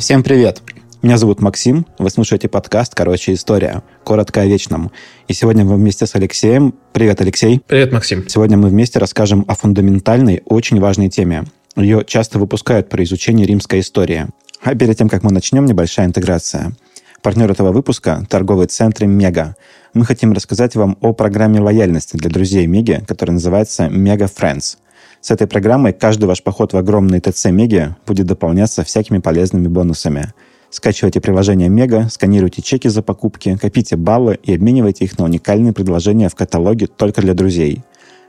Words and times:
Всем 0.00 0.22
привет! 0.22 0.62
Меня 1.02 1.18
зовут 1.18 1.42
Максим, 1.42 1.86
вы 1.98 2.08
слушаете 2.08 2.48
подкаст 2.48 2.94
«Короче, 2.94 3.34
история». 3.34 3.82
Коротко 4.02 4.40
о 4.40 4.46
вечном. 4.46 4.92
И 5.28 5.34
сегодня 5.34 5.62
мы 5.66 5.76
вместе 5.76 6.06
с 6.06 6.14
Алексеем. 6.14 6.74
Привет, 6.94 7.20
Алексей. 7.20 7.60
Привет, 7.66 7.92
Максим. 7.92 8.26
Сегодня 8.26 8.56
мы 8.56 8.70
вместе 8.70 8.98
расскажем 8.98 9.44
о 9.46 9.54
фундаментальной, 9.54 10.40
очень 10.46 10.80
важной 10.80 11.10
теме. 11.10 11.44
Ее 11.76 12.02
часто 12.06 12.38
выпускают 12.38 12.88
про 12.88 13.04
изучение 13.04 13.46
римской 13.46 13.80
истории. 13.80 14.28
А 14.62 14.74
перед 14.74 14.96
тем, 14.96 15.10
как 15.10 15.22
мы 15.22 15.32
начнем, 15.32 15.66
небольшая 15.66 16.06
интеграция. 16.06 16.72
Партнер 17.20 17.50
этого 17.50 17.70
выпуска– 17.70 18.24
торговый 18.30 18.68
центр 18.68 19.04
«Мега». 19.04 19.54
Мы 19.92 20.06
хотим 20.06 20.32
рассказать 20.32 20.76
вам 20.76 20.96
о 21.02 21.12
программе 21.12 21.60
лояльности 21.60 22.16
для 22.16 22.30
друзей 22.30 22.66
Меги, 22.66 23.04
которая 23.06 23.34
называется 23.34 23.90
«Мега 23.90 24.24
Friends». 24.24 24.78
С 25.20 25.30
этой 25.30 25.46
программой 25.46 25.92
каждый 25.92 26.24
ваш 26.24 26.42
поход 26.42 26.72
в 26.72 26.76
огромный 26.76 27.20
ТЦ 27.20 27.46
Меги 27.46 27.94
будет 28.06 28.26
дополняться 28.26 28.84
всякими 28.84 29.18
полезными 29.18 29.68
бонусами– 29.68 30.32
Скачивайте 30.70 31.20
приложение 31.20 31.68
Мега, 31.68 32.08
сканируйте 32.08 32.62
чеки 32.62 32.86
за 32.86 33.02
покупки, 33.02 33.56
копите 33.60 33.96
баллы 33.96 34.38
и 34.40 34.54
обменивайте 34.54 35.04
их 35.04 35.18
на 35.18 35.24
уникальные 35.24 35.72
предложения 35.72 36.28
в 36.28 36.36
каталоге 36.36 36.86
только 36.86 37.20
для 37.22 37.34
друзей. 37.34 37.82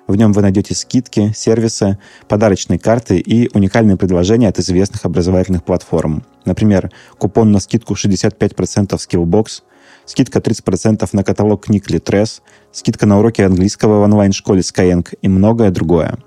В 0.08 0.16
нем 0.16 0.34
вы 0.34 0.42
найдете 0.42 0.74
скидки, 0.74 1.32
сервисы, 1.36 2.00
подарочные 2.28 2.80
карты 2.80 3.20
и 3.20 3.48
уникальные 3.56 3.96
предложения 3.96 4.48
от 4.48 4.58
известных 4.58 5.06
образовательных 5.06 5.64
платформ. 5.64 6.24
Например, 6.44 6.90
купон 7.20 7.52
на 7.52 7.60
скидку 7.60 7.94
65% 7.94 8.90
Skillbox, 8.98 9.62
скидка 10.06 10.40
30% 10.40 11.08
на 11.14 11.24
каталог 11.24 11.66
книг 11.66 11.92
Litres, 11.92 12.42
скидка 12.72 13.06
на 13.06 13.20
уроки 13.20 13.44
английского 13.44 14.00
в 14.00 14.02
онлайн-школе 14.02 14.62
Skyeng 14.62 15.08
и 15.22 15.28
многое 15.28 15.70
другое. 15.70 16.18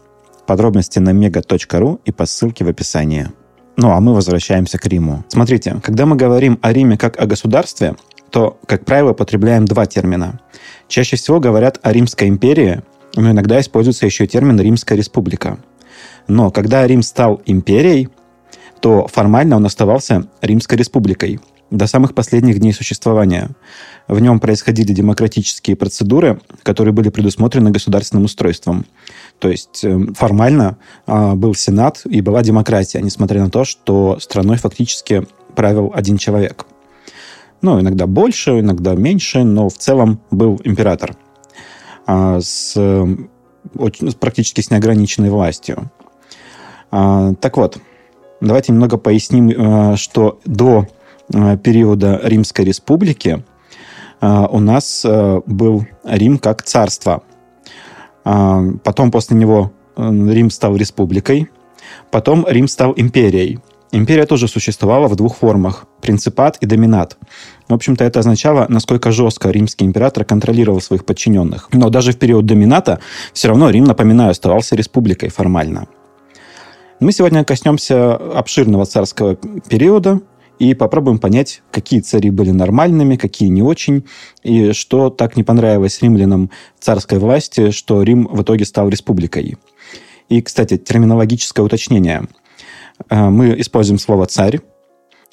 Подробности 0.47 0.99
на 0.99 1.11
mega.ru 1.11 2.01
и 2.05 2.13
по 2.13 2.27
ссылке 2.27 2.65
в 2.65 2.69
описании. 2.69 3.29
Ну, 3.77 3.91
а 3.91 4.01
мы 4.01 4.15
возвращаемся 4.15 4.79
к 4.79 4.87
Риму. 4.87 5.25
Смотрите, 5.29 5.81
когда 5.83 6.07
мы 6.07 6.17
говорим 6.17 6.59
о 6.63 6.73
Риме 6.73 6.97
как 6.97 7.21
о 7.21 7.27
государстве, 7.27 7.97
то, 8.31 8.59
как 8.67 8.85
правило, 8.85 9.13
потребляем 9.13 9.65
два 9.65 9.87
термина. 9.87 10.41
Чаще 10.89 11.17
всего 11.17 11.41
говорят 11.41 11.79
о 11.83 11.93
Римской 11.93 12.29
империи, 12.29 12.83
но 13.17 13.31
иногда 13.31 13.61
используется 13.61 14.07
еще 14.07 14.27
термин 14.27 14.61
Римская 14.61 14.99
республика. 14.99 15.59
Но 16.29 16.51
когда 16.51 16.87
Рим 16.87 17.03
стал 17.03 17.43
империей, 17.47 18.09
то 18.81 19.07
формально 19.09 19.57
он 19.57 19.67
оставался 19.67 20.27
Римской 20.43 20.77
республикой 20.77 21.41
до 21.71 21.87
самых 21.87 22.15
последних 22.15 22.59
дней 22.61 22.73
существования. 22.73 23.51
В 24.07 24.21
нем 24.21 24.39
происходили 24.39 24.93
демократические 24.93 25.77
процедуры, 25.77 26.41
которые 26.63 26.93
были 26.93 27.09
предусмотрены 27.09 27.71
государственным 27.71 28.25
устройством. 28.25 28.85
То 29.39 29.51
есть 29.51 29.85
эм, 29.85 30.15
формально 30.15 30.79
а, 31.07 31.35
был 31.35 31.55
Сенат 31.55 32.03
и 32.05 32.21
была 32.21 32.43
демократия, 32.43 33.01
несмотря 33.01 33.43
на 33.43 33.51
то, 33.51 33.65
что 33.65 34.19
страной 34.21 34.57
фактически 34.57 35.27
правил 35.55 35.93
один 35.95 36.17
человек. 36.17 36.67
Ну, 37.61 37.81
иногда 37.81 38.07
больше, 38.07 38.61
иногда 38.61 38.95
меньше, 38.95 39.45
но 39.45 39.69
в 39.69 39.75
целом 39.75 40.21
был 40.31 40.61
император 40.65 41.17
а, 42.07 42.41
с, 42.41 42.75
эм, 42.77 43.31
очень, 43.77 44.13
практически 44.13 44.61
с 44.61 44.71
неограниченной 44.71 45.31
властью. 45.31 45.91
А, 46.91 47.35
так 47.35 47.57
вот, 47.57 47.79
давайте 48.41 48.73
немного 48.73 48.99
поясним, 48.99 49.97
что 49.97 50.39
до 50.45 50.87
периода 51.29 52.21
Римской 52.23 52.67
республики 52.67 53.43
у 54.21 54.61
нас 54.61 55.05
был 55.47 55.87
Рим 56.05 56.39
как 56.39 56.63
царство– 56.63 57.23
потом 58.25 59.11
после 59.11 59.37
него 59.37 59.73
э, 59.97 60.03
Рим 60.03 60.51
стал 60.51 60.77
республикой. 60.77 61.51
Потом 62.11 62.47
Рим 62.49 62.69
стал 62.69 62.95
империей. 62.97 63.61
Империя 63.93 64.27
тоже 64.27 64.49
существовала 64.49 65.07
в 65.07 65.15
двух 65.15 65.37
формах– 65.37 65.87
принципат 66.01 66.57
и 66.61 66.67
доминат. 66.67 67.17
В 67.69 67.75
общем-то, 67.75 68.03
это 68.03 68.19
означало, 68.19 68.67
насколько 68.69 69.13
жестко 69.13 69.51
римский 69.51 69.85
император 69.85 70.25
контролировал 70.25 70.81
своих 70.81 71.05
подчиненных. 71.05 71.69
Но 71.73 71.91
даже 71.91 72.11
в 72.11 72.19
период 72.19 72.45
домината 72.45 72.99
все 73.33 73.49
равно 73.49 73.71
Рим, 73.71 73.85
напоминаю, 73.85 74.33
оставался 74.33 74.75
республикой 74.75 75.29
формально. 75.29 75.87
Мы 76.99 77.13
сегодня 77.13 77.45
коснемся 77.45 78.15
обширного 78.15 78.85
царского 78.85 79.37
периода, 79.69 80.21
и 80.65 80.75
попробуем 80.75 81.19
понять, 81.19 81.63
какие 81.71 82.01
цари 82.01 82.31
были 82.31 82.51
нормальными, 82.51 83.17
какие 83.17 83.49
не 83.49 83.63
очень, 83.63 84.05
и 84.43 84.73
что 84.73 85.11
так 85.11 85.37
не 85.37 85.45
понравилось 85.45 86.01
римлянам 86.01 86.51
царской 86.81 87.19
власти, 87.19 87.71
что 87.71 88.03
Рим 88.03 88.27
в 88.31 88.43
итоге 88.43 88.65
стал 88.65 88.89
республикой. 88.89 89.57
И, 90.31 90.41
кстати, 90.41 90.79
терминологическое 90.79 91.65
уточнение. 91.65 92.29
Э, 93.11 93.29
мы 93.29 93.61
используем 93.61 93.99
слово 93.99 94.25
«царь», 94.27 94.61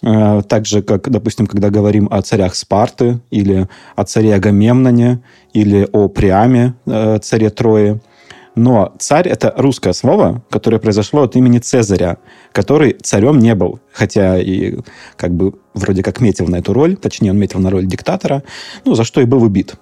э, 0.03 0.41
так 0.49 0.65
же, 0.65 0.81
как, 0.81 1.09
допустим, 1.09 1.47
когда 1.47 1.69
говорим 1.69 2.09
о 2.11 2.21
царях 2.21 2.55
Спарты, 2.55 3.21
или 3.29 3.69
о 3.95 4.03
царе 4.03 4.35
Агамемноне, 4.35 5.21
или 5.53 5.87
о 5.93 6.09
Приаме, 6.09 6.73
э, 6.85 7.19
царе 7.19 7.49
Трои– 7.49 7.99
но 8.55 8.93
царь— 8.99 9.27
это 9.29 9.53
русское 9.55 9.93
слово, 9.93 10.41
которое 10.49 10.79
произошло 10.79 11.23
от 11.23 11.35
имени 11.35 11.59
Цезаря, 11.59 12.17
который 12.51 12.93
царем 13.01 13.39
не 13.39 13.55
был, 13.55 13.79
хотя 13.93 14.39
и 14.39 14.79
как 15.15 15.31
бы 15.31 15.53
вроде 15.73 16.03
как 16.03 16.19
метил 16.19 16.47
на 16.47 16.57
эту 16.57 16.73
роль, 16.73 16.97
точнее, 16.97 17.31
он 17.31 17.39
метил 17.39 17.59
на 17.59 17.69
роль 17.69 17.85
диктатора, 17.85 18.43
ну, 18.83 18.95
за 18.95 19.03
что 19.03 19.21
и 19.21 19.25
был 19.25 19.43
убит. 19.43 19.75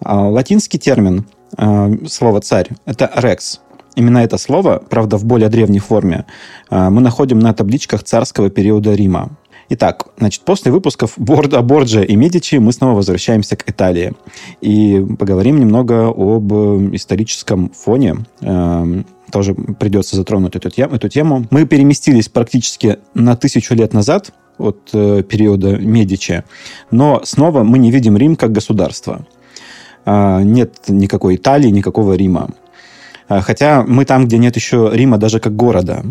А 0.00 0.28
латинский 0.28 0.78
термин 0.78 1.26
а, 1.56 1.90
слова 2.06 2.40
«царь»— 2.40 2.68
это 2.84 3.10
«рекс». 3.16 3.60
Именно 3.96 4.18
это 4.18 4.36
слово, 4.36 4.82
правда, 4.90 5.16
в 5.16 5.24
более 5.24 5.48
древней 5.48 5.78
форме, 5.78 6.26
а, 6.68 6.90
мы 6.90 7.00
находим 7.00 7.38
на 7.38 7.54
табличках 7.54 8.04
царского 8.04 8.50
периода 8.50 8.94
Рима. 8.94 9.30
Итак, 9.68 10.06
значит, 10.18 10.42
после 10.42 10.70
выпусков 10.70 11.14
Борда, 11.16 11.60
Борджа 11.60 12.02
и 12.02 12.14
Медичи 12.14 12.56
мы 12.56 12.72
снова 12.72 12.94
возвращаемся 12.94 13.56
к 13.56 13.68
Италии. 13.68 14.12
И 14.60 15.04
поговорим 15.18 15.58
немного 15.58 16.08
об 16.08 16.52
историческом 16.94 17.70
фоне. 17.70 18.18
Эм, 18.42 19.06
тоже 19.32 19.54
придется 19.54 20.16
затронуть 20.16 20.54
эту, 20.54 20.68
эту 20.68 21.08
тему. 21.08 21.46
Мы 21.50 21.66
переместились 21.66 22.28
практически 22.28 22.98
на 23.14 23.36
тысячу 23.36 23.74
лет 23.74 23.92
назад 23.92 24.32
от 24.58 24.90
э, 24.92 25.22
периода 25.22 25.76
Медичи, 25.76 26.44
но 26.90 27.20
снова 27.24 27.62
мы 27.62 27.78
не 27.78 27.90
видим 27.90 28.16
Рим 28.16 28.36
как 28.36 28.52
государство. 28.52 29.26
Э, 30.04 30.42
нет 30.42 30.76
никакой 30.88 31.36
Италии, 31.36 31.68
никакого 31.68 32.14
Рима. 32.14 32.50
Э, 33.28 33.40
хотя 33.40 33.82
мы 33.82 34.04
там, 34.04 34.26
где 34.26 34.38
нет 34.38 34.54
еще 34.56 34.90
Рима 34.92 35.18
даже 35.18 35.40
как 35.40 35.56
города. 35.56 36.04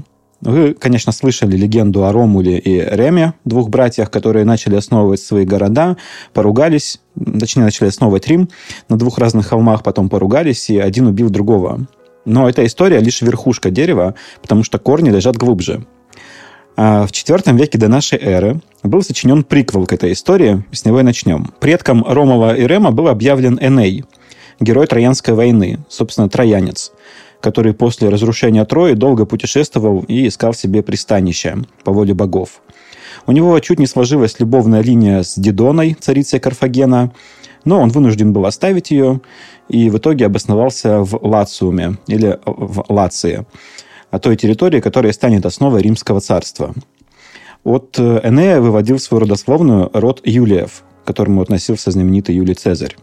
Вы, 0.45 0.75
конечно, 0.75 1.11
слышали 1.11 1.57
легенду 1.57 2.05
о 2.05 2.11
Ромуле 2.11 2.59
и 2.59 2.79
Реме, 2.79 3.33
двух 3.45 3.69
братьях, 3.69 4.11
которые 4.11 4.45
начали 4.45 4.75
основывать 4.75 5.19
свои 5.19 5.43
города, 5.43 5.97
поругались, 6.33 7.01
точнее, 7.39 7.63
начали 7.63 7.87
основывать 7.87 8.27
Рим 8.27 8.49
на 8.87 8.95
двух 8.97 9.17
разных 9.17 9.47
холмах, 9.47 9.81
потом 9.81 10.07
поругались, 10.07 10.69
и 10.69 10.77
один 10.77 11.07
убил 11.07 11.31
другого. 11.31 11.87
Но 12.25 12.47
эта 12.47 12.63
история 12.63 12.99
лишь 12.99 13.23
верхушка 13.23 13.71
дерева, 13.71 14.13
потому 14.43 14.63
что 14.63 14.77
корни 14.77 15.09
лежат 15.09 15.35
глубже. 15.35 15.83
А 16.77 17.07
в 17.07 17.11
IV 17.11 17.57
веке 17.57 17.79
до 17.79 17.87
нашей 17.87 18.19
эры 18.19 18.61
был 18.83 19.01
сочинен 19.01 19.43
приквел 19.43 19.87
к 19.87 19.93
этой 19.93 20.13
истории, 20.13 20.63
с 20.71 20.85
него 20.85 20.99
и 20.99 21.03
начнем. 21.03 21.53
Предком 21.59 22.05
Ромова 22.07 22.55
и 22.55 22.67
Рема 22.67 22.91
был 22.91 23.07
объявлен 23.07 23.57
Эней, 23.59 24.03
герой 24.59 24.85
Троянской 24.85 25.33
войны, 25.33 25.79
собственно, 25.89 26.29
троянец– 26.29 26.91
который 27.45 27.75
после 27.75 28.09
разрушения 28.09 28.65
Трои 28.65 28.93
долго 28.93 29.27
путешествовал 29.27 30.03
и 30.07 30.27
искал 30.27 30.55
себе 30.55 30.81
пристанище 30.81 31.57
по 31.83 31.91
воле 31.91 32.15
богов. 32.15 32.59
У 33.27 33.31
него 33.31 33.59
чуть 33.59 33.77
не 33.77 33.85
сложилась 33.85 34.39
любовная 34.39 34.81
линия 34.81 35.21
с 35.21 35.35
Дидоной, 35.37 35.93
царицей 35.93 36.39
Карфагена, 36.39 37.11
но 37.63 37.79
он 37.79 37.89
вынужден 37.89 38.33
был 38.33 38.47
оставить 38.47 38.89
ее 38.89 39.21
и 39.69 39.91
в 39.91 39.97
итоге 39.99 40.25
обосновался 40.25 41.03
в 41.03 41.19
Лациуме 41.21 41.97
или 42.07 42.39
в 42.47 42.83
Лации, 42.89 43.45
о 44.09 44.17
той 44.17 44.37
территории, 44.37 44.79
которая 44.79 45.13
станет 45.13 45.45
основой 45.45 45.83
Римского 45.83 46.21
царства. 46.21 46.73
От 47.63 47.99
Энея 47.99 48.59
выводил 48.59 48.97
свою 48.97 49.21
родословную 49.21 49.91
род 49.93 50.19
Юлиев, 50.23 50.83
к 51.03 51.07
которому 51.07 51.43
относился 51.43 51.91
знаменитый 51.91 52.33
Юлий 52.33 52.55
Цезарь. 52.55 52.95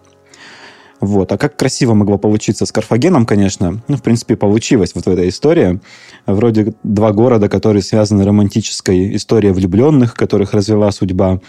Вот. 1.02 1.32
А 1.32 1.37
как 1.37 1.56
красиво 1.56 1.94
могло 1.94 2.16
получиться 2.16 2.64
с 2.64 2.70
Карфагеном, 2.70 3.26
конечно. 3.26 3.82
Ну, 3.88 3.96
в 3.96 4.02
принципе, 4.02 4.37
получилось 4.37 4.93
вот 4.94 5.04
в 5.04 5.10
этой 5.10 5.28
истории. 5.28 5.81
Вроде 6.26 6.75
два 6.84 7.10
города, 7.10 7.49
которые 7.49 7.82
связаны 7.82 8.25
романтической 8.25 9.16
историей 9.16 9.52
влюбленных, 9.52 10.14
которых 10.14 10.54
развела 10.54 10.93
судьба. 10.93 11.40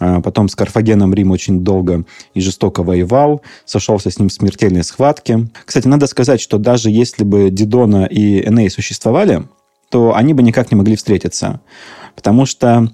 А 0.00 0.20
потом 0.20 0.48
с 0.48 0.56
Карфагеном 0.56 1.14
Рим 1.14 1.30
очень 1.30 1.60
долго 1.60 2.04
и 2.34 2.40
жестоко 2.40 2.82
воевал, 2.82 3.42
сошелся 3.64 4.10
с 4.10 4.18
ним 4.18 4.28
в 4.28 4.32
смертельной 4.32 4.82
схватке. 4.82 5.48
Кстати, 5.64 5.86
надо 5.86 6.08
сказать, 6.08 6.40
что 6.40 6.58
даже 6.58 6.90
если 6.90 7.22
бы 7.22 7.50
Дидона 7.50 8.06
и 8.06 8.44
Эней 8.44 8.68
существовали, 8.70 9.44
то 9.88 10.16
они 10.16 10.34
бы 10.34 10.42
никак 10.42 10.72
не 10.72 10.76
могли 10.76 10.96
встретиться. 10.96 11.60
Потому 12.16 12.44
что 12.44 12.90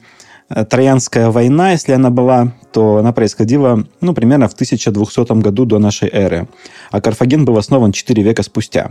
Троянская 0.48 1.30
война, 1.30 1.72
если 1.72 1.92
она 1.92 2.10
была, 2.10 2.52
то 2.72 2.96
она 2.96 3.12
происходила 3.12 3.86
ну, 4.00 4.14
примерно 4.14 4.48
в 4.48 4.54
1200 4.54 5.40
году 5.40 5.64
до 5.64 5.78
нашей 5.78 6.08
эры. 6.08 6.48
А 6.90 7.00
Карфаген 7.00 7.44
был 7.44 7.56
основан 7.56 7.92
4 7.92 8.22
века 8.22 8.42
спустя. 8.42 8.90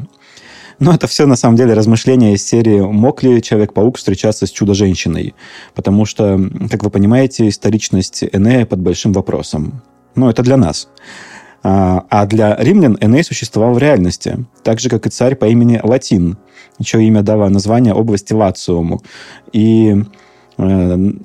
Но 0.80 0.94
это 0.94 1.06
все 1.06 1.28
на 1.28 1.36
самом 1.36 1.58
деле 1.58 1.76
размышления 1.76 2.34
из 2.34 2.44
серии 2.44 2.80
«Мог 2.80 3.22
ли 3.22 3.42
Человек-паук 3.42 3.98
встречаться 3.98 4.48
с 4.48 4.50
Чудо-женщиной?» 4.50 5.36
Потому 5.76 6.06
что, 6.06 6.40
как 6.72 6.84
вы 6.84 6.90
понимаете, 6.90 7.48
историчность 7.48 8.24
Энея 8.32 8.66
под 8.66 8.80
большим 8.80 9.14
вопросом. 9.14 9.84
Ну, 10.16 10.28
это 10.28 10.42
для 10.42 10.58
нас. 10.58 10.90
А, 11.64 12.06
а 12.10 12.26
для 12.26 12.56
римлян 12.56 12.98
Эней 13.00 13.24
существовал 13.24 13.74
в 13.74 13.78
реальности, 13.78 14.46
так 14.64 14.80
же, 14.80 14.90
как 14.90 15.06
и 15.06 15.12
царь 15.12 15.36
по 15.36 15.46
имени 15.46 15.80
Латин, 15.84 16.38
чье 16.84 17.04
имя 17.04 17.22
дало 17.22 17.48
название 17.50 17.94
области 17.94 18.34
Лациуму. 18.34 19.02
И 19.54 19.96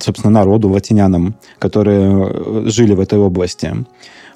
собственно, 0.00 0.31
народу, 0.31 0.69
латинянам, 0.71 1.35
которые 1.59 2.69
жили 2.71 2.94
в 2.94 3.00
этой 3.00 3.19
области. 3.19 3.73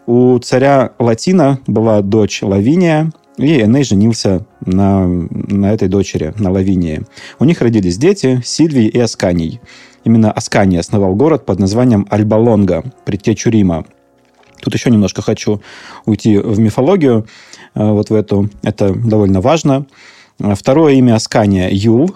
У 0.06 0.38
царя 0.38 0.93
Латина 0.99 1.61
была 1.67 2.02
дочь 2.02 2.43
Лавиния, 2.43 3.12
и 3.38 3.62
Эней 3.62 3.85
женился 3.85 4.44
на, 4.64 5.06
на 5.06 5.73
этой 5.73 5.88
дочери, 5.88 6.35
на 6.38 6.50
Лавинии. 6.50 7.02
У 7.38 7.44
них 7.44 7.61
родились 7.61 7.97
дети 7.97 8.41
Сильвий 8.44 8.88
и 8.88 8.99
Асканий. 8.99 9.61
Именно 10.05 10.31
Асканий 10.32 10.79
основал 10.79 11.14
город 11.14 11.46
под 11.46 11.58
названием 11.58 12.06
Альбалонга, 12.11 12.85
предтечу 13.05 13.50
Рима. 13.50 13.85
Тут 14.61 14.75
еще 14.75 14.91
немножко 14.91 15.23
хочу 15.23 15.62
уйти 16.05 16.38
в 16.38 16.58
мифологию, 16.58 17.26
э, 17.75 17.91
вот 17.91 18.11
в 18.11 18.14
эту. 18.14 18.50
Это 18.62 18.93
довольно 18.94 19.41
важно. 19.41 19.87
Второе 20.38 20.94
имя 20.94 21.14
Аскания– 21.17 21.69
Юл, 21.70 22.11
э, 22.11 22.12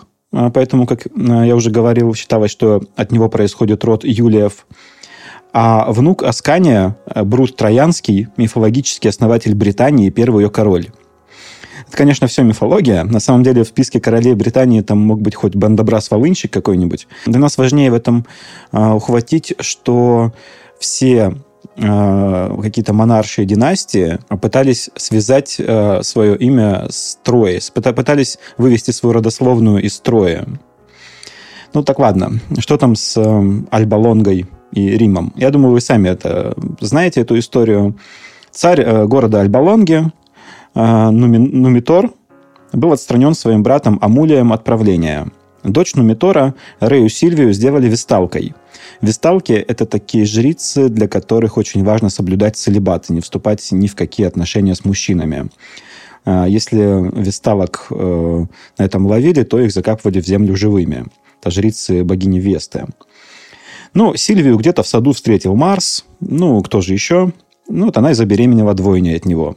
поэтому, 0.53 0.87
как 0.87 1.07
э, 1.07 1.11
я 1.47 1.55
уже 1.55 1.71
говорил, 1.71 2.15
считалось, 2.15 2.51
что 2.51 2.83
от 2.97 3.13
него 3.13 3.29
происходит 3.29 3.85
род 3.85 4.05
Юлиев. 4.05 4.67
А 5.53 5.91
внук 5.93 6.25
Аскания– 6.25 6.97
Брут 7.15 7.57
Троянский, 7.57 8.27
мифологический 8.37 9.09
основатель 9.09 9.55
Британии, 9.55 10.11
первый 10.11 10.43
ее 10.43 10.51
король. 10.51 10.89
Это, 11.87 11.97
конечно, 11.97 12.27
все 12.27 12.43
мифология. 12.43 13.05
На 13.05 13.21
самом 13.21 13.45
деле 13.45 13.63
в 13.63 13.69
списке 13.69 14.01
королей 14.01 14.35
Британии 14.35 14.81
там 14.81 14.99
мог 14.99 15.21
быть 15.21 15.37
хоть 15.37 15.55
Бандабрас-Волынщик 15.55 16.51
какой-нибудь. 16.51 17.07
Для 17.27 17.39
нас 17.39 17.57
важнее 17.57 17.93
в 17.93 17.95
этом 17.95 18.27
э, 18.73 18.93
ухватить, 18.93 19.55
что 19.61 20.33
все 20.81 21.17
э, 21.17 21.33
какие-то 21.76 22.93
монаршие 22.93 23.47
династии 23.47 24.19
пытались 24.41 24.91
связать 24.97 25.56
э, 25.59 26.03
свое 26.03 26.37
имя 26.37 26.87
с 26.88 27.19
Троей, 27.23 27.61
пытались 27.73 28.38
вывести 28.59 28.93
свою 28.93 29.15
родословную 29.15 29.82
из 29.82 29.99
Троя. 29.99 30.47
Ну 31.75 31.82
так 31.82 31.99
ладно, 31.99 32.38
что 32.59 32.76
там 32.76 32.94
с 32.94 33.17
э, 33.17 33.43
Альбалонгой 33.71 34.47
и 34.71 34.91
Римом? 34.91 35.32
Я 35.35 35.50
думаю, 35.50 35.73
вы 35.73 35.81
сами 35.81 36.09
это 36.09 36.55
знаете, 36.81 37.21
эту 37.21 37.37
историю. 37.37 37.99
Царь 38.53 38.81
э, 38.81 39.06
города 39.06 39.41
Альбалонги, 39.41 40.05
э, 40.75 41.11
Нумитор, 41.11 42.12
был 42.73 42.93
отстранен 42.93 43.35
своим 43.35 43.65
братом 43.65 43.99
Амулием 44.00 44.53
от 44.53 44.62
правления. 44.62 45.27
Дочь 45.65 45.95
Нумитора, 45.95 46.55
Рею 46.81 47.09
Сильвию, 47.09 47.53
сделали 47.53 47.89
весталкой– 47.89 48.55
Весталки– 49.01 49.53
это 49.69 49.87
такие 49.87 50.25
жрицы, 50.25 50.89
для 50.89 51.09
которых 51.09 51.57
очень 51.57 51.85
важно 51.85 52.11
соблюдать 52.11 52.57
целебат 52.57 53.11
и 53.11 53.13
не 53.13 53.21
вступать 53.21 53.67
ни 53.73 53.87
в 53.87 53.95
какие 53.95 54.27
отношения 54.27 54.75
с 54.75 54.85
мужчинами. 54.85 55.51
А, 56.25 56.47
если 56.47 56.79
весталок 56.79 57.87
э, 57.91 58.47
на 58.79 58.83
этом 58.83 59.07
ловили, 59.07 59.43
то 59.43 59.61
их 59.61 59.73
закапывали 59.73 60.21
в 60.21 60.27
землю 60.27 60.57
живыми. 60.57 61.07
Это 61.41 61.51
жрицы 61.51 62.05
богини 62.05 62.39
Весты. 62.39 62.87
Ну, 63.93 64.17
Сильвию 64.17 64.57
где-то 64.57 64.83
в 64.83 64.89
саду 64.89 65.13
встретил 65.13 65.55
Марс. 65.55 66.05
Ну, 66.21 66.63
кто 66.63 66.81
же 66.81 66.95
еще? 66.95 67.33
Ну, 67.69 67.87
вот 67.87 67.97
она 67.97 68.13
и 68.13 68.15
забеременела 68.15 68.75
двойней 68.75 69.17
от 69.17 69.25
него. 69.25 69.57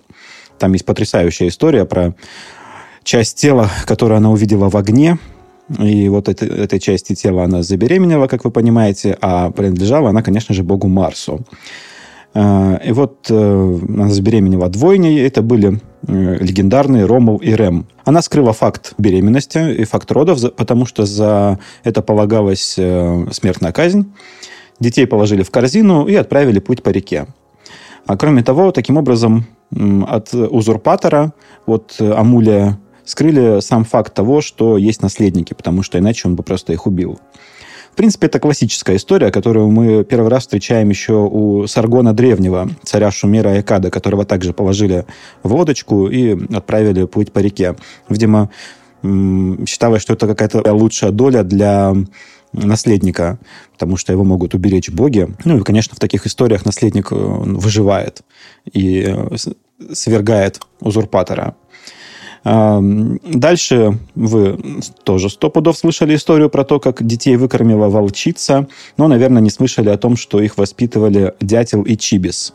Там 0.60 0.74
есть 0.74 0.86
потрясающая 0.86 1.48
история 1.48 1.86
про 1.86 2.16
часть 3.04 3.38
тела, 3.38 3.70
которую 3.86 4.18
она 4.18 4.32
увидела 4.32 4.70
в 4.70 4.76
огне, 4.76 5.18
и 5.80 6.08
вот 6.10 6.30
это, 6.30 6.46
этой 6.46 6.80
части 6.80 7.14
тела 7.14 7.44
она 7.44 7.62
забеременела, 7.62 8.28
как 8.28 8.46
вы 8.46 8.52
понимаете, 8.52 9.18
а 9.22 9.52
принадлежала 9.52 10.10
она, 10.10 10.22
конечно 10.22 10.56
же, 10.56 10.64
богу 10.64 10.88
Марсу. 10.88 11.46
А, 12.34 12.80
и 12.86 12.92
вот 12.92 13.28
э, 13.30 13.80
она 13.88 14.10
забеременела 14.10 14.70
двойней. 14.70 15.20
Это 15.22 15.42
были 15.42 15.80
э, 16.08 16.38
легендарные 16.40 17.06
Ромул 17.06 17.38
и 17.38 17.52
Рем. 17.52 17.88
Она 18.06 18.22
скрыла 18.22 18.54
факт 18.54 18.94
беременности 18.98 19.74
и 19.74 19.84
факт 19.86 20.12
родов, 20.12 20.40
потому 20.56 20.86
что 20.86 21.06
за 21.06 21.60
это 21.84 22.02
полагалась 22.02 22.76
э, 22.78 23.26
смертная 23.32 23.72
казнь. 23.72 24.14
Детей 24.80 25.08
положили 25.08 25.42
в 25.42 25.50
корзину 25.50 26.06
и 26.06 26.14
отправили 26.14 26.60
путь 26.60 26.84
по 26.84 26.90
реке. 26.90 27.26
А 28.06 28.16
кроме 28.16 28.44
того, 28.44 28.72
таким 28.72 28.98
образом 28.98 29.46
от 29.72 30.34
узурпатора, 30.34 31.34
вот 31.66 31.96
Амулия 32.00 32.80
скрыли 33.08 33.62
сам 33.62 33.86
факт 33.86 34.14
того, 34.14 34.42
что 34.42 34.78
есть 34.78 35.02
наследники, 35.02 35.54
потому 35.54 35.82
что 35.82 35.98
иначе 35.98 36.28
он 36.28 36.36
бы 36.36 36.44
просто 36.44 36.74
их 36.74 36.86
убил. 36.86 37.20
В 37.92 37.96
принципе, 37.98 38.28
это 38.28 38.40
классическая 38.40 38.96
история, 38.96 39.32
которую 39.32 39.72
мы 39.72 40.04
первый 40.04 40.30
раз 40.30 40.44
встречаем 40.44 40.90
еще 40.90 41.14
у 41.14 41.66
Саргона 41.66 42.14
Древнего, 42.14 42.70
царя 42.84 43.10
Шумера 43.10 43.50
Айкада, 43.50 43.90
которого 43.90 44.24
также 44.24 44.54
положили 44.54 45.06
в 45.42 45.52
лодочку 45.52 46.08
и 46.08 46.38
отправили 46.54 47.06
плыть 47.06 47.32
по 47.32 47.40
реке. 47.40 47.76
Видимо, 48.08 48.52
считалось, 49.04 50.04
что 50.04 50.14
это 50.14 50.28
какая-то 50.28 50.72
лучшая 50.74 51.10
доля 51.12 51.42
для 51.42 51.96
наследника, 52.54 53.40
потому 53.74 53.98
что 53.98 54.14
его 54.14 54.24
могут 54.24 54.54
уберечь 54.54 54.92
боги. 54.92 55.28
Ну 55.44 55.58
и, 55.58 55.64
конечно, 55.64 55.96
в 55.96 56.00
таких 56.00 56.28
историях 56.28 56.66
наследник 56.66 57.12
э, 57.12 57.16
выживает 57.16 58.22
и 58.72 59.06
э, 59.08 59.36
свергает 59.94 60.60
узурпатора. 60.80 61.56
Дальше 62.48 63.98
вы 64.16 64.58
тоже 65.04 65.30
сто 65.30 65.50
пудов 65.50 65.78
слышали 65.78 66.16
историю 66.16 66.50
про 66.50 66.64
то, 66.64 66.80
как 66.80 67.06
детей 67.06 67.36
выкормила 67.36 67.90
волчица, 67.90 68.68
но, 68.96 69.10
наверное, 69.10 69.42
не 69.42 69.50
слышали 69.50 69.90
о 69.90 69.98
том, 69.98 70.16
что 70.16 70.40
их 70.40 70.58
воспитывали 70.58 71.34
дятел 71.42 71.84
и 71.84 71.98
чибис. 71.98 72.54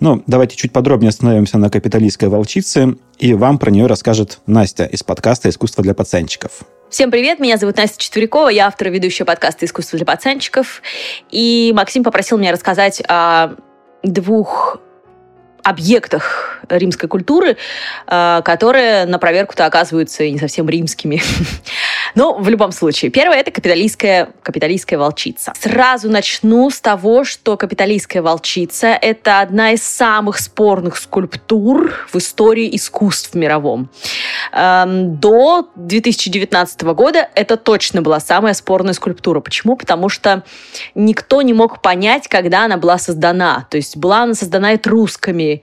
Ну, 0.00 0.22
давайте 0.26 0.56
чуть 0.56 0.72
подробнее 0.72 1.08
остановимся 1.08 1.56
на 1.56 1.70
капиталистской 1.70 2.28
волчице, 2.28 2.96
и 3.18 3.32
вам 3.32 3.58
про 3.58 3.70
нее 3.70 3.86
расскажет 3.86 4.40
Настя 4.46 4.84
из 4.84 5.02
подкаста 5.02 5.48
«Искусство 5.48 5.82
для 5.82 5.94
пацанчиков». 5.94 6.64
Всем 6.90 7.10
привет, 7.10 7.40
меня 7.40 7.56
зовут 7.56 7.78
Настя 7.78 7.98
Четверякова, 7.98 8.50
я 8.50 8.66
автор 8.66 8.88
и 8.88 8.90
ведущая 8.90 9.24
подкаста 9.24 9.64
«Искусство 9.64 9.96
для 9.96 10.04
пацанчиков». 10.04 10.82
И 11.30 11.72
Максим 11.74 12.04
попросил 12.04 12.36
меня 12.36 12.52
рассказать 12.52 13.02
о 13.08 13.54
двух 14.02 14.78
объектах 15.66 16.60
римской 16.68 17.08
культуры, 17.08 17.56
э, 18.06 18.42
которые 18.44 19.04
на 19.06 19.18
проверку-то 19.18 19.66
оказываются 19.66 20.28
не 20.28 20.38
совсем 20.38 20.68
римскими. 20.68 21.20
Но 22.14 22.34
в 22.34 22.48
любом 22.48 22.72
случае, 22.72 23.10
первое– 23.10 23.38
это 23.38 23.50
капиталистская, 23.50 24.30
капиталистская 24.42 24.98
волчица. 24.98 25.52
Сразу 25.58 26.08
начну 26.10 26.70
с 26.70 26.80
того, 26.80 27.24
что 27.24 27.56
капиталистская 27.56 28.22
волчица– 28.22 28.88
это 29.02 29.40
одна 29.40 29.72
из 29.72 29.82
самых 29.82 30.38
спорных 30.38 30.96
скульптур 30.96 32.06
в 32.10 32.16
истории 32.16 32.74
искусств 32.74 33.34
мировом. 33.34 33.90
Эм, 34.52 35.16
до 35.16 35.68
2019 35.76 36.82
года 36.94 37.28
это 37.34 37.56
точно 37.56 38.02
была 38.02 38.20
самая 38.20 38.54
спорная 38.54 38.94
скульптура. 38.94 39.40
Почему? 39.40 39.76
Потому 39.76 40.08
что 40.08 40.44
никто 40.94 41.42
не 41.42 41.52
мог 41.52 41.82
понять, 41.82 42.28
когда 42.28 42.64
она 42.64 42.76
была 42.76 42.98
создана. 42.98 43.66
То 43.70 43.76
есть 43.76 43.96
была 43.96 44.22
она 44.22 44.34
создана 44.34 44.74
этрусками, 44.74 45.55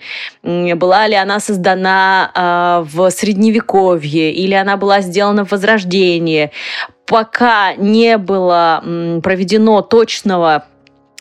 была 0.43 1.07
ли 1.07 1.15
она 1.15 1.39
создана 1.39 2.31
э, 2.33 2.85
в 2.89 3.09
Средневековье, 3.09 4.31
или 4.31 4.53
она 4.53 4.77
была 4.77 5.01
сделана 5.01 5.45
в 5.45 5.51
Возрождении. 5.51 6.51
Пока 7.05 7.73
не 7.75 8.17
было 8.17 8.83
проведено 9.21 9.81
точного 9.81 10.65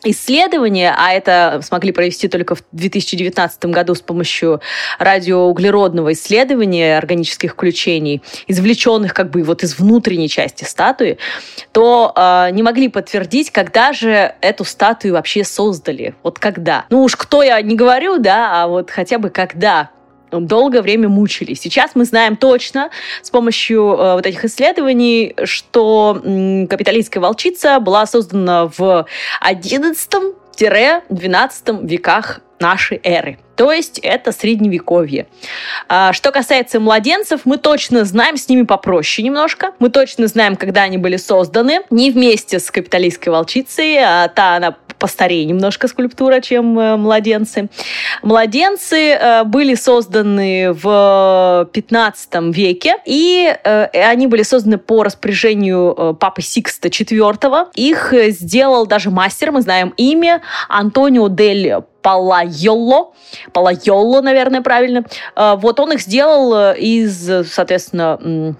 исследования, 0.03 0.93
а 0.97 1.11
это 1.11 1.61
смогли 1.63 1.91
провести 1.91 2.27
только 2.27 2.55
в 2.55 2.63
2019 2.71 3.65
году 3.65 3.95
с 3.95 4.01
помощью 4.01 4.61
радиоуглеродного 4.99 6.13
исследования 6.13 6.97
органических 6.97 7.53
включений, 7.53 8.21
извлеченных 8.47 9.13
как 9.13 9.29
бы 9.29 9.43
вот 9.43 9.63
из 9.63 9.77
внутренней 9.77 10.29
части 10.29 10.63
статуи, 10.63 11.17
то 11.71 12.13
э, 12.15 12.49
не 12.51 12.63
могли 12.63 12.89
подтвердить, 12.89 13.51
когда 13.51 13.93
же 13.93 14.35
эту 14.41 14.65
статую 14.65 15.13
вообще 15.13 15.43
создали. 15.43 16.15
Вот 16.23 16.39
когда. 16.39 16.85
Ну 16.89 17.03
уж 17.03 17.15
кто 17.15 17.43
я 17.43 17.61
не 17.61 17.75
говорю, 17.75 18.19
да, 18.19 18.63
а 18.63 18.67
вот 18.67 18.91
хотя 18.91 19.17
бы 19.17 19.29
когда 19.29 19.89
долгое 20.41 20.81
время 20.81 21.09
мучились. 21.09 21.61
Сейчас 21.61 21.91
мы 21.95 22.05
знаем 22.05 22.35
точно 22.35 22.89
с 23.21 23.29
помощью 23.29 23.93
э, 23.93 24.15
вот 24.15 24.25
этих 24.25 24.43
исследований, 24.45 25.35
что 25.43 26.19
м, 26.23 26.67
капиталистская 26.67 27.21
волчица 27.21 27.79
была 27.79 28.05
создана 28.05 28.69
в 28.75 29.05
11-12 29.41 31.87
веках 31.87 32.41
нашей 32.59 32.99
эры. 33.03 33.37
То 33.55 33.71
есть 33.71 33.99
это 33.99 34.31
средневековье. 34.31 35.27
А, 35.87 36.11
что 36.13 36.31
касается 36.31 36.79
младенцев, 36.79 37.41
мы 37.45 37.57
точно 37.57 38.03
знаем, 38.03 38.37
с 38.37 38.49
ними 38.49 38.63
попроще 38.63 39.25
немножко. 39.25 39.73
Мы 39.79 39.89
точно 39.89 40.27
знаем, 40.27 40.55
когда 40.55 40.83
они 40.83 40.97
были 40.97 41.17
созданы. 41.17 41.81
Не 41.91 42.09
вместе 42.09 42.59
с 42.59 42.71
капиталистской 42.71 43.31
волчицей, 43.31 43.97
а 43.99 44.27
та 44.29 44.55
она 44.55 44.75
постарее 45.03 45.43
немножко 45.43 45.89
скульптура, 45.89 46.39
чем 46.39 46.79
э, 46.79 46.95
младенцы. 46.95 47.67
Младенцы 48.21 49.09
э, 49.09 49.43
были 49.43 49.75
созданы 49.75 50.71
в 50.71 51.67
15 51.73 52.55
веке, 52.55 52.95
и 53.05 53.53
э, 53.65 53.87
они 53.91 54.27
были 54.27 54.43
созданы 54.43 54.77
по 54.77 55.03
распоряжению 55.03 56.15
папы 56.17 56.41
Сикста 56.41 56.87
IV. 56.87 57.71
Их 57.75 58.13
сделал 58.29 58.87
даже 58.87 59.09
мастер, 59.09 59.51
мы 59.51 59.59
знаем 59.59 59.93
имя, 59.97 60.41
Антонио 60.69 61.27
дель 61.27 61.73
Палайоло, 62.01 63.11
Палайоло, 63.51 64.21
наверное, 64.21 64.61
правильно. 64.61 65.03
Вот 65.35 65.81
он 65.81 65.91
их 65.91 65.99
сделал 65.99 66.73
из, 66.77 67.29
соответственно, 67.51 68.55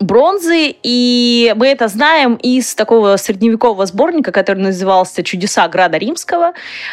бронзы, 0.00 0.74
и 0.82 1.52
мы 1.56 1.68
это 1.68 1.88
знаем 1.88 2.34
из 2.34 2.74
такого 2.74 3.16
средневекового 3.16 3.86
сборника, 3.86 4.32
который 4.32 4.58
назывался 4.58 5.22
«Чудеса 5.22 5.66
Града 5.68 5.98
Римского». 5.98 6.52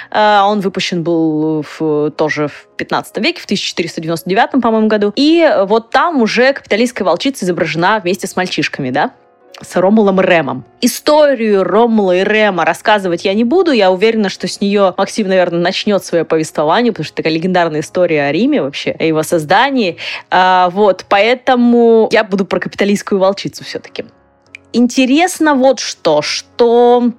А, 0.09 0.47
он 0.47 0.59
выпущен 0.59 1.03
был 1.03 1.63
в, 1.79 2.11
тоже 2.11 2.47
в 2.47 2.67
15 2.77 3.17
веке, 3.17 3.41
в 3.41 3.45
1499, 3.45 4.61
по-моему, 4.61 4.87
году. 4.87 5.13
И 5.15 5.49
вот 5.65 5.89
там 5.89 6.21
уже 6.21 6.53
капиталистская 6.53 7.05
волчица 7.05 7.45
изображена 7.45 7.99
вместе 7.99 8.27
с 8.27 8.35
мальчишками, 8.35 8.89
да? 8.91 9.11
С 9.59 9.75
Ромулом 9.75 10.19
Ремом. 10.21 10.65
Историю 10.81 11.63
Ромула 11.63 12.17
и 12.17 12.23
Рема 12.23 12.65
рассказывать 12.65 13.25
я 13.25 13.33
не 13.33 13.43
буду. 13.43 13.71
Я 13.71 13.91
уверена, 13.91 14.29
что 14.29 14.47
с 14.47 14.61
нее 14.61 14.93
Максим, 14.97 15.27
наверное, 15.27 15.59
начнет 15.59 16.03
свое 16.03 16.25
повествование, 16.25 16.91
потому 16.91 17.05
что 17.05 17.15
такая 17.15 17.33
легендарная 17.33 17.81
история 17.81 18.23
о 18.23 18.31
Риме 18.31 18.61
вообще, 18.61 18.95
о 18.97 19.03
его 19.03 19.23
создании. 19.23 19.97
А, 20.29 20.69
вот, 20.71 21.05
поэтому 21.09 22.09
я 22.11 22.23
буду 22.23 22.45
про 22.45 22.59
капиталистскую 22.59 23.19
волчицу 23.19 23.63
все-таки. 23.63 24.05
Интересно 24.73 25.53
вот 25.53 25.79
что, 25.79 26.21
что 26.21 26.50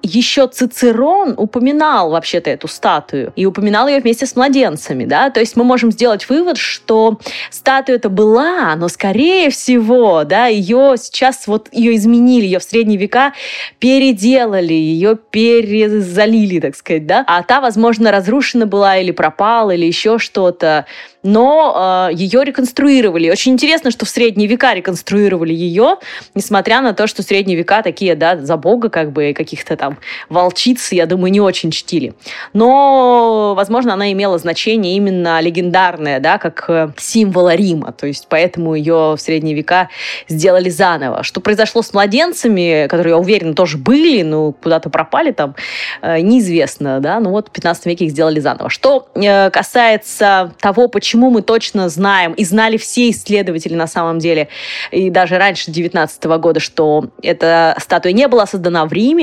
еще 0.01 0.47
Цицерон 0.47 1.35
упоминал 1.37 2.11
вообще-то 2.11 2.49
эту 2.49 2.67
статую 2.67 3.33
и 3.35 3.45
упоминал 3.45 3.87
ее 3.87 3.99
вместе 3.99 4.25
с 4.25 4.35
младенцами, 4.35 5.05
да, 5.05 5.29
то 5.29 5.39
есть 5.39 5.55
мы 5.55 5.63
можем 5.63 5.91
сделать 5.91 6.27
вывод, 6.29 6.57
что 6.57 7.19
статуя 7.49 7.95
это 7.95 8.09
была, 8.09 8.75
но 8.75 8.87
скорее 8.87 9.49
всего, 9.49 10.23
да, 10.23 10.47
ее 10.47 10.95
сейчас 10.97 11.47
вот 11.47 11.69
ее 11.71 11.95
изменили, 11.95 12.45
ее 12.45 12.59
в 12.59 12.63
средние 12.63 12.97
века 12.97 13.33
переделали, 13.79 14.73
ее 14.73 15.17
перезалили, 15.29 16.59
так 16.59 16.75
сказать, 16.75 17.05
да, 17.05 17.23
а 17.27 17.43
та, 17.43 17.61
возможно, 17.61 18.11
разрушена 18.11 18.65
была 18.65 18.97
или 18.97 19.11
пропала, 19.11 19.71
или 19.71 19.85
еще 19.85 20.19
что-то, 20.19 20.85
но 21.23 22.09
э, 22.11 22.13
ее 22.13 22.43
реконструировали. 22.43 23.29
Очень 23.29 23.53
интересно, 23.53 23.91
что 23.91 24.05
в 24.05 24.09
средние 24.09 24.47
века 24.47 24.73
реконструировали 24.73 25.53
ее, 25.53 25.97
несмотря 26.35 26.81
на 26.81 26.93
то, 26.93 27.07
что 27.07 27.23
средние 27.23 27.57
века 27.57 27.81
такие, 27.81 28.15
да, 28.15 28.37
за 28.37 28.57
бога 28.57 28.89
как 28.89 29.11
бы 29.11 29.32
каких-то 29.33 29.77
там 29.77 29.97
волчиц, 30.29 30.91
я 30.91 31.05
думаю, 31.05 31.31
не 31.31 31.41
очень 31.41 31.71
чтили. 31.71 32.13
Но, 32.53 33.53
возможно, 33.55 33.93
она 33.93 34.11
имела 34.11 34.37
значение 34.37 34.95
именно 34.95 35.39
легендарное, 35.39 36.19
да, 36.19 36.37
как 36.37 36.65
э, 36.67 36.89
символа 36.97 37.55
Рима, 37.55 37.91
то 37.91 38.07
есть 38.07 38.27
поэтому 38.29 38.75
ее 38.75 39.15
в 39.15 39.17
средние 39.17 39.55
века 39.55 39.89
сделали 40.27 40.69
заново. 40.69 41.23
Что 41.23 41.41
произошло 41.41 41.81
с 41.81 41.93
младенцами, 41.93 42.87
которые, 42.87 43.11
я 43.11 43.17
уверена, 43.17 43.53
тоже 43.53 43.77
были, 43.77 44.23
но 44.23 44.51
куда-то 44.51 44.89
пропали 44.89 45.31
там, 45.31 45.55
э, 46.01 46.19
неизвестно, 46.19 46.99
да, 46.99 47.19
ну 47.19 47.29
вот 47.31 47.49
в 47.49 47.51
15 47.51 47.85
веке 47.85 48.05
их 48.05 48.11
сделали 48.11 48.39
заново. 48.39 48.69
Что 48.69 49.07
э, 49.15 49.49
касается 49.49 50.53
того, 50.59 50.87
почему 50.87 51.23
почему 51.23 51.29
мы 51.29 51.41
точно 51.41 51.89
знаем, 51.89 52.33
и 52.33 52.43
знали 52.43 52.77
все 52.77 53.09
исследователи 53.11 53.75
на 53.75 53.87
самом 53.87 54.19
деле, 54.19 54.47
и 54.91 55.09
даже 55.09 55.37
раньше 55.37 55.71
19 55.71 56.23
года, 56.23 56.59
что 56.59 57.05
эта 57.21 57.75
статуя 57.79 58.11
не 58.13 58.27
была 58.27 58.45
создана 58.47 58.85
в 58.85 58.91
Риме, 58.91 59.22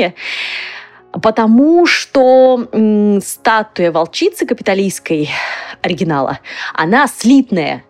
Потому 1.23 1.87
что 1.87 2.69
статуя 3.23 3.91
волчицы 3.91 4.47
капиталистской 4.47 5.29
оригинала, 5.83 6.39
она 6.73 7.07
слитная, 7.09 7.85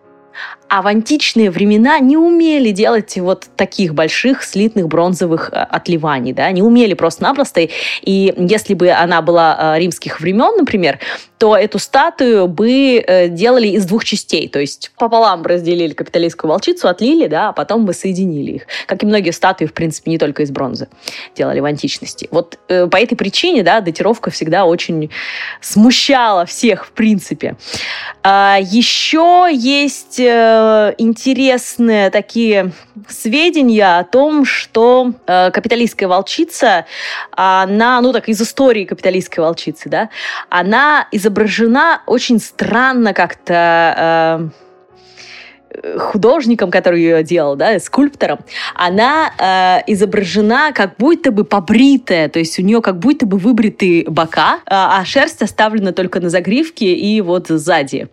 а 0.71 0.81
в 0.81 0.87
античные 0.87 1.51
времена 1.51 1.99
не 1.99 2.15
умели 2.15 2.71
делать 2.71 3.17
вот 3.17 3.47
таких 3.57 3.93
больших 3.93 4.41
слитных 4.41 4.87
бронзовых 4.87 5.49
э, 5.51 5.67
отливаний, 5.69 6.31
да, 6.31 6.49
не 6.51 6.61
умели 6.61 6.93
просто-напросто. 6.93 7.67
И 8.01 8.33
если 8.37 8.73
бы 8.73 8.89
она 8.89 9.21
была 9.21 9.75
э, 9.75 9.79
римских 9.79 10.21
времен, 10.21 10.55
например, 10.57 10.99
то 11.39 11.57
эту 11.57 11.77
статую 11.77 12.47
бы 12.47 13.03
э, 13.05 13.27
делали 13.27 13.67
из 13.67 13.85
двух 13.85 14.05
частей. 14.05 14.47
То 14.47 14.59
есть 14.59 14.93
пополам 14.97 15.43
разделили 15.43 15.91
капиталистскую 15.91 16.49
волчицу, 16.49 16.87
отлили, 16.87 17.27
да, 17.27 17.49
а 17.49 17.51
потом 17.51 17.85
бы 17.85 17.91
соединили 17.91 18.51
их. 18.51 18.67
Как 18.85 19.03
и 19.03 19.05
многие 19.05 19.31
статуи, 19.31 19.65
в 19.65 19.73
принципе, 19.73 20.09
не 20.09 20.17
только 20.17 20.43
из 20.43 20.51
бронзы 20.51 20.87
делали 21.35 21.59
в 21.59 21.65
античности. 21.65 22.29
Вот 22.31 22.57
по 22.67 22.95
этой 22.95 23.15
причине, 23.15 23.63
да, 23.63 23.81
датировка 23.81 24.29
всегда 24.29 24.65
очень 24.65 25.09
смущала 25.59 26.45
всех, 26.45 26.85
в 26.85 26.91
принципе. 26.91 27.57
А 28.23 28.59
еще 28.61 29.49
есть 29.51 30.21
интересные 30.97 32.09
такие 32.09 32.71
сведения 33.07 33.99
о 33.99 34.03
том, 34.03 34.45
что 34.45 35.13
э, 35.27 35.51
капиталистская 35.51 36.07
волчица, 36.07 36.85
она, 37.31 38.01
ну 38.01 38.13
так, 38.13 38.29
из 38.29 38.41
истории 38.41 38.85
капиталистской 38.85 39.43
волчицы, 39.43 39.89
да, 39.89 40.09
она 40.49 41.07
изображена 41.11 42.01
очень 42.05 42.39
странно 42.39 43.13
как-то... 43.13 44.49
Э, 44.53 44.70
художником, 45.97 46.71
который 46.71 47.01
ее 47.01 47.23
делал, 47.23 47.55
да, 47.55 47.79
скульптором, 47.79 48.39
она 48.75 49.31
э, 49.37 49.91
изображена 49.91 50.71
как 50.73 50.97
будто 50.97 51.31
бы 51.31 51.43
побритая, 51.43 52.29
то 52.29 52.39
есть 52.39 52.59
у 52.59 52.61
нее 52.61 52.81
как 52.81 52.99
будто 52.99 53.25
бы 53.25 53.37
выбриты 53.37 54.05
бока, 54.07 54.55
э, 54.65 54.69
а 54.69 55.03
шерсть 55.05 55.41
оставлена 55.41 55.93
только 55.93 56.19
на 56.19 56.29
загривке 56.29 56.93
и 56.93 57.21
вот 57.21 57.47
сзади. 57.47 58.09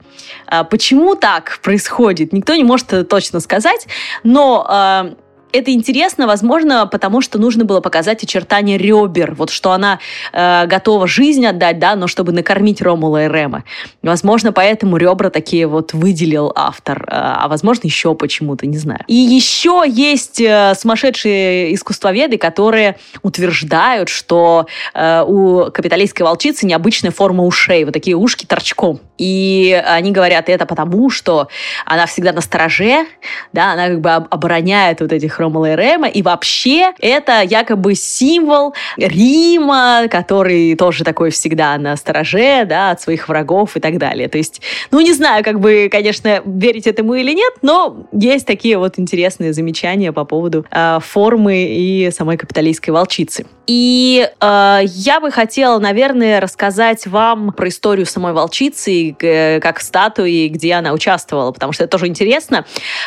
Э, 0.50 0.64
почему 0.64 1.14
так 1.14 1.58
происходит, 1.62 2.32
никто 2.32 2.54
не 2.54 2.64
может 2.64 3.08
точно 3.08 3.40
сказать, 3.40 3.86
но 4.22 4.66
э, 4.68 5.14
это 5.52 5.72
интересно, 5.72 6.26
возможно, 6.26 6.86
потому 6.86 7.20
что 7.20 7.38
нужно 7.38 7.64
было 7.64 7.80
показать 7.80 8.22
очертания 8.22 8.76
ребер, 8.76 9.34
вот 9.34 9.50
что 9.50 9.72
она 9.72 9.98
э, 10.32 10.66
готова 10.66 11.06
жизнь 11.06 11.46
отдать, 11.46 11.78
да, 11.78 11.96
но 11.96 12.06
чтобы 12.06 12.32
накормить 12.32 12.82
Ромула 12.82 13.24
и 13.24 13.28
Рема. 13.28 13.64
Возможно, 14.02 14.52
поэтому 14.52 14.96
ребра 14.96 15.30
такие 15.30 15.66
вот 15.66 15.92
выделил 15.92 16.52
автор, 16.54 17.02
э, 17.02 17.06
а 17.10 17.48
возможно, 17.48 17.86
еще 17.86 18.14
почему-то, 18.14 18.66
не 18.66 18.78
знаю. 18.78 19.00
И 19.06 19.14
еще 19.14 19.84
есть 19.86 20.40
э, 20.40 20.74
сумасшедшие 20.74 21.74
искусствоведы, 21.74 22.38
которые 22.38 22.96
утверждают, 23.22 24.08
что 24.08 24.66
э, 24.94 25.24
у 25.26 25.70
капиталистской 25.70 26.24
волчицы 26.24 26.66
необычная 26.66 27.10
форма 27.10 27.44
ушей, 27.44 27.84
вот 27.84 27.94
такие 27.94 28.16
ушки 28.16 28.44
торчком. 28.46 29.00
И 29.18 29.82
они 29.86 30.12
говорят 30.12 30.48
это 30.48 30.64
потому, 30.64 31.10
что 31.10 31.48
она 31.84 32.06
всегда 32.06 32.32
на 32.32 32.40
стороже, 32.40 33.06
да, 33.52 33.72
она 33.72 33.88
как 33.88 34.00
бы 34.00 34.10
обороняет 34.10 35.00
вот 35.00 35.12
этих 35.12 35.37
Ромала 35.38 35.72
и 35.72 35.76
Рема, 35.76 36.08
и 36.08 36.22
вообще 36.22 36.92
это 37.00 37.42
якобы 37.42 37.94
символ 37.94 38.74
Рима, 38.96 40.08
который 40.10 40.74
тоже 40.76 41.04
такой 41.04 41.30
всегда 41.30 41.76
на 41.78 41.96
стороже, 41.96 42.64
да, 42.64 42.90
от 42.90 43.00
своих 43.00 43.28
врагов 43.28 43.76
и 43.76 43.80
так 43.80 43.98
далее. 43.98 44.28
То 44.28 44.38
есть, 44.38 44.60
ну, 44.90 45.00
не 45.00 45.12
знаю, 45.12 45.44
как 45.44 45.60
бы, 45.60 45.88
конечно, 45.90 46.42
верить 46.44 46.86
этому 46.86 47.14
или 47.14 47.32
нет, 47.32 47.54
но 47.62 48.06
есть 48.12 48.46
такие 48.46 48.78
вот 48.78 48.98
интересные 48.98 49.52
замечания 49.52 50.12
по 50.12 50.24
поводу 50.24 50.64
э, 50.70 50.98
формы 51.00 51.66
и 51.68 52.10
самой 52.10 52.36
капиталистской 52.36 52.92
волчицы. 52.92 53.46
И 53.66 54.26
э, 54.40 54.80
я 54.84 55.20
бы 55.20 55.30
хотела, 55.30 55.78
наверное, 55.78 56.40
рассказать 56.40 57.06
вам 57.06 57.52
про 57.52 57.68
историю 57.68 58.06
самой 58.06 58.32
волчицы, 58.32 59.14
э, 59.20 59.60
как 59.60 59.80
статуи, 59.80 60.48
где 60.48 60.72
она 60.74 60.92
участвовала, 60.92 61.52
потому 61.52 61.72
что 61.72 61.84
это 61.84 61.90
тоже 61.90 62.06
интересно. 62.06 62.64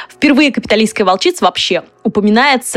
Впервые 0.07 0.51
капиталистская 0.51 1.03
волчица 1.03 1.45
вообще 1.45 1.83
упоминается 2.03 2.20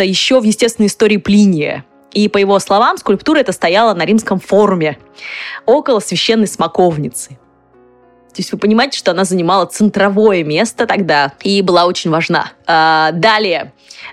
еще 0.03 0.41
в 0.41 0.45
естественной 0.45 0.89
истории 0.89 1.17
Плиния. 1.17 1.85
И 2.13 2.29
по 2.29 2.39
его 2.39 2.59
словам, 2.59 2.97
скульптура 2.97 3.39
эта 3.39 3.53
стояла 3.53 3.93
на 3.95 4.05
римском 4.05 4.39
форуме 4.39 4.99
около 5.67 6.01
священной 6.01 6.47
смоковницы. 6.47 7.31
То 8.35 8.41
есть 8.41 8.51
вы 8.51 8.59
понимаете, 8.59 8.99
что 8.99 9.13
она 9.13 9.25
занимала 9.25 9.65
центровое 9.67 10.43
место 10.43 10.87
тогда 10.87 11.35
и 11.43 11.63
была 11.63 11.87
очень 11.87 12.11
важна. 12.11 12.51
А, 12.67 13.13
далее, 13.13 13.73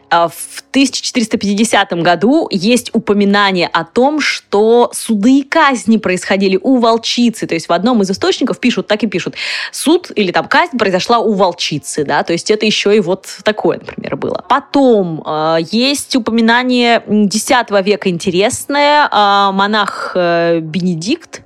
а, 0.10 0.28
в 0.28 0.64
1450 0.72 1.94
году 2.02 2.48
есть 2.52 2.90
упоминание 2.94 3.68
о 3.68 3.86
том, 3.86 4.20
что 4.20 4.92
суды 4.94 5.40
и 5.40 5.44
казни 5.44 5.98
происходили 5.98 6.60
у 6.62 6.78
волчицы. 6.78 7.48
То 7.48 7.54
есть 7.54 7.70
в 7.70 7.74
одном 7.74 8.02
из 8.02 8.12
источников 8.12 8.60
пишут, 8.60 8.88
так 8.88 9.04
и 9.04 9.08
пишут, 9.08 9.36
суд 9.72 10.12
или 10.16 10.32
там 10.32 10.48
казнь 10.48 10.78
произошла 10.78 11.20
у 11.20 11.34
волчицы, 11.34 12.04
да, 12.04 12.24
то 12.24 12.34
есть 12.34 12.52
это 12.52 12.66
еще 12.66 12.96
и 12.96 13.00
вот 13.00 13.28
такое, 13.44 13.78
например, 13.78 14.18
было. 14.18 14.44
Потом 14.50 15.24
э, 15.26 15.58
есть 15.72 16.16
упоминание 16.16 17.02
X 17.08 17.50
века 17.84 18.10
интересное, 18.10 19.10
монах 19.52 20.12
э, 20.16 20.60
Бенедикт, 20.60 21.42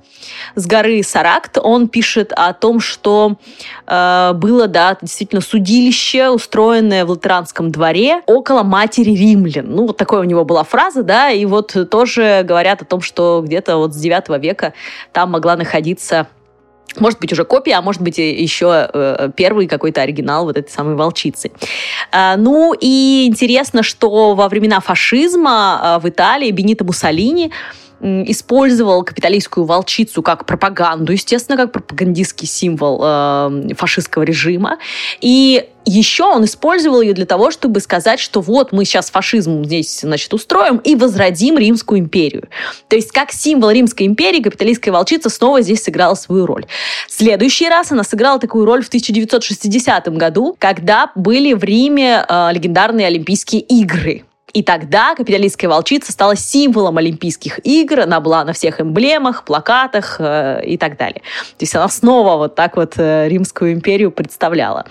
с 0.54 0.66
горы 0.66 1.02
Саракт, 1.02 1.58
он 1.62 1.88
пишет 1.88 2.32
о 2.32 2.52
том, 2.52 2.80
что 2.80 3.36
э, 3.86 4.32
было, 4.34 4.66
да, 4.66 4.96
действительно 5.00 5.40
судилище, 5.40 6.30
устроенное 6.30 6.95
установленное 6.96 7.04
в 7.04 7.10
Латеранском 7.10 7.70
дворе 7.70 8.22
около 8.26 8.62
матери 8.62 9.10
римлян. 9.10 9.66
Ну, 9.68 9.86
вот 9.86 9.96
такая 9.96 10.20
у 10.20 10.24
него 10.24 10.44
была 10.44 10.64
фраза, 10.64 11.02
да, 11.02 11.30
и 11.30 11.44
вот 11.44 11.76
тоже 11.90 12.42
говорят 12.44 12.82
о 12.82 12.84
том, 12.84 13.00
что 13.00 13.42
где-то 13.44 13.76
вот 13.76 13.94
с 13.94 13.96
9 13.96 14.42
века 14.42 14.72
там 15.12 15.32
могла 15.32 15.56
находиться 15.56 16.26
может 16.98 17.18
быть, 17.20 17.30
уже 17.30 17.44
копия, 17.44 17.74
а 17.74 17.82
может 17.82 18.00
быть, 18.00 18.16
еще 18.16 18.88
э, 18.90 19.28
первый 19.36 19.66
какой-то 19.66 20.00
оригинал 20.00 20.46
вот 20.46 20.56
этой 20.56 20.70
самой 20.70 20.94
волчицы. 20.94 21.50
А, 22.10 22.36
ну 22.38 22.74
и 22.80 23.26
интересно, 23.26 23.82
что 23.82 24.34
во 24.34 24.48
времена 24.48 24.80
фашизма 24.80 25.50
а, 25.82 25.98
в 25.98 26.08
Италии 26.08 26.50
Бенито 26.50 26.84
Муссолини 26.84 27.52
использовал 28.00 29.02
капиталистскую 29.02 29.64
волчицу 29.64 30.22
как 30.22 30.44
пропаганду, 30.44 31.12
естественно, 31.12 31.56
как 31.56 31.72
пропагандистский 31.72 32.46
символ 32.46 33.00
э, 33.02 33.74
фашистского 33.74 34.22
режима. 34.22 34.78
И 35.20 35.68
еще 35.86 36.24
он 36.24 36.44
использовал 36.44 37.00
ее 37.00 37.14
для 37.14 37.26
того, 37.26 37.50
чтобы 37.50 37.80
сказать, 37.80 38.18
что 38.18 38.40
вот 38.40 38.72
мы 38.72 38.84
сейчас 38.84 39.08
фашизм 39.10 39.64
здесь, 39.64 40.00
значит, 40.00 40.34
устроим 40.34 40.78
и 40.78 40.96
возродим 40.96 41.56
Римскую 41.56 42.00
империю. 42.00 42.48
То 42.88 42.96
есть 42.96 43.12
как 43.12 43.30
символ 43.30 43.70
Римской 43.70 44.06
империи 44.06 44.42
капиталистская 44.42 44.90
волчица 44.90 45.30
снова 45.30 45.62
здесь 45.62 45.82
сыграла 45.84 46.14
свою 46.14 46.44
роль. 46.44 46.66
следующий 47.08 47.68
раз 47.68 47.92
она 47.92 48.02
сыграла 48.02 48.40
такую 48.40 48.66
роль 48.66 48.82
в 48.82 48.88
1960 48.88 50.08
году, 50.08 50.56
когда 50.58 51.12
были 51.14 51.54
в 51.54 51.62
Риме 51.62 52.26
э, 52.28 52.48
легендарные 52.52 53.06
Олимпийские 53.06 53.62
игры. 53.62 54.25
И 54.56 54.62
тогда 54.62 55.14
капиталистская 55.14 55.68
волчица 55.68 56.12
стала 56.12 56.34
символом 56.34 56.96
Олимпийских 56.96 57.60
игр, 57.62 58.00
она 58.00 58.20
была 58.20 58.42
на 58.42 58.54
всех 58.54 58.80
эмблемах, 58.80 59.44
плакатах 59.44 60.16
э, 60.18 60.62
и 60.64 60.78
так 60.78 60.96
далее. 60.96 61.20
То 61.58 61.62
есть 61.62 61.74
она 61.74 61.86
снова 61.88 62.38
вот 62.38 62.54
так 62.54 62.78
вот 62.78 62.94
э, 62.96 63.28
Римскую 63.28 63.74
империю 63.74 64.10
представляла. 64.10 64.86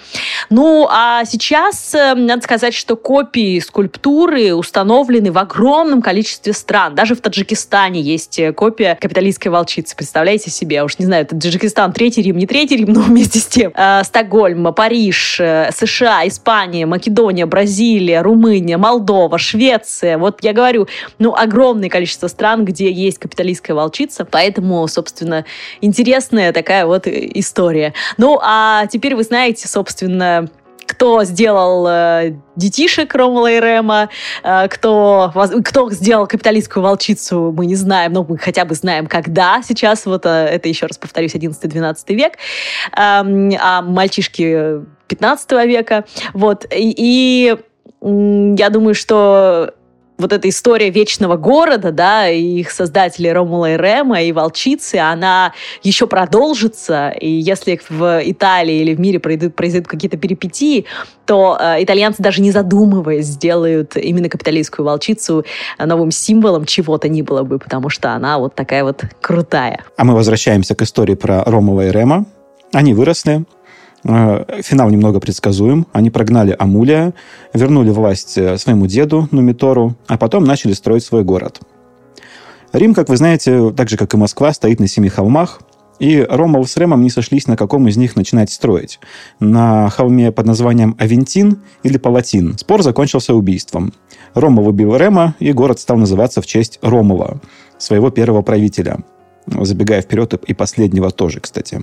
Ну, 0.52 0.88
а 0.88 1.26
сейчас 1.26 1.96
э, 1.96 2.14
надо 2.14 2.44
сказать, 2.44 2.76
что 2.76 2.96
копии 2.96 3.58
скульптуры 3.58 4.54
установлены 4.54 5.32
в 5.32 5.40
огромном 5.40 6.04
количестве 6.04 6.54
стран. 6.54 6.94
Даже 6.94 7.16
в 7.16 7.22
Таджикистане 7.22 8.02
есть 8.02 8.38
э, 8.38 8.54
копия 8.54 8.94
капиталистской 8.94 9.52
волчицы. 9.52 9.96
Представляете 9.96 10.52
себе? 10.52 10.84
Уж 10.84 11.00
не 11.00 11.08
знаю, 11.08 11.24
это 11.24 11.36
Таджикистан 11.40 11.92
третий 11.92 12.22
Рим, 12.22 12.38
не 12.38 12.46
третий 12.46 12.78
Рим, 12.78 12.90
но 12.94 13.02
вместе 13.02 13.40
с 13.40 13.48
тем. 13.48 13.72
Э, 13.76 14.04
Стокгольм, 14.04 14.72
Париж, 14.76 15.40
э, 15.40 15.72
США, 15.76 16.28
Испания, 16.28 16.86
Македония, 16.86 17.48
Бразилия, 17.48 18.22
Румыния, 18.22 18.78
Молдова, 18.78 19.40
Швеция, 19.40 19.55
Швеция. 19.56 20.18
Вот 20.18 20.44
я 20.44 20.52
говорю, 20.52 20.88
ну, 21.18 21.34
огромное 21.34 21.90
количество 21.90 22.28
стран, 22.28 22.66
где 22.66 22.92
есть 22.92 23.20
капиталистская 23.20 23.76
волчица, 23.76 24.26
поэтому, 24.26 24.86
собственно, 24.88 25.46
интересная 25.80 26.52
такая 26.52 26.86
вот 26.86 27.08
история. 27.08 27.94
Ну, 28.18 28.38
а 28.42 28.86
теперь 28.88 29.16
вы 29.16 29.24
знаете, 29.24 29.68
собственно, 29.68 30.50
кто 30.86 31.24
сделал 31.24 31.88
э, 31.88 32.36
детишек 32.56 33.16
Ромала 33.16 33.50
и 33.50 33.60
Рема, 33.60 34.10
э, 34.44 34.68
кто, 34.68 35.32
кто 35.64 35.90
сделал 35.90 36.28
капиталистскую 36.28 36.84
волчицу, 36.84 37.54
мы 37.56 37.66
не 37.66 37.76
знаем, 37.76 38.14
но 38.14 38.24
мы 38.24 38.38
хотя 38.38 38.66
бы 38.66 38.76
знаем, 38.76 39.08
когда 39.08 39.62
сейчас, 39.64 40.06
вот 40.06 40.26
э, 40.26 40.30
это 40.30 40.68
еще 40.68 40.86
раз 40.86 40.98
повторюсь, 40.98 41.34
11-12 41.34 41.96
век, 42.10 42.34
э, 42.34 42.38
а 42.98 43.82
мальчишки 43.82 44.82
15 45.08 45.52
века, 45.66 46.06
вот, 46.34 46.66
и, 46.72 46.94
и 46.98 47.58
я 48.06 48.70
думаю, 48.70 48.96
что 48.96 49.74
вот 50.18 50.32
эта 50.32 50.48
история 50.48 50.90
вечного 50.90 51.36
города, 51.36 51.92
да, 51.92 52.30
и 52.30 52.60
их 52.60 52.72
создатели 52.72 53.28
Ромула 53.28 53.74
и 53.74 53.78
Рема, 53.78 54.22
и 54.22 54.32
Волчицы, 54.32 54.96
она 54.96 55.54
еще 55.84 56.08
продолжится, 56.08 57.10
и 57.10 57.30
если 57.30 57.80
в 57.90 58.22
Италии 58.24 58.76
или 58.76 58.96
в 58.96 59.00
мире 59.00 59.20
произойдут, 59.20 59.56
произойдут 59.56 59.90
какие-то 59.90 60.18
перипетии, 60.18 60.86
то 61.26 61.58
э, 61.60 61.84
итальянцы 61.84 62.22
даже 62.22 62.42
не 62.42 62.52
задумываясь 62.52 63.26
сделают 63.26 63.98
именно 63.98 64.30
капиталистскую 64.30 64.86
волчицу 64.86 65.44
новым 65.84 66.12
символом 66.12 66.66
чего-то 66.66 67.10
ни 67.10 67.22
было 67.22 67.44
бы, 67.44 67.60
потому 67.60 67.90
что 67.90 68.14
она 68.14 68.38
вот 68.38 68.56
такая 68.56 68.84
вот 68.84 69.04
крутая. 69.22 69.84
А 69.98 70.04
мы 70.06 70.14
возвращаемся 70.14 70.76
к 70.76 70.82
истории 70.82 71.16
про 71.16 71.44
Ромула 71.44 71.88
и 71.88 71.92
Рема. 71.92 72.26
Они 72.72 72.94
выросли, 72.94 73.46
Э, 73.55 73.55
финал 74.06 74.90
немного 74.90 75.20
предсказуем. 75.20 75.88
Они 75.92 76.12
прогнали 76.12 76.56
Амулия, 76.58 77.14
вернули 77.54 77.90
власть 77.90 78.38
э, 78.38 78.58
своему 78.58 78.86
деду 78.88 79.28
Нумитору, 79.32 79.96
а 80.08 80.18
потом 80.18 80.44
начали 80.44 80.74
строить 80.74 81.04
свой 81.04 81.24
город. 81.24 81.60
Рим, 82.72 82.94
как 82.94 83.10
вы 83.10 83.18
знаете, 83.18 83.72
так 83.72 83.90
же, 83.90 83.98
как 83.98 84.14
и 84.14 84.18
Москва, 84.18 84.54
стоит 84.54 84.80
на 84.80 84.88
семи 84.88 85.10
холмах, 85.10 85.62
и 85.98 86.26
Ромал 86.30 86.66
с 86.66 86.76
Ремом 86.78 87.02
не 87.02 87.10
сошлись, 87.10 87.48
на 87.48 87.56
каком 87.56 87.88
из 87.88 87.96
них 87.96 88.16
начинать 88.16 88.52
строить. 88.52 89.00
На 89.40 89.90
холме 89.90 90.32
под 90.32 90.46
названием 90.46 90.96
Авентин 91.00 91.62
или 91.84 91.98
Палатин. 91.98 92.58
Спор 92.58 92.84
закончился 92.84 93.34
убийством. 93.34 93.94
Ромал 94.34 94.68
убил 94.68 94.96
Рема, 94.98 95.36
и 95.40 95.54
город 95.54 95.80
стал 95.80 95.98
называться 95.98 96.42
в 96.42 96.46
честь 96.46 96.80
Ромова, 96.82 97.40
своего 97.78 98.10
первого 98.10 98.42
правителя– 98.42 99.00
забегая 99.48 100.02
вперед, 100.02 100.34
и 100.34 100.54
последнего 100.54 101.12
тоже, 101.12 101.40
кстати. 101.40 101.82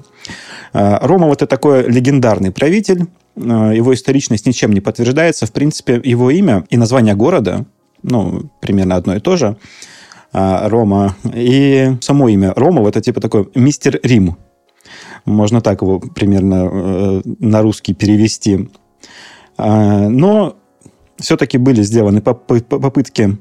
А, 0.72 1.06
Рома 1.06 1.26
вот 1.26 1.42
это 1.42 1.46
такой 1.46 1.88
легендарный 1.88 2.50
правитель, 2.50 3.06
а, 3.36 3.72
его 3.72 3.94
историчность 3.94 4.46
ничем 4.46 4.72
не 4.72 4.80
подтверждается. 4.80 5.46
В 5.46 5.52
принципе, 5.52 6.00
его 6.02 6.30
имя 6.30 6.64
и 6.70 6.76
название 6.76 7.14
города, 7.14 7.64
ну, 8.02 8.50
примерно 8.60 8.96
одно 8.96 9.16
и 9.16 9.20
то 9.20 9.36
же, 9.36 9.56
а, 10.32 10.68
Рома, 10.68 11.16
и 11.34 11.96
само 12.00 12.28
имя 12.28 12.52
Рома, 12.54 12.86
это 12.88 13.00
типа 13.00 13.20
такой 13.20 13.48
мистер 13.54 14.00
Рим. 14.02 14.36
Можно 15.24 15.60
так 15.60 15.82
его 15.82 16.00
примерно 16.00 16.68
э, 16.70 17.22
на 17.38 17.62
русский 17.62 17.94
перевести. 17.94 18.68
Но 19.56 20.56
все-таки 21.18 21.58
были 21.58 21.82
сделаны 21.82 22.20
попытки 22.20 23.38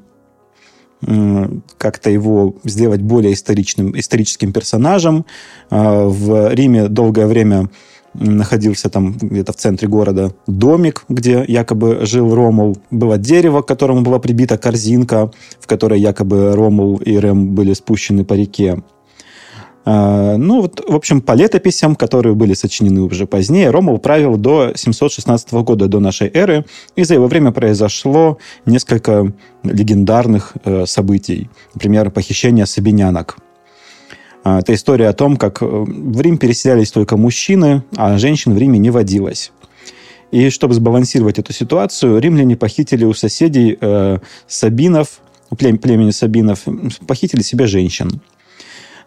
как-то 1.78 2.10
его 2.10 2.56
сделать 2.64 3.02
более 3.02 3.34
историчным, 3.34 3.98
историческим 4.00 4.54
персонажем. 4.54 5.26
А, 5.70 6.06
в 6.06 6.54
Риме 6.54 6.88
долгое 6.88 7.28
время 7.28 7.70
находился 8.14 8.90
там 8.90 9.18
где-то 9.18 9.54
в 9.54 9.56
центре 9.56 9.88
города 9.88 10.34
домик, 10.48 11.06
где 11.10 11.44
якобы 11.48 12.06
жил 12.06 12.36
Ромул. 12.36 12.78
Было 12.92 13.18
дерево, 13.18 13.62
к 13.62 13.68
которому 13.68 14.02
была 14.02 14.20
прибита 14.20 14.58
корзинка, 14.58 15.32
в 15.60 15.68
которой 15.68 16.00
якобы 16.00 16.54
Ромул 16.56 16.98
и 16.98 17.18
Рем 17.18 17.56
были 17.56 17.74
спущены 17.74 18.26
по 18.26 18.34
реке. 18.34 18.84
А, 19.84 20.38
ну, 20.38 20.62
вот, 20.62 20.84
в 20.88 20.96
общем, 20.96 21.22
по 21.22 21.34
летописям, 21.34 21.96
которые 21.96 22.36
были 22.36 22.54
сочинены 22.54 23.02
уже 23.02 23.26
позднее, 23.26 23.72
Ромул 23.72 23.98
правил 23.98 24.38
до 24.38 24.74
716 24.76 25.52
года 25.54 25.88
до 25.88 26.00
нашей 26.00 26.30
эры, 26.34 26.66
и 26.96 27.04
за 27.04 27.16
его 27.16 27.28
время 27.28 27.52
произошло 27.52 28.38
несколько 28.66 29.32
легендарных 29.64 30.54
э, 30.64 30.86
событий. 30.86 31.50
Например, 31.74 32.12
похищение 32.12 32.66
сабинянок. 32.66 33.38
А, 34.44 34.60
это 34.60 34.74
история 34.74 35.10
о 35.10 35.14
том, 35.14 35.38
как 35.38 35.62
э, 35.62 35.66
в 35.66 36.22
Рим 36.22 36.38
переселялись 36.38 36.92
только 36.92 37.18
мужчины, 37.18 37.84
а 37.96 38.18
женщин 38.18 38.54
в 38.54 38.58
Риме 38.58 38.78
не 38.78 38.92
водилось. 38.92 39.52
И 40.32 40.50
чтобы 40.50 40.74
сбалансировать 40.76 41.40
эту 41.40 41.54
ситуацию, 41.54 42.20
римляне 42.20 42.56
похитили 42.56 43.04
у 43.04 43.14
соседей 43.14 43.78
э, 43.80 44.20
сабинов, 44.48 45.20
племени 45.58 46.12
сабинов, 46.12 46.66
похитили 47.06 47.42
себе 47.42 47.68
женщин. 47.68 48.22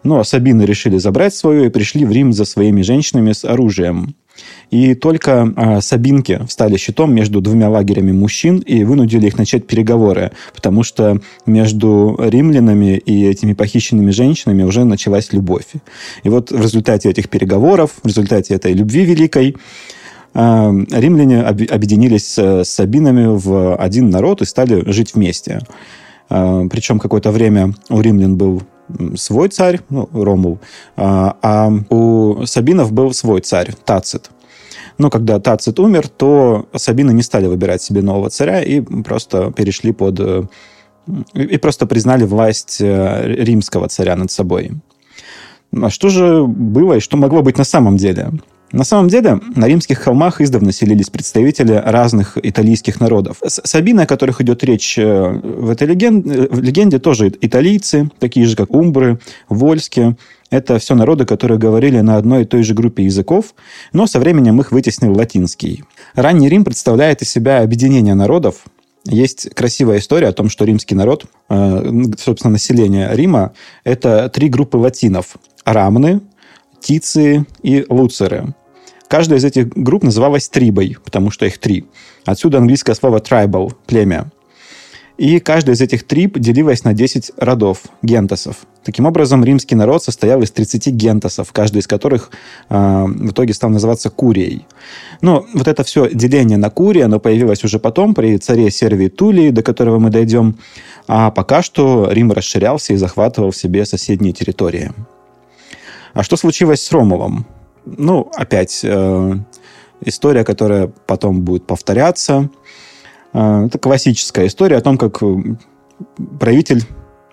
Но 0.05 0.23
Сабины 0.23 0.61
решили 0.61 0.99
забрать 0.99 1.33
свое 1.33 1.65
и 1.65 1.69
пришли 1.69 2.05
в 2.05 2.11
Рим 2.11 2.31
за 2.31 2.45
своими 2.45 2.83
женщинами 2.83 3.31
с 3.31 3.43
оружием. 3.43 4.13
И 4.69 4.93
только 4.93 5.51
э, 5.57 5.81
сабинки 5.81 6.41
встали 6.47 6.77
щитом 6.77 7.15
между 7.15 7.41
двумя 7.41 7.69
лагерями 7.69 8.11
мужчин 8.11 8.59
и 8.59 8.83
вынудили 8.83 9.25
их 9.25 9.37
начать 9.39 9.65
переговоры, 9.65 10.31
потому 10.53 10.83
что 10.83 11.19
между 11.47 12.15
римлянами 12.19 12.97
и 12.97 13.25
этими 13.25 13.53
похищенными 13.53 14.11
женщинами 14.11 14.61
уже 14.61 14.83
началась 14.83 15.33
любовь. 15.33 15.73
И 16.23 16.29
вот 16.29 16.51
в 16.51 16.61
результате 16.61 17.09
этих 17.09 17.27
переговоров, 17.27 17.91
в 18.03 18.07
результате 18.07 18.53
этой 18.53 18.73
любви 18.73 19.05
великой, 19.05 19.55
э, 20.35 20.71
римляне 20.91 21.41
объединились 21.41 22.37
с 22.37 22.63
сабинами 22.65 23.25
в 23.25 23.75
один 23.75 24.11
народ 24.11 24.43
и 24.43 24.45
стали 24.45 24.83
жить 24.91 25.15
вместе. 25.15 25.61
Э, 26.29 26.67
причем 26.69 26.99
какое-то 26.99 27.31
время 27.31 27.73
у 27.89 28.01
римлян 28.01 28.37
был 28.37 28.63
свой 29.15 29.49
царь, 29.49 29.79
ну, 29.89 30.07
Ромул, 30.13 30.59
а, 30.95 31.37
а 31.41 31.71
у 31.89 32.45
Сабинов 32.45 32.91
был 32.91 33.13
свой 33.13 33.41
царь, 33.41 33.73
Тацит. 33.83 34.29
Но 34.97 35.09
когда 35.09 35.39
Тацит 35.39 35.79
умер, 35.79 36.07
то 36.07 36.67
Сабины 36.75 37.11
не 37.11 37.23
стали 37.23 37.47
выбирать 37.47 37.81
себе 37.81 38.01
нового 38.01 38.29
царя 38.29 38.61
и 38.61 38.81
просто 38.81 39.51
перешли 39.51 39.91
под... 39.91 40.19
Э, 40.19 40.43
и 41.33 41.57
просто 41.57 41.85
признали 41.85 42.23
власть 42.23 42.77
э, 42.79 43.23
римского 43.25 43.87
царя 43.89 44.15
над 44.15 44.31
собой. 44.31 44.71
А 45.71 45.89
что 45.89 46.09
же 46.09 46.45
было 46.45 46.93
и 46.93 46.99
что 46.99 47.17
могло 47.17 47.41
быть 47.41 47.57
на 47.57 47.63
самом 47.63 47.97
деле? 47.97 48.31
На 48.71 48.83
самом 48.83 49.07
деле, 49.09 49.39
на 49.55 49.67
римских 49.67 49.99
холмах 49.99 50.41
издавна 50.41 50.71
селились 50.71 51.09
представители 51.09 51.73
разных 51.73 52.37
итальянских 52.41 52.99
народов. 52.99 53.37
Сабины, 53.45 54.01
о 54.01 54.05
которых 54.05 54.41
идет 54.41 54.63
речь 54.63 54.97
э, 54.97 55.29
в 55.31 55.69
этой 55.69 55.87
легенде, 55.87 56.47
в 56.49 56.61
легенде 56.61 56.99
тоже 56.99 57.31
италийцы, 57.41 58.09
такие 58.19 58.45
же, 58.45 58.55
как 58.55 58.71
умбры, 58.71 59.19
вольские. 59.47 60.17
Это 60.49 60.79
все 60.79 60.95
народы, 60.95 61.25
которые 61.25 61.57
говорили 61.57 61.99
на 62.01 62.17
одной 62.17 62.43
и 62.43 62.45
той 62.45 62.63
же 62.63 62.73
группе 62.73 63.03
языков, 63.03 63.55
но 63.93 64.07
со 64.07 64.19
временем 64.19 64.59
их 64.59 64.71
вытеснил 64.71 65.13
латинский. 65.13 65.83
Ранний 66.13 66.49
Рим 66.49 66.63
представляет 66.63 67.21
из 67.21 67.29
себя 67.29 67.61
объединение 67.61 68.13
народов, 68.13 68.65
есть 69.07 69.53
красивая 69.53 69.99
история 69.99 70.29
о 70.29 70.33
том, 70.33 70.49
что 70.49 70.65
римский 70.65 70.95
народ, 70.95 71.25
э, 71.49 71.91
собственно, 72.17 72.53
население 72.53 73.09
Рима, 73.13 73.53
это 73.83 74.29
три 74.29 74.49
группы 74.49 74.77
латинов. 74.77 75.37
Рамны, 75.63 76.21
Тиции 76.85 77.45
и 77.63 77.83
Луцеры. 77.89 78.53
Каждая 79.07 79.39
из 79.39 79.43
этих 79.43 79.69
групп 79.69 80.03
называлась 80.03 80.49
трибой, 80.49 80.97
потому 81.03 81.31
что 81.31 81.47
их 81.47 81.57
три. 81.57 81.85
Отсюда 82.25 82.59
английское 82.59 82.93
слово 82.93 83.17
tribal– 83.17 83.73
племя. 83.87 84.31
И 85.17 85.39
каждая 85.39 85.75
из 85.75 85.81
этих 85.81 86.03
триб 86.03 86.37
делилась 86.37 86.83
на 86.83 86.93
10 86.93 87.31
родов, 87.37 87.79
гентосов. 88.03 88.67
Таким 88.83 89.07
образом, 89.07 89.43
римский 89.43 89.73
народ 89.73 90.03
состоял 90.03 90.43
из 90.43 90.51
30 90.51 90.89
гентосов, 90.89 91.51
каждый 91.53 91.79
из 91.79 91.87
которых 91.87 92.29
э, 92.69 93.05
в 93.07 93.31
итоге 93.31 93.55
стал 93.55 93.71
называться 93.71 94.11
Курией. 94.11 94.67
Но 95.21 95.43
вот 95.55 95.67
это 95.67 95.83
все 95.83 96.07
деление 96.13 96.59
на 96.59 96.69
Курии, 96.69 97.01
оно 97.01 97.19
появилось 97.19 97.63
уже 97.63 97.79
потом, 97.79 98.13
при 98.13 98.37
царе 98.37 98.69
Сервии 98.69 99.07
Тулии, 99.07 99.49
до 99.49 99.63
которого 99.63 99.97
мы 99.97 100.11
дойдем. 100.11 100.59
А 101.07 101.31
пока 101.31 101.63
что 101.63 102.11
Рим 102.11 102.31
расширялся 102.31 102.93
и 102.93 102.97
захватывал 102.97 103.49
в 103.49 103.57
себе 103.57 103.85
соседние 103.85 104.33
территории. 104.33 104.91
А 106.15 106.23
что 106.23 106.37
случилось 106.37 106.81
с 106.81 106.91
Ромулом? 106.91 107.45
Ну, 107.85 108.31
опять 108.35 108.79
э, 108.83 109.33
история, 110.01 110.43
которая 110.43 110.87
потом 110.87 111.41
будет 111.41 111.67
повторяться. 111.67 112.49
Э, 113.33 113.65
это 113.67 113.77
классическая 113.77 114.47
история 114.47 114.77
о 114.77 114.81
том, 114.81 114.97
как 114.97 115.21
правитель 116.39 116.83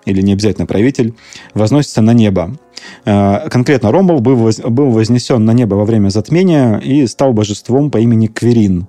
или 0.05 0.21
не 0.21 0.33
обязательно 0.33 0.65
правитель, 0.65 1.15
возносится 1.53 2.01
на 2.01 2.11
небо. 2.13 2.57
Э, 3.05 3.49
конкретно 3.49 3.91
воз, 3.91 4.59
был 4.59 4.91
вознесен 4.91 5.45
на 5.45 5.51
небо 5.51 5.75
во 5.75 5.85
время 5.85 6.09
затмения 6.09 6.77
и 6.79 7.07
стал 7.07 7.33
божеством 7.33 7.89
по 7.89 7.99
имени 7.99 8.27
Кверин. 8.27 8.87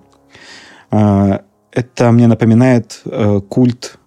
Э, 0.91 1.39
это 1.71 2.11
мне 2.11 2.27
напоминает 2.27 3.01
э, 3.05 3.41
культ 3.49 3.99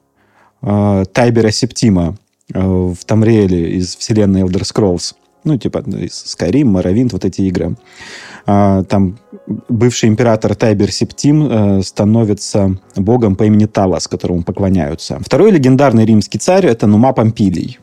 Тайбера 0.60 1.52
Септима 1.52 2.18
в 2.50 2.98
Тамриэле 3.06 3.78
из 3.78 3.96
вселенной 3.96 4.42
Elder 4.42 4.64
Scrolls. 4.64 5.14
Ну, 5.44 5.58
типа 5.58 5.80
из 5.80 6.36
Skyrim, 6.36 6.64
Morrowind, 6.64 7.10
вот 7.12 7.26
эти 7.26 7.42
игры. 7.42 7.76
А, 8.46 8.84
там 8.84 9.18
бывший 9.70 10.10
император 10.10 10.56
Тайбер 10.56 10.92
Септим 10.92 11.48
э, 11.50 11.82
становится 11.82 12.78
богом 12.96 13.36
по 13.36 13.44
имени 13.44 13.66
Талас, 13.66 14.08
которому 14.08 14.44
поклоняются. 14.44 15.20
Второй 15.20 15.52
легендарный 15.52 16.06
римский 16.06 16.40
царь– 16.40 16.66
это 16.68 16.88
Нума 16.88 17.14
Помпилий. 17.14 17.80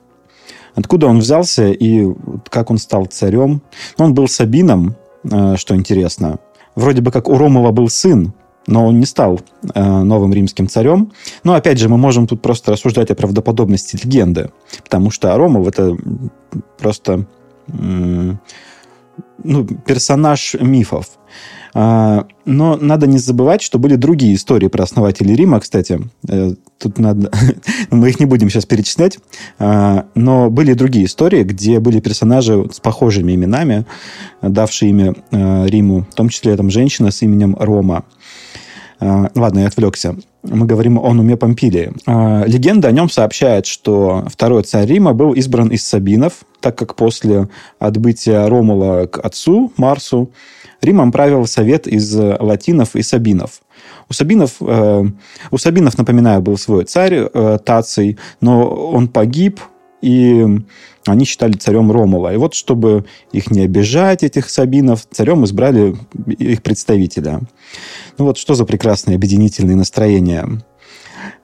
Откуда 0.74 1.06
он 1.06 1.20
взялся 1.20 1.68
и 1.68 2.06
как 2.50 2.70
он 2.70 2.78
стал 2.78 3.06
царем? 3.06 3.62
Ну, 3.98 4.04
он 4.06 4.14
был 4.14 4.28
Сабином, 4.28 4.96
э, 5.30 5.56
что 5.56 5.74
интересно. 5.74 6.38
Вроде 6.74 7.00
бы 7.00 7.10
как 7.10 7.28
у 7.28 7.38
Ромова 7.38 7.70
был 7.70 7.88
сын, 7.88 8.32
но 8.66 8.86
он 8.86 8.98
не 8.98 9.06
стал 9.06 9.40
э, 9.74 10.02
новым 10.02 10.32
римским 10.32 10.68
царем. 10.68 11.12
Но, 11.44 11.54
опять 11.54 11.78
же, 11.78 11.88
мы 11.88 11.96
можем 11.96 12.26
тут 12.26 12.42
просто 12.42 12.72
рассуждать 12.72 13.10
о 13.10 13.14
правдоподобности 13.14 13.96
легенды, 14.02 14.50
потому 14.82 15.10
что 15.10 15.36
Ромов– 15.36 15.68
это 15.68 15.96
просто 16.78 17.26
ну, 17.66 18.38
персонаж 19.64 20.54
мифов. 20.60 21.06
А, 21.76 22.26
но 22.44 22.76
надо 22.76 23.08
не 23.08 23.18
забывать, 23.18 23.60
что 23.60 23.80
были 23.80 23.96
другие 23.96 24.36
истории 24.36 24.68
про 24.68 24.84
основателей 24.84 25.34
Рима, 25.34 25.58
кстати. 25.58 26.00
Э, 26.28 26.52
тут 26.78 26.98
надо... 26.98 27.32
Мы 27.90 28.10
их 28.10 28.20
не 28.20 28.26
будем 28.26 28.48
сейчас 28.48 28.64
перечислять. 28.64 29.18
А, 29.58 30.06
но 30.14 30.50
были 30.50 30.74
другие 30.74 31.06
истории, 31.06 31.42
где 31.42 31.80
были 31.80 31.98
персонажи 31.98 32.68
с 32.72 32.78
похожими 32.78 33.34
именами, 33.34 33.86
давшие 34.40 34.90
имя 34.90 35.14
э, 35.32 35.66
Риму. 35.66 36.06
В 36.10 36.14
том 36.14 36.28
числе 36.28 36.56
там 36.56 36.70
женщина 36.70 37.10
с 37.10 37.22
именем 37.22 37.56
Рома. 37.58 38.04
А, 39.00 39.30
ладно, 39.34 39.60
я 39.60 39.66
отвлекся. 39.66 40.16
Мы 40.44 40.66
говорим 40.66 40.98
о 40.98 41.12
Нуме 41.14 41.36
Помпилии. 41.36 41.92
Легенда 42.46 42.88
о 42.88 42.92
нем 42.92 43.08
сообщает, 43.08 43.64
что 43.64 44.24
второй 44.30 44.62
царь 44.62 44.86
Рима 44.86 45.14
был 45.14 45.32
избран 45.32 45.68
из 45.68 45.86
Сабинов, 45.86 46.44
так 46.60 46.76
как 46.76 46.96
после 46.96 47.48
отбытия 47.78 48.46
Ромула 48.46 49.06
к 49.06 49.18
отцу 49.18 49.72
Марсу 49.78 50.30
Римом 50.82 51.12
правил 51.12 51.46
совет 51.46 51.86
из 51.86 52.14
латинов 52.14 52.94
и 52.94 53.02
сабинов. 53.02 53.62
У 54.08 54.12
Сабинов, 54.12 54.56
э, 54.60 55.04
у 55.50 55.58
Сабинов, 55.58 55.96
напоминаю, 55.96 56.42
был 56.42 56.58
свой 56.58 56.84
царь 56.84 57.14
э, 57.14 57.58
Таций, 57.64 58.18
но 58.40 58.68
он 58.68 59.08
погиб, 59.08 59.60
и 60.02 60.46
они 61.06 61.24
считали 61.24 61.52
царем 61.54 61.90
Ромула. 61.90 62.34
И 62.34 62.36
вот, 62.36 62.54
чтобы 62.54 63.06
их 63.32 63.50
не 63.50 63.62
обижать, 63.62 64.22
этих 64.22 64.50
Сабинов, 64.50 65.06
царем 65.10 65.44
избрали 65.44 65.96
их 66.26 66.62
представителя. 66.62 67.40
Ну 68.18 68.26
вот 68.26 68.38
что 68.38 68.54
за 68.54 68.64
прекрасные 68.64 69.16
объединительные 69.16 69.76
настроения. 69.76 70.64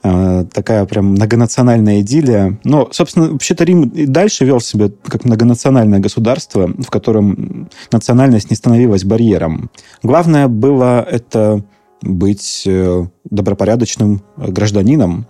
Э, 0.02 0.44
такая 0.52 0.84
прям 0.86 1.06
многонациональная 1.06 2.00
идиллия. 2.00 2.58
Но, 2.64 2.88
собственно, 2.92 3.30
вообще-то 3.30 3.64
Рим 3.64 3.88
и 3.88 4.06
дальше 4.06 4.44
вел 4.44 4.60
себя 4.60 4.90
как 5.04 5.24
многонациональное 5.24 5.98
государство, 5.98 6.66
в 6.66 6.90
котором 6.90 7.68
национальность 7.92 8.50
не 8.50 8.56
становилась 8.56 9.04
барьером. 9.04 9.70
Главное 10.02 10.48
было 10.48 11.02
это 11.02 11.62
быть 12.02 12.62
э, 12.66 13.06
добропорядочным 13.24 14.22
гражданином. 14.36 15.26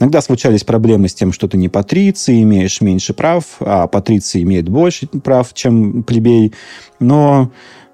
Иногда 0.00 0.20
случались 0.20 0.62
проблемы 0.62 1.08
с 1.08 1.14
тем, 1.14 1.32
что 1.32 1.48
ты 1.48 1.56
не 1.56 1.68
патриции, 1.68 2.42
имеешь 2.42 2.80
меньше 2.80 3.14
прав, 3.14 3.44
а 3.58 3.88
патриции 3.88 4.42
имеют 4.42 4.68
больше 4.68 5.08
прав, 5.08 5.52
чем 5.54 6.04
плебей. 6.04 6.54
Но 7.00 7.50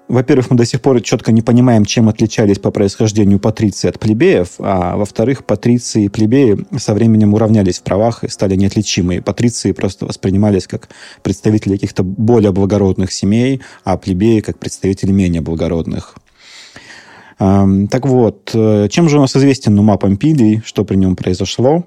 во-первых, 0.07 0.51
мы 0.51 0.57
до 0.57 0.65
сих 0.65 0.81
пор 0.81 1.01
четко 1.01 1.31
не 1.31 1.41
понимаем, 1.41 1.83
чем 1.83 2.09
отличались 2.09 2.59
по 2.59 2.69
происхождению 2.69 3.39
патриции 3.39 3.87
от 3.87 3.99
плебеев, 3.99 4.49
а 4.59 4.97
во-вторых, 4.97 5.45
патриции 5.45 6.05
и 6.05 6.09
плебеи 6.09 6.57
со 6.77 6.93
временем 6.93 7.33
уравнялись 7.33 7.79
в 7.79 7.83
правах 7.83 8.23
и 8.23 8.29
стали 8.29 8.55
неотличимы. 8.55 9.21
Патриции 9.21 9.71
просто 9.71 10.05
воспринимались 10.05 10.67
как 10.67 10.89
представители 11.23 11.73
каких-то 11.73 12.03
более 12.03 12.51
благородных 12.51 13.11
семей, 13.11 13.61
а 13.83 13.97
плебеи 13.97 14.41
как 14.41 14.59
представители 14.59 15.11
менее 15.11 15.41
благородных. 15.41 16.15
Так 17.37 18.05
вот, 18.05 18.51
э, 18.53 18.87
чем 18.89 19.09
же 19.09 19.17
у 19.17 19.21
нас 19.21 19.35
известен 19.35 19.75
Нума 19.75 19.97
Помпилий, 19.97 20.61
что 20.63 20.85
при 20.85 20.95
нем 20.95 21.17
произошло? 21.17 21.83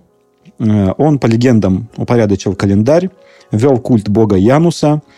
Э, 0.58 0.92
он, 0.98 1.18
по 1.18 1.26
легендам, 1.26 1.88
упорядочил 1.96 2.54
календарь, 2.54 3.08
вел 3.50 3.78
культ 3.78 4.10
бога 4.10 4.36
Януса– 4.36 5.02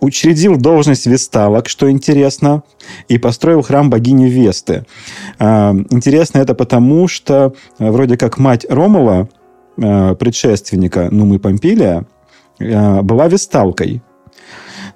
учредил 0.00 0.56
должность 0.56 1.06
весталок, 1.06 1.68
что 1.68 1.90
интересно, 1.90 2.62
и 3.08 3.18
построил 3.18 3.62
храм 3.62 3.90
богини 3.90 4.28
Весты. 4.28 4.86
Э, 5.38 5.72
интересно 5.90 6.38
это 6.38 6.54
потому, 6.54 7.08
что 7.08 7.54
э, 7.78 7.90
вроде 7.90 8.16
как 8.16 8.38
мать 8.38 8.66
Ромова, 8.68 9.28
предшественника 9.76 11.08
Нумы 11.10 11.38
Помпилия, 11.38 12.04
была 12.58 13.28
весталкой. 13.28 14.02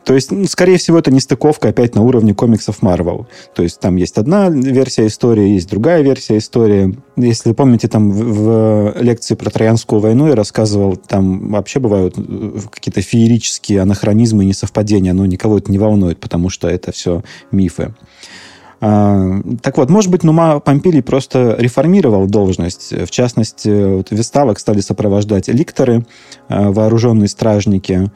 То 0.05 0.15
есть, 0.15 0.31
ну, 0.31 0.45
скорее 0.47 0.77
всего, 0.77 0.99
это 0.99 1.11
не 1.11 1.21
стыковка 1.21 1.69
опять 1.69 1.95
на 1.95 2.03
уровне 2.03 2.35
комиксов 2.35 2.83
Marvel. 2.83 3.27
То 3.55 3.63
есть, 3.63 3.81
там 3.81 3.97
есть 3.97 4.19
одна 4.19 4.51
версия 4.51 5.07
истории, 5.07 5.49
есть 5.49 5.71
другая 5.71 6.03
версия 6.03 6.39
истории. 6.39 6.97
Если 7.17 7.53
помните, 7.53 7.89
там 7.89 8.11
в, 8.11 8.93
в 8.93 9.03
лекции 9.03 9.35
про 9.35 9.51
Троянскую 9.51 10.01
войну 10.01 10.29
я 10.29 10.35
рассказывал, 10.35 10.97
там 10.97 11.49
вообще 11.51 11.81
бывают 11.81 12.15
э, 12.19 12.59
какие-то 12.71 13.01
феерические 13.01 13.81
анахронизмы 13.81 14.45
и 14.45 14.49
несовпадения, 14.49 15.15
но 15.15 15.25
никого 15.27 15.59
это 15.59 15.71
не 15.71 15.79
волнует, 15.79 16.19
потому 16.21 16.51
что 16.51 16.69
это 16.69 16.93
все 16.93 17.23
мифы. 17.51 17.95
А, 18.81 19.41
так 19.63 19.79
вот, 19.79 19.91
может 19.91 20.11
быть, 20.11 20.25
Нума 20.25 20.61
Помпилий 20.61 21.03
просто 21.03 21.57
реформировал 21.59 22.27
должность. 22.27 22.93
В 22.93 23.11
частности, 23.11 23.97
вот 23.97 24.11
Весталок 24.11 24.59
стали 24.59 24.81
сопровождать 24.81 25.49
ликторы, 25.49 26.07
а, 26.49 26.71
вооруженные 26.71 27.29
стражники. 27.29 28.11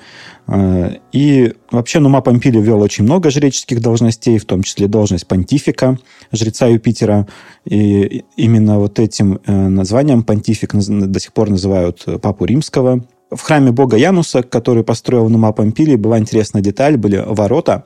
А, 0.47 0.92
и 1.12 1.53
вообще 1.71 2.01
Нума 2.01 2.21
Помпилий 2.21 2.61
вел 2.61 2.81
очень 2.81 3.05
много 3.05 3.31
жреческих 3.31 3.81
должностей, 3.81 4.38
в 4.38 4.44
том 4.44 4.62
числе 4.62 4.88
должность 4.88 5.27
понтифика, 5.27 5.99
жреца 6.33 6.66
Юпитера. 6.66 7.27
И 7.64 8.25
именно 8.37 8.79
вот 8.79 8.99
этим 8.99 9.40
э, 9.44 9.53
названием 9.53 10.23
понтифик 10.23 10.75
до 10.75 11.21
сих 11.21 11.33
пор 11.33 11.51
называют 11.51 12.05
папу 12.23 12.47
римского. 12.47 13.05
В 13.31 13.40
храме 13.42 13.73
бога 13.73 13.97
Януса, 13.97 14.42
который 14.42 14.85
построил 14.85 15.29
Нума 15.29 15.53
Помпилий, 15.53 15.97
была 15.97 16.18
интересная 16.18 16.62
деталь, 16.62 16.97
были 16.97 17.23
ворота, 17.27 17.85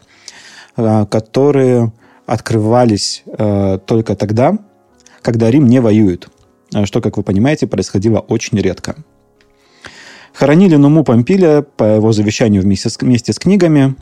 которые 0.76 1.92
открывались 2.32 3.24
э, 3.26 3.78
только 3.84 4.16
тогда, 4.16 4.56
когда 5.20 5.50
Рим 5.50 5.66
не 5.66 5.80
воюет, 5.80 6.28
э, 6.74 6.86
что, 6.86 7.02
как 7.02 7.18
вы 7.18 7.22
понимаете, 7.22 7.66
происходило 7.66 8.20
очень 8.20 8.58
редко. 8.58 8.96
Хоронили 10.32 10.76
Нуму 10.76 11.04
Помпилия 11.04 11.60
по 11.60 11.84
его 11.96 12.12
завещанию 12.12 12.62
вместе 12.62 12.88
с, 12.88 12.98
вместе 12.98 13.34
с 13.34 13.38
книгами. 13.38 13.96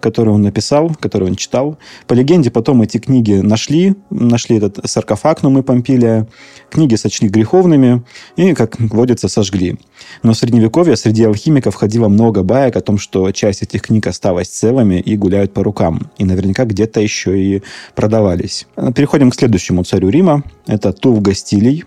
Которые 0.00 0.34
он 0.34 0.42
написал, 0.42 0.94
которые 1.00 1.30
он 1.30 1.36
читал. 1.36 1.78
По 2.06 2.14
легенде, 2.14 2.50
потом 2.50 2.82
эти 2.82 2.98
книги 2.98 3.34
нашли, 3.34 3.94
нашли 4.10 4.56
этот 4.56 4.80
саркофаг 4.88 5.42
Нумы 5.42 5.62
Помпилия, 5.62 6.26
книги 6.70 6.94
сочли 6.94 7.28
греховными 7.28 8.02
и, 8.36 8.54
как 8.54 8.78
водится, 8.80 9.28
сожгли. 9.28 9.78
Но 10.22 10.32
в 10.32 10.36
Средневековье 10.36 10.96
среди 10.96 11.24
алхимиков 11.24 11.74
ходило 11.74 12.08
много 12.08 12.42
баек 12.42 12.76
о 12.76 12.80
том, 12.80 12.98
что 12.98 13.30
часть 13.32 13.62
этих 13.62 13.82
книг 13.82 14.06
осталась 14.06 14.48
целыми 14.48 15.00
и 15.00 15.16
гуляют 15.16 15.52
по 15.52 15.62
рукам. 15.62 16.10
И 16.18 16.24
наверняка 16.24 16.64
где-то 16.64 17.00
еще 17.00 17.38
и 17.40 17.62
продавались. 17.94 18.66
Переходим 18.94 19.30
к 19.30 19.34
следующему 19.34 19.84
царю 19.84 20.08
Рима. 20.08 20.42
Это 20.66 20.92
Тул 20.92 21.20
Гастилий. 21.20 21.84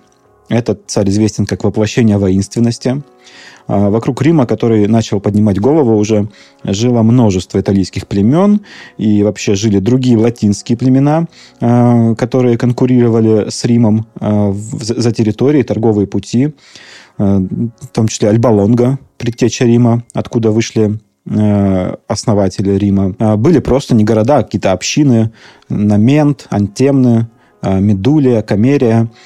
Этот 0.50 0.82
царь 0.88 1.10
известен 1.10 1.46
как 1.46 1.64
воплощение 1.64 2.18
воинственности. 2.18 3.04
А, 3.70 3.92
вокруг 3.92 4.22
Рима, 4.24 4.48
который 4.48 4.88
начал 4.88 5.20
поднимать 5.20 5.60
голову 5.60 5.96
уже, 5.96 6.28
жило 6.64 7.04
множество 7.04 7.60
итальянских 7.60 8.08
племен, 8.08 8.62
и 8.98 9.22
вообще 9.22 9.54
жили 9.54 9.78
другие 9.78 10.18
латинские 10.18 10.76
племена, 10.76 11.28
а, 11.62 12.16
которые 12.16 12.58
конкурировали 12.58 13.50
с 13.50 13.64
Римом 13.66 14.08
а, 14.20 14.52
за 14.54 15.12
территории, 15.12 15.62
торговые 15.62 16.08
пути, 16.08 16.54
в 17.18 17.88
том 17.92 18.08
числе 18.08 18.30
Альбалонга, 18.30 18.98
предтеча 19.18 19.66
Рима, 19.66 20.04
откуда 20.14 20.52
вышли 20.52 21.00
основатели 22.08 22.72
Рима. 22.78 23.10
Были 23.38 23.60
просто 23.60 23.94
не 23.94 24.06
города, 24.06 24.38
а 24.38 24.44
какие-то 24.44 24.72
общины, 24.72 25.32
Намент, 25.68 26.48
Антемны, 26.50 27.28
Медулия, 27.62 28.42
Камерия– 28.42 29.12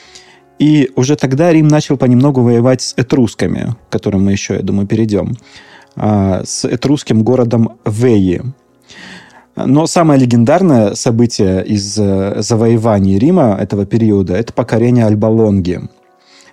и 0.63 0.91
уже 0.95 1.17
тогда 1.17 1.51
Рим 1.51 1.67
начал 1.67 1.97
понемногу 1.97 2.41
воевать 2.41 2.81
с 2.81 2.93
этрусками, 2.95 3.75
к 3.89 3.91
которым 3.91 4.23
мы 4.23 4.31
еще, 4.31 4.53
я 4.53 4.61
думаю, 4.61 4.87
перейдем, 4.87 5.35
а, 5.97 6.43
с 6.45 6.63
этрусским 6.63 7.23
городом 7.23 7.73
Веи. 7.85 8.41
Но 9.57 9.87
самое 9.87 10.19
легендарное 10.21 10.95
событие 10.95 11.65
из 11.65 11.97
э, 11.99 12.41
завоеваний 12.41 13.19
Рима 13.19 13.57
этого 13.59 13.85
периода– 13.85 14.33
это 14.37 14.51
покорение 14.53 15.05
Альбалонги. 15.05 15.81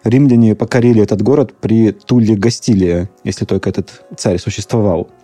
Римляне 0.03 0.55
покорили 0.55 1.01
этот 1.03 1.23
город 1.23 1.55
при 1.61 1.93
Тулле 1.93 2.35
Гастилия, 2.35 3.09
если 3.25 3.45
только 3.45 3.71
этот 3.71 4.03
царь 4.17 4.39
существовал– 4.39 5.09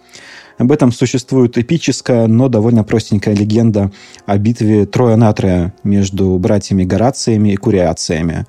об 0.59 0.73
этом 0.73 0.93
существует 0.93 1.59
эпическая, 1.59 2.27
но 2.27 2.49
довольно 2.49 2.85
простенькая 2.85 3.35
легенда 3.35 3.93
о 4.25 4.39
битве 4.39 4.87
Троя 4.87 5.17
Натрия 5.17 5.75
между 5.85 6.39
братьями 6.39 6.85
Горациями 6.85 7.51
и 7.51 7.57
Куриациями. 7.57 8.47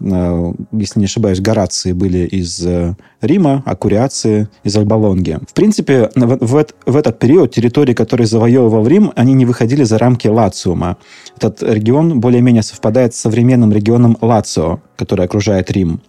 Э, 0.00 0.52
если 0.72 1.00
не 1.00 1.06
ошибаюсь, 1.06 1.40
Горации 1.40 1.92
были 1.92 2.26
из 2.26 2.64
э, 2.64 2.94
Рима, 3.20 3.62
а 3.66 3.74
Куриации 3.74 4.48
из 4.62 4.76
Альбалонги. 4.76 5.38
В 5.48 5.54
принципе, 5.54 6.10
в, 6.14 6.66
в 6.86 6.96
этот 6.96 7.18
период 7.18 7.52
территории, 7.52 7.94
которые 7.94 8.26
завоевывал 8.26 8.86
Рим, 8.86 9.12
они 9.16 9.34
не 9.34 9.44
выходили 9.44 9.82
за 9.82 9.98
рамки 9.98 10.28
Лациума. 10.28 10.96
Этот 11.36 11.62
регион 11.62 12.20
более-менее 12.20 12.62
совпадает 12.62 13.14
с 13.14 13.18
современным 13.18 13.72
регионом 13.72 14.16
Лацио, 14.20 14.80
который 14.96 15.24
окружает 15.24 15.70
Рим. 15.70 16.00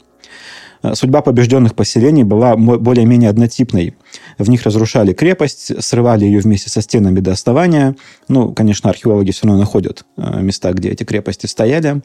Э, 0.82 0.96
судьба 0.96 1.22
побежденных 1.22 1.76
поселений 1.76 2.24
была 2.24 2.56
более-менее 2.56 3.30
однотипной. 3.30 3.96
В 4.38 4.50
них 4.50 4.64
разрушали 4.64 5.14
крепость, 5.14 5.84
срывали 5.84 6.26
ее 6.26 6.40
вместе 6.40 6.70
со 6.70 6.82
стенами 6.82 7.20
до 7.20 7.32
основания. 7.32 7.96
Ну, 8.28 8.54
конечно, 8.54 8.90
археологи 8.90 9.32
все 9.32 9.48
равно 9.48 9.62
находят 9.62 10.06
э, 10.18 10.42
места, 10.42 10.72
где 10.74 10.90
эти 10.90 11.04
крепости 11.04 11.46
стояли. 11.46 12.02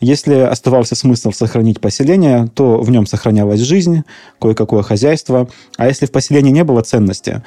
Если 0.00 0.34
оставался 0.34 0.94
смысл 0.94 1.32
сохранить 1.32 1.80
поселение, 1.80 2.48
то 2.54 2.80
в 2.80 2.90
нем 2.90 3.04
сохранялась 3.04 3.60
жизнь, 3.60 4.04
кое-какое 4.40 4.82
хозяйство. 4.82 5.48
А 5.76 5.88
если 5.88 6.06
в 6.06 6.12
поселении 6.12 6.52
не 6.52 6.62
было 6.62 6.82
ценности, 6.82 7.42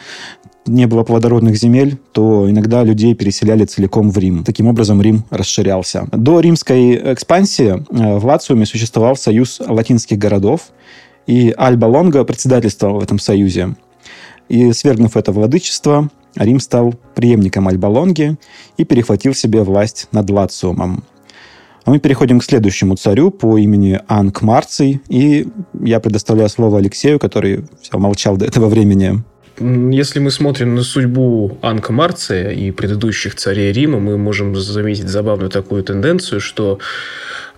не 0.65 0.86
было 0.88 1.04
плодородных 1.04 1.56
земель, 1.56 1.97
то 2.12 2.50
иногда 2.50 2.84
людей 2.84 3.15
переселяли 3.15 3.65
целиком 3.65 4.12
в 4.12 4.17
Рим. 4.17 4.43
Таким 4.43 4.67
образом, 4.67 5.02
Рим 5.02 5.24
расширялся. 5.30 6.08
До 6.12 6.39
римской 6.39 7.13
экспансии 7.13 7.71
э, 7.71 8.17
в 8.17 8.26
Лациуме 8.26 8.65
существовал 8.65 9.15
союз 9.15 9.60
латинских 9.60 10.17
городов, 10.17 10.69
и 11.28 11.54
Альба 11.58 11.86
Лонго 11.86 12.24
председательствовал 12.24 13.00
в 13.00 13.04
этом 13.04 13.19
союзе. 13.19 13.76
И 14.50 14.71
свергнув 14.74 15.17
это 15.17 15.32
владычество, 15.32 16.10
Рим 16.36 16.60
стал 16.60 16.93
преемником 17.15 17.67
Альба 17.67 17.88
Лонги 17.88 18.38
и 18.78 18.84
перехватил 18.84 19.34
себе 19.34 19.63
власть 19.63 20.08
над 20.12 20.30
Лациумом. 20.30 21.04
А 21.84 21.89
мы 21.89 22.00
переходим 22.00 22.39
к 22.39 22.43
следующему 22.43 22.95
царю 22.95 23.32
по 23.32 23.58
имени 23.58 24.00
Анк 24.08 24.41
Марций. 24.41 25.02
И 25.10 25.47
я 25.82 26.00
предоставляю 26.00 26.50
слово 26.50 26.78
Алексею, 26.78 27.17
который 27.17 27.65
все 27.82 27.97
молчал 27.97 28.38
до 28.38 28.45
этого 28.45 28.67
времени. 28.67 29.24
Если 29.62 30.19
мы 30.19 30.32
смотрим 30.32 30.74
на 30.74 30.82
судьбу 30.82 31.60
Анка 31.62 31.93
Марция 31.93 32.50
и 32.50 32.71
предыдущих 32.71 33.36
царей 33.36 33.71
Рима, 33.71 34.00
мы 34.00 34.17
можем 34.17 34.56
заметить 34.56 35.08
забавную 35.08 35.52
такую 35.52 35.84
тенденцию, 35.84 36.41
что 36.41 36.80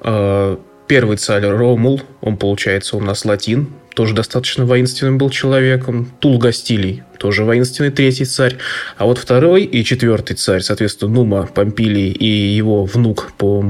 э, 0.02 0.58
первый 0.88 1.16
царь 1.16 1.46
Ромул, 1.46 2.02
он, 2.20 2.36
получается, 2.36 2.98
у 2.98 3.00
нас 3.00 3.24
латин, 3.24 3.70
тоже 3.96 4.14
достаточно 4.14 4.66
воинственным 4.66 5.18
был 5.18 5.30
человеком. 5.30 6.12
Тул 6.20 6.40
Гастилий, 6.40 7.04
тоже 7.20 7.46
воинственный 7.46 7.92
третий 7.92 8.26
царь. 8.26 8.58
А 8.98 9.06
вот 9.06 9.18
второй 9.18 9.64
и 9.64 9.86
четвертый 9.86 10.36
царь, 10.36 10.62
соответственно, 10.62 11.14
Нума 11.14 11.48
Помпилий 11.48 12.12
и 12.12 12.28
его 12.28 12.84
внук 12.84 13.32
по 13.38 13.64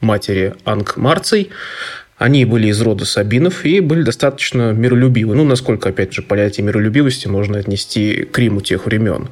матери 0.00 0.54
Анк 0.64 0.96
Марций, 0.96 1.50
они 2.18 2.46
были 2.46 2.68
из 2.68 2.80
рода 2.80 3.04
Сабинов 3.04 3.64
и 3.64 3.80
были 3.80 4.02
достаточно 4.02 4.72
миролюбивы. 4.72 5.34
Ну, 5.34 5.44
насколько, 5.44 5.90
опять 5.90 6.14
же, 6.14 6.22
понятие 6.22 6.64
миролюбивости 6.64 7.28
можно 7.28 7.58
отнести 7.58 8.24
к 8.24 8.38
Риму 8.38 8.62
тех 8.62 8.86
времен. 8.86 9.28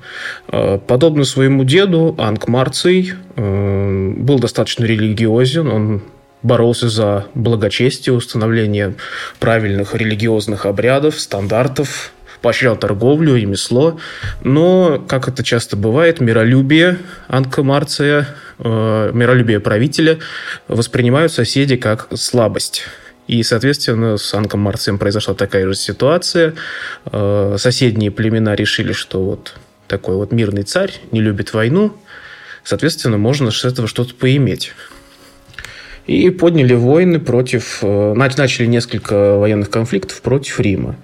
Э, 0.49 0.79
подобно 0.87 1.25
своему 1.25 1.65
деду, 1.65 2.15
Анк 2.19 2.47
Марций 2.47 3.15
э, 3.37 4.13
был 4.17 4.39
достаточно 4.39 4.85
религиозен. 4.85 5.69
Он 5.69 6.03
боролся 6.43 6.91
за 6.91 7.27
благочестие, 7.35 8.15
установление 8.15 8.95
правильных 9.41 9.95
религиозных 9.95 10.67
обрядов, 10.67 11.19
стандартов, 11.19 12.13
поощрял 12.43 12.77
торговлю, 12.77 13.35
ремесло. 13.35 13.99
Но, 14.43 15.03
как 15.09 15.27
это 15.27 15.43
часто 15.43 15.79
бывает, 15.79 16.21
миролюбие 16.21 16.99
Анка 17.29 17.63
Марция 17.63 18.29
э, 18.59 19.11
миролюбие 19.13 19.61
правителя 19.61 20.19
воспринимают 20.69 21.33
соседи 21.33 21.77
как 21.77 22.09
слабость. 22.15 22.85
И, 23.27 23.43
соответственно, 23.43 24.19
с 24.19 24.35
Анком 24.35 24.61
Марцием 24.61 24.99
произошла 24.99 25.35
такая 25.35 25.67
же 25.67 25.75
ситуация. 25.75 26.55
Э, 27.07 27.57
соседние 27.59 28.11
племена 28.11 28.55
решили, 28.55 28.93
что 28.93 29.23
вот 29.25 29.55
такой 29.89 30.17
вот 30.17 30.33
мирный 30.33 30.63
царь 30.63 30.93
не 31.11 31.21
любит 31.21 31.55
войну, 31.55 31.97
соответственно, 32.65 33.19
можно 33.19 33.51
с 33.51 33.65
этого 33.65 33.89
что-то 33.89 34.15
поиметь. 34.15 34.73
И 36.07 36.29
подняли 36.31 36.75
войны 36.75 37.19
против... 37.19 37.79
Э, 37.83 38.13
начали 38.15 38.67
несколько 38.67 39.39
военных 39.39 39.71
конфликтов 39.71 40.21
против 40.21 40.61
Рима. 40.61 40.97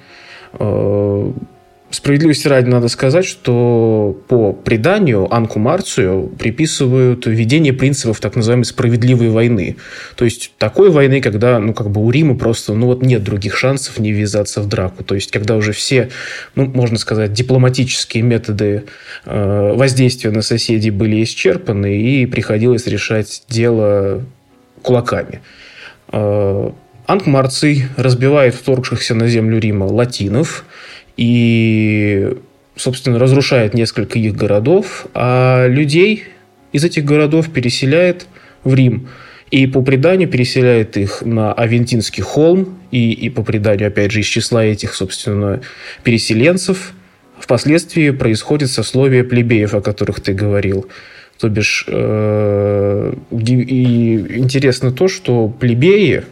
Справедливости 1.90 2.46
ради 2.46 2.68
надо 2.68 2.86
сказать, 2.86 3.24
что 3.24 4.16
по 4.28 4.52
преданию 4.52 5.32
Анку 5.34 5.58
Марцию 5.58 6.28
приписывают 6.28 7.26
введение 7.26 7.72
принципов 7.72 8.20
так 8.20 8.36
называемой 8.36 8.64
справедливой 8.64 9.30
войны. 9.30 9.76
То 10.14 10.24
есть 10.24 10.52
такой 10.56 10.90
войны, 10.90 11.20
когда 11.20 11.58
ну, 11.58 11.74
как 11.74 11.90
бы 11.90 12.04
у 12.04 12.10
Рима 12.12 12.38
просто 12.38 12.74
ну, 12.74 12.86
вот 12.86 13.02
нет 13.02 13.24
других 13.24 13.56
шансов 13.56 13.98
не 13.98 14.12
ввязаться 14.12 14.60
в 14.60 14.68
драку. 14.68 15.02
То 15.02 15.16
есть 15.16 15.32
когда 15.32 15.56
уже 15.56 15.72
все, 15.72 16.10
ну, 16.54 16.66
можно 16.66 16.96
сказать, 16.96 17.32
дипломатические 17.32 18.22
методы 18.22 18.84
э, 19.24 19.72
воздействия 19.74 20.30
на 20.30 20.42
соседей 20.42 20.90
были 20.90 21.20
исчерпаны, 21.24 22.00
и 22.00 22.24
приходилось 22.26 22.86
решать 22.86 23.42
дело 23.48 24.22
кулаками. 24.82 25.40
Э, 26.12 26.70
Анк 27.06 27.26
Марций 27.26 27.86
разбивает 27.96 28.54
вторгшихся 28.54 29.16
на 29.16 29.26
землю 29.26 29.58
Рима 29.58 29.86
латинов– 29.86 30.64
и, 31.16 32.36
собственно, 32.76 33.18
разрушает 33.18 33.74
несколько 33.74 34.18
их 34.18 34.34
городов, 34.34 35.06
а 35.14 35.66
людей 35.66 36.24
из 36.72 36.84
этих 36.84 37.04
городов 37.04 37.50
переселяет 37.50 38.26
в 38.64 38.74
Рим. 38.74 39.08
И 39.50 39.66
по 39.66 39.82
преданию 39.82 40.28
переселяет 40.28 40.96
их 40.96 41.22
на 41.22 41.52
Авентинский 41.52 42.22
холм, 42.22 42.78
и, 42.92 43.12
и 43.12 43.30
по 43.30 43.42
преданию, 43.42 43.88
опять 43.88 44.12
же, 44.12 44.20
из 44.20 44.26
числа 44.26 44.64
этих, 44.64 44.94
собственно, 44.94 45.60
переселенцев 46.04 46.92
впоследствии 47.38 48.10
происходит 48.10 48.70
сословие 48.70 49.24
плебеев, 49.24 49.74
о 49.74 49.80
которых 49.80 50.20
ты 50.20 50.34
говорил. 50.34 50.86
То 51.40 51.48
бишь, 51.48 51.84
э, 51.88 53.14
и 53.30 54.36
интересно 54.36 54.92
то, 54.92 55.08
что 55.08 55.48
плебеи, 55.48 56.24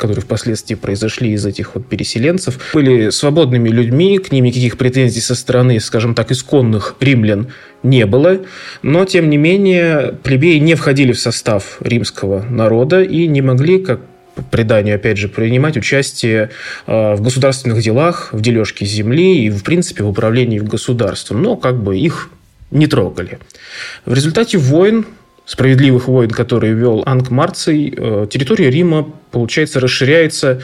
которые 0.00 0.22
впоследствии 0.24 0.74
произошли 0.74 1.32
из 1.32 1.44
этих 1.44 1.74
вот 1.74 1.86
переселенцев, 1.86 2.58
были 2.72 3.10
свободными 3.10 3.68
людьми, 3.68 4.18
к 4.18 4.32
ним 4.32 4.46
никаких 4.46 4.78
претензий 4.78 5.20
со 5.20 5.34
стороны, 5.34 5.78
скажем 5.78 6.14
так, 6.14 6.32
исконных 6.32 6.96
римлян 7.00 7.48
не 7.82 8.06
было, 8.06 8.40
но, 8.82 9.04
тем 9.04 9.28
не 9.28 9.36
менее, 9.36 10.14
плебеи 10.22 10.56
не 10.56 10.74
входили 10.74 11.12
в 11.12 11.20
состав 11.20 11.76
римского 11.80 12.42
народа 12.42 13.02
и 13.02 13.26
не 13.26 13.42
могли, 13.42 13.78
как 13.78 14.00
преданию, 14.50 14.94
опять 14.96 15.18
же, 15.18 15.28
принимать 15.28 15.76
участие 15.76 16.50
в 16.86 17.18
государственных 17.20 17.82
делах, 17.82 18.30
в 18.32 18.40
дележке 18.40 18.86
земли 18.86 19.44
и, 19.44 19.50
в 19.50 19.62
принципе, 19.62 20.02
в 20.02 20.08
управлении 20.08 20.58
государством. 20.58 21.42
Но 21.42 21.56
как 21.56 21.82
бы 21.82 21.98
их 21.98 22.30
не 22.70 22.86
трогали. 22.86 23.38
В 24.06 24.14
результате 24.14 24.56
войн 24.56 25.04
справедливых 25.50 26.06
войн, 26.06 26.30
которые 26.30 26.74
вел 26.74 27.02
Анг 27.06 27.30
Марций, 27.30 27.92
э, 27.96 28.26
территория 28.30 28.70
Рима, 28.70 29.10
получается, 29.32 29.80
расширяется 29.80 30.60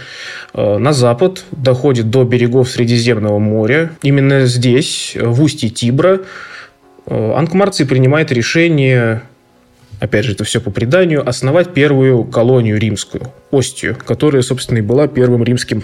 э, 0.55 0.79
на 0.79 0.92
запад, 0.92 1.42
доходит 1.51 2.09
до 2.09 2.22
берегов 2.22 2.70
Средиземного 2.70 3.40
моря. 3.40 3.90
Именно 4.03 4.46
здесь, 4.46 5.16
в 5.20 5.42
устье 5.42 5.70
Тибра, 5.70 6.20
э, 7.07 7.33
Анг 7.33 7.53
Марций 7.55 7.85
принимает 7.85 8.31
решение 8.31 9.22
опять 9.99 10.25
же, 10.25 10.33
это 10.35 10.44
все 10.44 10.61
по 10.61 10.70
преданию, 10.70 11.29
основать 11.29 11.75
первую 11.75 12.22
колонию 12.22 12.79
римскую, 12.79 13.33
Остию, 13.51 13.96
которая, 14.07 14.42
собственно, 14.42 14.79
и 14.79 14.83
была 14.83 15.09
первым 15.09 15.42
римским 15.42 15.83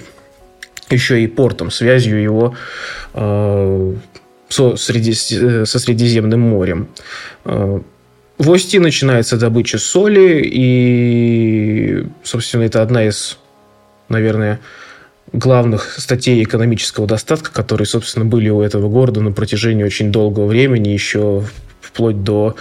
еще 0.91 1.21
и 1.21 1.27
портом, 1.27 1.73
связью 1.73 2.23
его 2.23 2.55
э, 3.15 3.95
со, 4.49 4.77
среди, 4.77 5.13
со 5.13 5.79
Средиземным 5.81 6.39
морем. 6.39 6.87
В 8.39 8.51
Ости 8.53 8.79
начинается 8.79 9.37
добыча 9.37 9.79
соли, 9.79 10.43
и, 10.45 12.07
собственно, 12.23 12.63
это 12.63 12.83
одна 12.83 13.05
из, 13.07 13.39
наверное, 14.09 14.61
главных 15.33 15.99
статей 15.99 16.43
экономического 16.43 17.07
достатка, 17.07 17.53
которые, 17.53 17.87
собственно, 17.87 18.25
были 18.25 18.49
у 18.49 18.61
этого 18.61 18.89
города 18.89 19.21
на 19.21 19.33
протяжении 19.33 19.85
очень 19.85 20.11
долгого 20.11 20.47
времени, 20.47 20.89
еще 20.89 21.45
вплоть 21.81 22.23
до, 22.23 22.57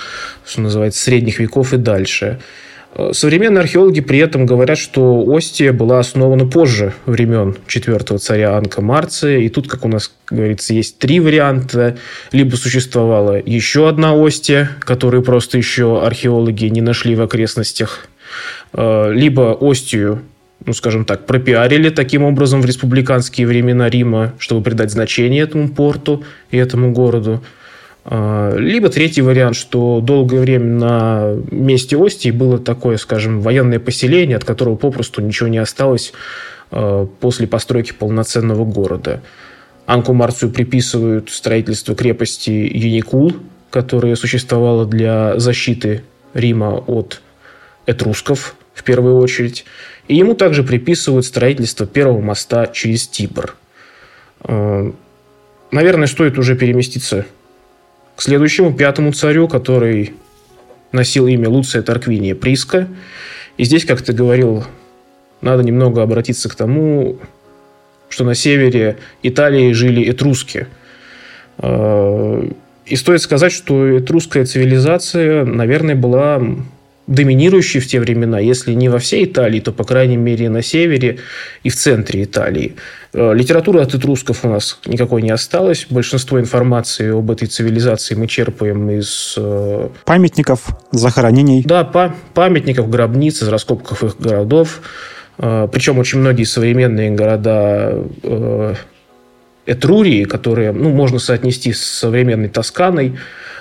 что 0.46 0.62
называется, 0.62 1.02
средних 1.02 1.40
веков 1.40 1.74
и 1.74 1.78
дальше. 1.78 2.40
Э, 2.94 3.12
современные 3.14 3.62
археологи 3.62 4.02
при 4.02 4.20
этом 4.20 4.46
говорят, 4.46 4.78
что 4.78 5.24
Остия 5.28 5.74
была 5.74 6.00
основана 6.00 6.46
позже 6.46 6.94
времен 7.06 7.56
четвертого 7.68 8.20
царя 8.20 8.58
Анка 8.58 8.82
Марция. 8.82 9.40
И 9.40 9.50
тут, 9.50 9.68
как 9.68 9.86
у 9.86 9.88
нас 9.88 10.12
говорится, 10.30 10.74
есть 10.74 10.98
три 10.98 11.20
варианта. 11.20 11.98
Либо 12.32 12.56
существовала 12.56 13.42
еще 13.44 13.88
одна 13.88 14.14
Остия, 14.14 14.72
которую 14.80 15.24
просто 15.24 15.58
еще 15.58 16.04
археологи 16.04 16.66
не 16.66 16.82
нашли 16.82 17.16
в 17.16 17.22
окрестностях. 17.22 18.08
Э, 18.74 19.12
либо 19.14 19.58
Остию 19.60 20.22
ну, 20.64 20.74
скажем 20.74 21.06
так, 21.06 21.26
пропиарили 21.26 21.90
таким 21.90 22.24
образом 22.24 22.62
в 22.62 22.66
республиканские 22.66 23.48
времена 23.48 23.90
Рима, 23.90 24.34
чтобы 24.38 24.62
придать 24.62 24.92
значение 24.92 25.42
этому 25.42 25.70
порту 25.70 26.24
и 26.52 26.58
этому 26.58 26.92
городу. 26.92 27.44
А, 28.04 28.56
либо 28.56 28.90
третий 28.90 29.22
вариант, 29.22 29.56
что 29.56 30.02
долгое 30.02 30.40
время 30.40 30.66
на 30.66 31.36
месте 31.52 31.98
Остии 31.98 32.32
было 32.32 32.58
такое, 32.58 32.98
скажем, 32.98 33.42
военное 33.42 33.80
поселение, 33.80 34.38
от 34.38 34.44
которого 34.44 34.76
попросту 34.76 35.22
ничего 35.22 35.50
не 35.50 35.60
осталось 35.60 36.14
а, 36.72 37.06
после 37.06 37.48
постройки 37.48 37.94
полноценного 37.94 38.66
города. 38.66 39.22
Анку 39.86 40.14
Марцию 40.14 40.52
приписывают 40.52 41.30
строительство 41.30 41.96
крепости 41.96 42.50
Юникул, 42.50 43.34
которая 43.70 44.16
существовала 44.16 44.86
для 44.86 45.40
защиты 45.40 46.04
Рима 46.34 46.84
от 46.88 47.22
этрусков 47.86 48.56
в 48.74 48.84
первую 48.84 49.18
очередь. 49.18 49.66
И 50.08 50.16
ему 50.16 50.34
также 50.34 50.64
приписывают 50.64 51.26
строительство 51.26 51.86
первого 51.86 52.22
моста 52.22 52.68
через 52.68 53.08
Тибр. 53.08 53.56
А, 54.40 54.92
наверное, 55.72 56.08
стоит 56.08 56.40
уже 56.40 56.56
переместиться 56.56 57.26
следующему, 58.22 58.74
пятому 58.74 59.14
царю, 59.14 59.48
который 59.48 60.14
носил 60.92 61.28
имя 61.28 61.50
Луция 61.50 61.82
Тарквиния 61.82 62.36
Приска. 62.36 62.88
И 63.58 63.64
здесь, 63.64 63.86
как 63.86 64.02
ты 64.02 64.14
говорил, 64.14 64.64
надо 65.42 65.64
немного 65.64 66.04
обратиться 66.04 66.50
к 66.50 66.56
тому, 66.56 67.18
что 68.10 68.24
на 68.24 68.36
севере 68.36 68.98
Италии 69.24 69.72
жили 69.74 70.10
этруски. 70.10 70.68
А, 71.58 72.48
и 72.86 72.96
стоит 72.96 73.22
сказать, 73.22 73.52
что 73.52 74.00
этрусская 74.00 74.46
цивилизация, 74.46 75.46
наверное, 75.46 75.96
была 75.96 76.42
доминирующей 77.08 77.80
в 77.80 77.88
те 77.88 78.00
времена, 78.00 78.40
если 78.40 78.74
не 78.74 78.90
во 78.90 79.00
всей 79.00 79.26
Италии, 79.26 79.60
то, 79.60 79.72
по 79.72 79.84
крайней 79.84 80.18
мере, 80.18 80.50
на 80.50 80.62
севере 80.62 81.20
и 81.64 81.70
в 81.70 81.76
центре 81.76 82.24
Италии. 82.24 82.76
Э, 83.14 83.34
литературы 83.34 83.82
от 83.82 83.94
этрусков 83.94 84.46
у 84.46 84.50
нас 84.50 84.80
никакой 84.86 85.22
не 85.22 85.32
осталось. 85.32 85.88
Большинство 85.90 86.40
информации 86.40 87.12
об 87.12 87.30
этой 87.32 87.48
цивилизации 87.48 88.16
мы 88.16 88.28
черпаем 88.28 88.90
из... 88.92 89.34
Э, 89.38 89.90
памятников, 90.06 90.68
захоронений. 90.92 91.64
Да, 91.66 91.84
па- 91.84 92.16
памятников, 92.34 92.90
гробниц, 92.90 93.42
из 93.42 93.48
раскопков 93.50 94.04
их 94.04 94.18
городов. 94.20 94.82
Э, 95.38 95.68
причем 95.72 95.98
очень 96.00 96.20
многие 96.20 96.46
современные 96.46 97.12
города 97.12 98.06
Этрурии, 99.66 100.24
которые 100.24 100.72
ну, 100.72 100.90
можно 100.90 101.20
соотнести 101.20 101.74
с 101.74 101.84
современной 101.84 102.50
Тосканой, 102.50 103.18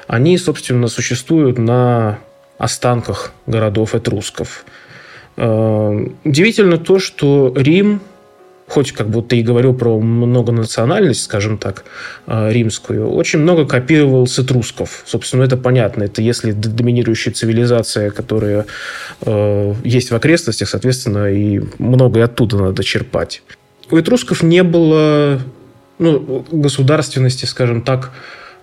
они, 0.07 0.39
собственно, 0.39 0.89
существуют 0.89 1.59
на 1.59 2.19
останках 2.61 3.33
городов 3.47 3.95
этрусков. 3.95 4.65
Удивительно 5.37 6.79
то, 6.79 6.99
что 6.99 7.53
Рим 7.57 8.01
хоть 8.71 8.93
как 8.93 9.09
будто 9.09 9.35
и 9.35 9.43
говорил 9.43 9.75
про 9.75 9.99
многонациональность, 9.99 11.25
скажем 11.25 11.59
так, 11.59 11.85
э, 12.27 12.53
римскую, 12.53 13.11
очень 13.11 13.41
много 13.41 13.67
копировал 13.67 14.27
с 14.29 14.39
этрусков. 14.39 15.03
Собственно, 15.07 15.43
это 15.43 15.57
понятно. 15.57 16.05
Это 16.05 16.23
если 16.23 16.53
доминирующая 16.53 17.33
цивилизация, 17.33 18.11
которая 18.11 18.67
э, 19.23 19.75
есть 19.83 20.13
в 20.13 20.15
окрестностях, 20.15 20.69
соответственно, 20.69 21.33
и 21.33 21.61
многое 21.79 22.25
оттуда 22.25 22.59
надо 22.59 22.85
черпать. 22.85 23.43
У 23.91 23.97
этрусков 23.97 24.43
не 24.45 24.63
было 24.63 25.41
ну, 25.99 26.47
государственности, 26.53 27.47
скажем 27.47 27.83
так, 27.83 28.13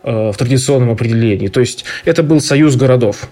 э, 0.03 0.31
в 0.31 0.37
традиционном 0.37 0.89
определении. 0.89 1.49
То 1.49 1.59
есть 1.59 1.83
это 2.05 2.23
был 2.23 2.39
союз 2.39 2.77
городов. 2.77 3.27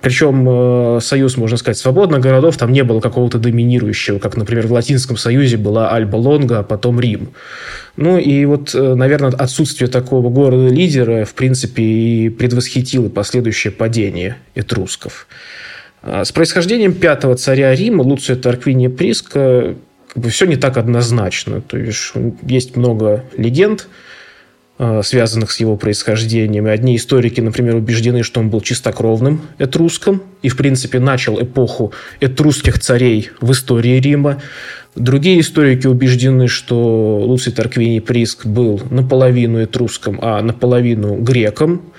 Причем 0.00 0.46
э, 0.48 1.00
союз, 1.00 1.36
можно 1.36 1.56
сказать, 1.56 1.76
свободных 1.76 2.20
городов, 2.20 2.56
там 2.56 2.72
не 2.72 2.84
было 2.84 3.00
какого-то 3.00 3.38
доминирующего, 3.38 4.18
как, 4.18 4.36
например, 4.36 4.66
в 4.68 4.72
Латинском 4.72 5.16
союзе 5.16 5.56
была 5.56 5.90
Альба 5.90 6.16
Лонга, 6.16 6.60
а 6.60 6.62
потом 6.62 7.00
Рим. 7.00 7.30
Ну 7.96 8.16
и 8.16 8.44
вот, 8.44 8.74
э, 8.74 8.94
наверное, 8.94 9.30
отсутствие 9.30 9.88
такого 9.88 10.30
города-лидера, 10.30 11.24
в 11.24 11.34
принципе, 11.34 11.82
и 11.82 12.28
предвосхитило 12.28 13.08
последующее 13.08 13.72
падение 13.72 14.36
этрусков. 14.54 15.26
А 16.02 16.24
с 16.24 16.30
происхождением 16.30 16.94
пятого 16.94 17.36
царя 17.36 17.74
Рима, 17.74 18.02
Луция 18.02 18.36
Тарквиния 18.36 18.90
Приска, 18.90 19.74
как 20.14 20.22
бы 20.22 20.30
все 20.30 20.46
не 20.46 20.56
так 20.56 20.76
однозначно. 20.76 21.60
То 21.60 21.76
есть 21.76 22.12
есть 22.42 22.76
много 22.76 23.24
легенд, 23.36 23.88
Э, 23.88 23.92
связанных 25.02 25.50
с 25.50 25.60
его 25.60 25.76
происхождением. 25.76 26.66
Одни 26.66 26.96
историки, 26.96 27.40
например, 27.40 27.74
убеждены, 27.74 28.22
что 28.22 28.40
он 28.40 28.48
был 28.48 28.60
чистокровным 28.60 29.42
этруском 29.58 30.22
и, 30.42 30.48
в 30.48 30.56
принципе, 30.56 31.00
начал 31.00 31.42
эпоху 31.42 31.92
этрусских 32.20 32.78
царей 32.78 33.30
в 33.40 33.50
истории 33.52 33.98
Рима. 33.98 34.40
Другие 34.94 35.40
историки 35.40 35.86
убеждены, 35.86 36.48
что 36.48 37.18
Луций 37.18 37.52
Тарквиний 37.52 38.00
Приск 38.00 38.46
был 38.46 38.80
наполовину 38.90 39.62
этруском, 39.62 40.18
а 40.22 40.40
наполовину 40.42 41.16
греком. 41.16 41.92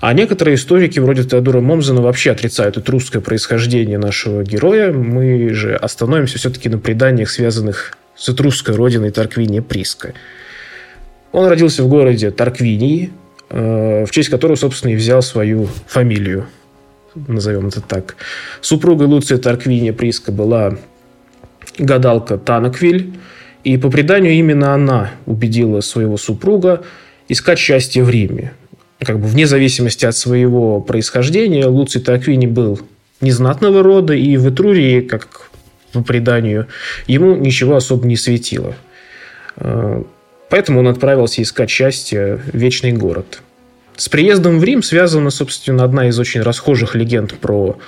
А 0.00 0.12
некоторые 0.14 0.56
историки, 0.56 0.98
вроде 0.98 1.22
Теодора 1.22 1.60
Момзена, 1.60 2.02
вообще 2.02 2.32
отрицают 2.32 2.76
этрусское 2.76 3.22
происхождение 3.22 3.98
нашего 3.98 4.42
героя. 4.42 4.92
Мы 4.92 5.50
же 5.50 5.76
остановимся 5.76 6.38
все-таки 6.38 6.68
на 6.68 6.78
преданиях, 6.78 7.30
связанных 7.30 7.96
с 8.16 8.28
этрусской 8.28 8.74
родиной 8.74 9.12
Тарквиния 9.12 9.62
Приска. 9.62 10.14
Он 11.32 11.46
родился 11.46 11.82
в 11.82 11.88
городе 11.88 12.30
Тарквинии, 12.30 13.10
э, 13.48 14.04
в 14.04 14.10
честь 14.10 14.28
которого, 14.28 14.56
собственно, 14.56 14.92
и 14.92 14.96
взял 14.96 15.22
свою 15.22 15.68
фамилию, 15.86 16.46
назовем 17.14 17.68
это 17.68 17.80
так. 17.80 18.16
Супругой 18.60 19.06
Луция 19.06 19.38
Тарквиния 19.38 19.92
Приска 19.92 20.30
была 20.30 20.76
гадалка 21.78 22.36
Танаквиль, 22.36 23.14
и 23.64 23.78
по 23.78 23.90
преданию 23.90 24.32
именно 24.34 24.74
она 24.74 25.12
убедила 25.24 25.80
своего 25.80 26.16
супруга 26.16 26.84
искать 27.28 27.58
счастье 27.58 28.02
в 28.04 28.10
Риме. 28.10 28.52
Как 28.98 29.18
бы 29.18 29.26
вне 29.26 29.46
зависимости 29.46 30.04
от 30.04 30.14
своего 30.14 30.80
происхождения, 30.80 31.66
Луций 31.66 32.00
Тарквини 32.00 32.46
был 32.46 32.80
незнатного 33.20 33.82
рода, 33.82 34.12
и 34.12 34.36
в 34.36 34.48
Этрурии, 34.50 35.00
как 35.00 35.50
по 35.92 36.02
преданию, 36.02 36.66
ему 37.06 37.36
ничего 37.36 37.76
особо 37.76 38.06
не 38.06 38.16
светило. 38.16 38.74
Поэтому 40.52 40.80
он 40.80 40.88
отправился 40.88 41.40
искать 41.40 41.70
счастье 41.70 42.38
в 42.52 42.54
Вечный 42.54 42.92
город. 42.92 43.40
С 43.96 44.10
приездом 44.10 44.58
в 44.58 44.64
Рим 44.64 44.82
связана, 44.82 45.30
собственно, 45.30 45.82
одна 45.82 46.08
из 46.08 46.18
очень 46.18 46.42
расхожих 46.42 46.94
легенд 46.94 47.32
про 47.38 47.78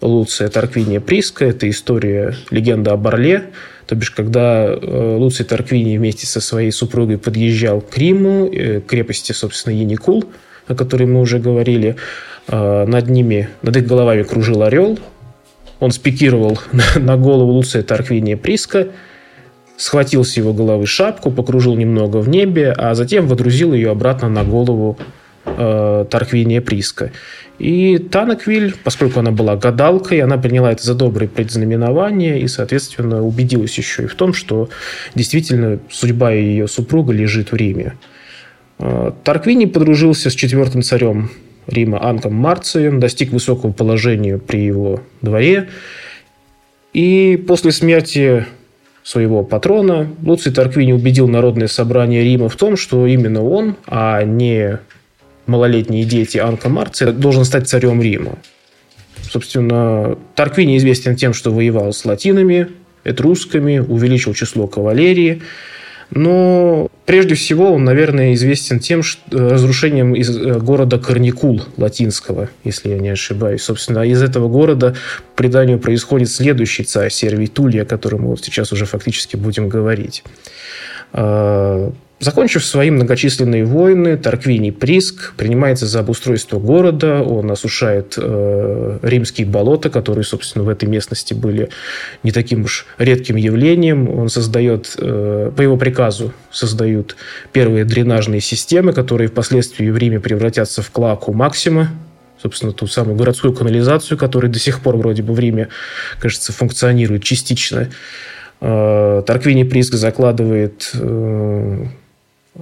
Луция 0.00 0.48
Тарквиния 0.48 0.98
Приска. 0.98 1.44
Это 1.44 1.70
история, 1.70 2.34
легенда 2.50 2.94
о 2.94 2.96
Барле. 2.96 3.50
То 3.86 3.94
бишь, 3.94 4.10
когда 4.10 4.66
э, 4.66 5.16
Луций 5.16 5.44
Тарквиний 5.44 5.96
вместе 5.96 6.26
со 6.26 6.40
своей 6.40 6.72
супругой 6.72 7.18
подъезжал 7.18 7.80
к 7.80 7.96
Риму, 7.96 8.50
э, 8.52 8.80
к 8.80 8.86
крепости, 8.86 9.30
собственно, 9.30 9.74
Яникул, 9.74 10.24
о 10.66 10.74
которой 10.74 11.04
мы 11.04 11.20
уже 11.20 11.38
говорили, 11.38 11.94
э, 12.48 12.84
над 12.84 13.08
ними, 13.08 13.48
над 13.62 13.76
их 13.76 13.86
головами 13.86 14.24
кружил 14.24 14.64
орел, 14.64 14.98
он 15.78 15.92
спикировал 15.92 16.58
на 16.96 17.16
голову 17.16 17.52
Луция 17.52 17.84
Тарквиния 17.84 18.36
Приска, 18.36 18.88
схватил 19.78 20.24
с 20.24 20.36
его 20.36 20.52
головы 20.52 20.86
шапку, 20.86 21.30
покружил 21.30 21.76
немного 21.76 22.18
в 22.18 22.28
небе, 22.28 22.74
а 22.76 22.94
затем 22.94 23.26
водрузил 23.28 23.72
ее 23.72 23.90
обратно 23.92 24.28
на 24.28 24.44
голову 24.44 24.98
э, 25.46 26.04
Тарквиния 26.10 26.60
Приска. 26.60 27.12
И 27.60 27.98
Танаквиль, 27.98 28.74
поскольку 28.84 29.20
она 29.20 29.30
была 29.30 29.56
гадалкой, 29.56 30.20
она 30.20 30.36
приняла 30.36 30.72
это 30.72 30.84
за 30.84 30.94
доброе 30.94 31.28
предзнаменование 31.28 32.40
и, 32.40 32.48
соответственно, 32.48 33.22
убедилась 33.24 33.78
еще 33.78 34.04
и 34.04 34.06
в 34.06 34.14
том, 34.14 34.34
что 34.34 34.68
действительно 35.14 35.78
судьба 35.90 36.32
ее 36.32 36.68
супруга 36.68 37.12
лежит 37.12 37.52
в 37.52 37.56
Риме. 37.56 37.94
Э, 38.80 39.12
Тарквини 39.22 39.66
подружился 39.66 40.28
с 40.28 40.34
четвертым 40.34 40.82
царем 40.82 41.30
Рима 41.68 42.04
Анком 42.04 42.34
Марцием, 42.34 42.98
достиг 42.98 43.30
высокого 43.30 43.70
положения 43.70 44.38
при 44.38 44.64
его 44.64 45.02
дворе. 45.22 45.68
И 46.92 47.42
после 47.46 47.70
смерти 47.70 48.46
своего 49.08 49.42
патрона 49.42 50.06
Луций 50.22 50.52
Тарквини 50.52 50.92
убедил 50.92 51.28
народное 51.28 51.66
собрание 51.66 52.22
Рима 52.22 52.50
в 52.50 52.56
том, 52.56 52.76
что 52.76 53.06
именно 53.06 53.42
он, 53.42 53.76
а 53.86 54.22
не 54.22 54.80
малолетние 55.46 56.04
дети 56.04 56.36
Анка 56.36 56.68
Марция, 56.68 57.12
должен 57.12 57.46
стать 57.46 57.66
царем 57.66 58.02
Рима. 58.02 58.36
Собственно, 59.22 60.18
Тарквини 60.34 60.76
известен 60.76 61.16
тем, 61.16 61.32
что 61.32 61.50
воевал 61.50 61.94
с 61.94 62.04
латинами, 62.04 62.68
этрусками, 63.04 63.78
увеличил 63.78 64.34
число 64.34 64.66
кавалерии– 64.66 65.40
но 66.10 66.90
прежде 67.04 67.34
всего 67.34 67.72
он, 67.72 67.84
наверное, 67.84 68.34
известен 68.34 68.80
тем, 68.80 69.02
что 69.02 69.20
э, 69.30 69.48
разрушением 69.48 70.14
из 70.14 70.34
э, 70.34 70.58
города 70.58 70.98
Корникул 70.98 71.62
латинского, 71.76 72.48
если 72.64 72.90
я 72.90 72.98
не 72.98 73.10
ошибаюсь. 73.10 73.62
Собственно, 73.62 74.00
из 74.06 74.22
этого 74.22 74.48
города 74.48 74.96
преданию 75.36 75.78
происходит 75.78 76.30
следующий 76.30 76.84
царь 76.84 77.10
Сервий 77.10 77.46
Тулия, 77.46 77.82
о 77.82 77.86
котором 77.86 78.22
мы 78.22 78.28
вот 78.28 78.44
сейчас 78.44 78.72
уже 78.72 78.86
фактически 78.86 79.36
будем 79.36 79.68
говорить. 79.68 80.24
Закончив 82.20 82.64
свои 82.64 82.90
многочисленные 82.90 83.64
войны, 83.64 84.16
Тарквиний 84.16 84.72
Приск 84.72 85.34
принимается 85.36 85.86
за 85.86 86.00
обустройство 86.00 86.58
города, 86.58 87.22
он 87.22 87.48
осушает 87.48 88.14
э, 88.16 88.98
римские 89.02 89.46
болота, 89.46 89.88
которые, 89.88 90.24
собственно, 90.24 90.64
в 90.64 90.68
этой 90.68 90.88
местности 90.88 91.32
были 91.32 91.68
не 92.24 92.32
таким 92.32 92.64
уж 92.64 92.86
редким 92.98 93.36
явлением. 93.36 94.10
Он 94.10 94.28
создает, 94.30 94.96
э, 94.98 95.52
по 95.56 95.62
его 95.62 95.76
приказу 95.76 96.32
создают 96.50 97.14
первые 97.52 97.84
дренажные 97.84 98.40
системы, 98.40 98.92
которые 98.92 99.28
впоследствии 99.28 99.88
в 99.88 99.96
Риме 99.96 100.18
превратятся 100.18 100.82
в 100.82 100.90
клаку 100.90 101.32
Максима, 101.32 101.90
собственно, 102.42 102.72
ту 102.72 102.88
самую 102.88 103.16
городскую 103.16 103.52
канализацию, 103.52 104.18
которая 104.18 104.50
до 104.50 104.58
сих 104.58 104.80
пор 104.80 104.96
вроде 104.96 105.22
бы 105.22 105.34
в 105.34 105.38
Риме, 105.38 105.68
кажется, 106.18 106.52
функционирует 106.52 107.22
частично. 107.22 107.90
Э, 108.60 109.22
Тарквиний 109.24 109.64
Приск 109.64 109.94
закладывает 109.94 110.90
э, 110.94 111.86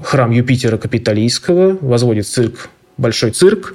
храм 0.03 0.31
Юпитера 0.31 0.77
Капитолийского, 0.79 1.79
возводит 1.81 2.27
цирк, 2.27 2.69
большой 2.97 3.31
цирк. 3.31 3.75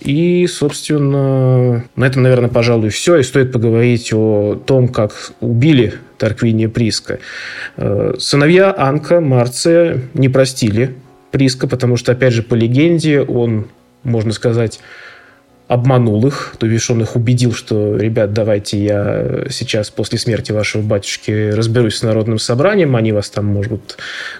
И, 0.00 0.46
собственно, 0.46 1.84
на 1.96 2.04
этом, 2.04 2.22
наверное, 2.22 2.48
пожалуй, 2.48 2.90
все. 2.90 3.16
И 3.16 3.24
стоит 3.24 3.50
поговорить 3.50 4.12
о 4.12 4.54
том, 4.54 4.88
как 4.88 5.32
убили 5.40 5.94
Тарквиния 6.18 6.68
Приска. 6.68 7.18
Э, 7.76 8.14
сыновья 8.18 8.72
Анка, 8.76 9.20
Марция 9.20 10.02
не 10.14 10.28
простили 10.28 10.94
Приска, 11.32 11.66
потому 11.66 11.96
что, 11.96 12.12
опять 12.12 12.32
же, 12.32 12.42
по 12.42 12.54
легенде, 12.54 13.22
он, 13.22 13.66
можно 14.04 14.32
сказать, 14.32 14.78
обманул 15.68 16.26
их, 16.26 16.56
то 16.58 16.66
бишь 16.66 16.90
он 16.90 17.02
их 17.02 17.14
убедил, 17.14 17.52
что, 17.52 17.94
ребят, 17.96 18.32
давайте 18.32 18.82
я 18.82 19.44
сейчас 19.50 19.90
после 19.90 20.18
смерти 20.18 20.50
вашего 20.50 20.80
батюшки 20.80 21.50
разберусь 21.50 21.96
с 21.96 22.02
народным 22.02 22.38
собранием, 22.38 22.96
они 22.96 23.12
вас 23.12 23.28
там, 23.28 23.44
может 23.44 23.72
быть, 23.72 23.96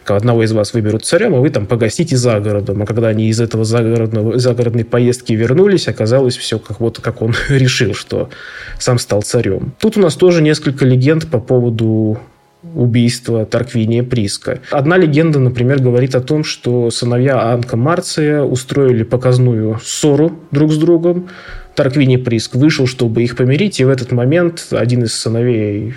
одного 0.06 0.42
из 0.42 0.52
вас 0.52 0.72
выберут 0.72 1.04
царем, 1.04 1.34
а 1.34 1.40
вы 1.40 1.50
там 1.50 1.66
погостите 1.66 2.16
за 2.16 2.40
городом. 2.40 2.82
А 2.82 2.86
когда 2.86 3.08
они 3.08 3.28
из 3.28 3.42
этого 3.42 3.64
загородного, 3.64 4.38
загородной 4.38 4.86
поездки 4.86 5.34
вернулись, 5.34 5.86
оказалось 5.86 6.36
все 6.36 6.58
как 6.58 6.80
вот 6.80 6.98
как 6.98 7.20
он 7.20 7.34
решил, 7.50 7.92
что 7.92 8.30
сам 8.78 8.98
стал 8.98 9.20
царем. 9.20 9.74
Тут 9.78 9.98
у 9.98 10.00
нас 10.00 10.16
тоже 10.16 10.40
несколько 10.42 10.86
легенд 10.86 11.28
по 11.28 11.40
поводу 11.40 12.18
убийства 12.62 13.46
Тарквиния 13.46 14.02
Приска. 14.02 14.60
Одна 14.70 14.96
легенда, 14.96 15.38
например, 15.38 15.80
говорит 15.80 16.14
о 16.14 16.20
том, 16.20 16.44
что 16.44 16.90
сыновья 16.90 17.52
Анка 17.52 17.76
Марция 17.76 18.42
устроили 18.42 19.04
показную 19.04 19.78
ссору 19.82 20.38
друг 20.50 20.72
с 20.72 20.76
другом. 20.76 21.28
Тарквиний 21.74 22.18
Приск 22.18 22.56
вышел, 22.56 22.86
чтобы 22.86 23.22
их 23.22 23.36
помирить, 23.36 23.78
и 23.78 23.84
в 23.84 23.88
этот 23.88 24.10
момент 24.10 24.66
один 24.72 25.04
из 25.04 25.14
сыновей 25.14 25.94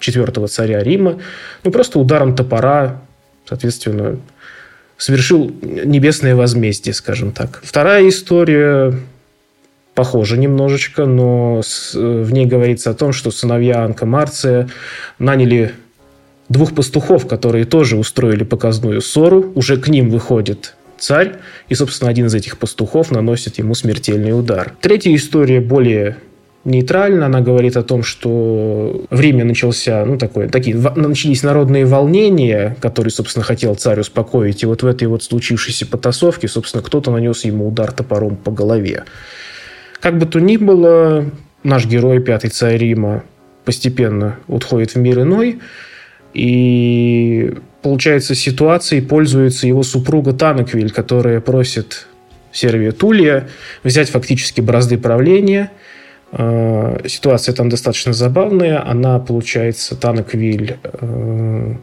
четвертого 0.00 0.48
царя 0.48 0.82
Рима, 0.82 1.20
ну, 1.62 1.70
просто 1.70 1.98
ударом 1.98 2.34
топора, 2.34 3.02
соответственно, 3.48 4.18
совершил 4.96 5.54
небесное 5.62 6.34
возмездие, 6.34 6.94
скажем 6.94 7.30
так. 7.30 7.60
Вторая 7.62 8.08
история 8.08 8.94
похожа 9.96 10.36
немножечко, 10.36 11.06
но 11.06 11.62
в 11.94 12.32
ней 12.32 12.46
говорится 12.46 12.90
о 12.90 12.94
том, 12.94 13.12
что 13.12 13.32
сыновья 13.32 13.82
Анка 13.82 14.06
Марция 14.06 14.68
наняли 15.18 15.72
двух 16.48 16.74
пастухов, 16.74 17.26
которые 17.26 17.64
тоже 17.64 17.96
устроили 17.96 18.44
показную 18.44 19.00
ссору. 19.00 19.50
Уже 19.56 19.78
к 19.78 19.88
ним 19.88 20.10
выходит 20.10 20.76
царь, 20.98 21.36
и, 21.68 21.74
собственно, 21.74 22.10
один 22.10 22.26
из 22.26 22.34
этих 22.34 22.58
пастухов 22.58 23.10
наносит 23.10 23.58
ему 23.58 23.74
смертельный 23.74 24.38
удар. 24.38 24.74
Третья 24.80 25.14
история 25.14 25.60
более 25.60 26.18
нейтральна. 26.64 27.26
Она 27.26 27.40
говорит 27.40 27.76
о 27.76 27.82
том, 27.82 28.02
что 28.02 29.06
в 29.08 29.20
Риме 29.20 29.44
начался, 29.44 30.04
ну, 30.04 30.18
такое, 30.18 30.48
такие, 30.48 30.76
начались 30.76 31.42
народные 31.42 31.86
волнения, 31.86 32.76
которые, 32.80 33.10
собственно, 33.10 33.44
хотел 33.44 33.74
царь 33.76 34.00
успокоить. 34.00 34.62
И 34.62 34.66
вот 34.66 34.82
в 34.82 34.86
этой 34.86 35.08
вот 35.08 35.22
случившейся 35.22 35.86
потасовке, 35.86 36.48
собственно, 36.48 36.82
кто-то 36.82 37.10
нанес 37.10 37.44
ему 37.44 37.66
удар 37.68 37.92
топором 37.92 38.36
по 38.36 38.50
голове. 38.50 39.04
Как 40.06 40.18
бы 40.18 40.26
то 40.26 40.38
ни 40.38 40.56
было, 40.56 41.24
наш 41.64 41.84
герой, 41.84 42.20
пятый 42.20 42.48
царь 42.48 42.76
Рима, 42.76 43.24
постепенно 43.64 44.38
уходит 44.46 44.94
в 44.94 44.98
мир 44.98 45.22
иной, 45.22 45.58
и 46.32 47.52
получается 47.82 48.36
ситуацией 48.36 49.00
пользуется 49.00 49.66
его 49.66 49.82
супруга 49.82 50.32
Танаквиль, 50.32 50.92
которая 50.92 51.40
просит 51.40 52.06
Сервия 52.52 52.92
Тулия 52.92 53.48
взять 53.82 54.08
фактически 54.08 54.60
бразды 54.60 54.96
правления. 54.96 55.72
А, 56.30 57.00
ситуация 57.08 57.52
там 57.52 57.68
достаточно 57.68 58.12
забавная. 58.12 58.88
Она, 58.88 59.18
получается, 59.18 59.96
Танаквиль 59.96 60.76
э, 60.84 61.74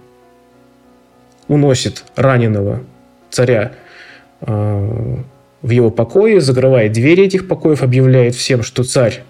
уносит 1.49 2.05
раненого 2.15 2.83
царя 3.29 3.73
э, 4.39 5.17
в 5.63 5.71
его 5.71 5.89
покое, 5.89 6.41
закрывает 6.41 6.91
двери 6.91 7.23
этих 7.23 7.47
покоев, 7.47 7.81
объявляет 7.81 8.35
всем, 8.35 8.61
что 8.61 8.83
царь 8.83 9.23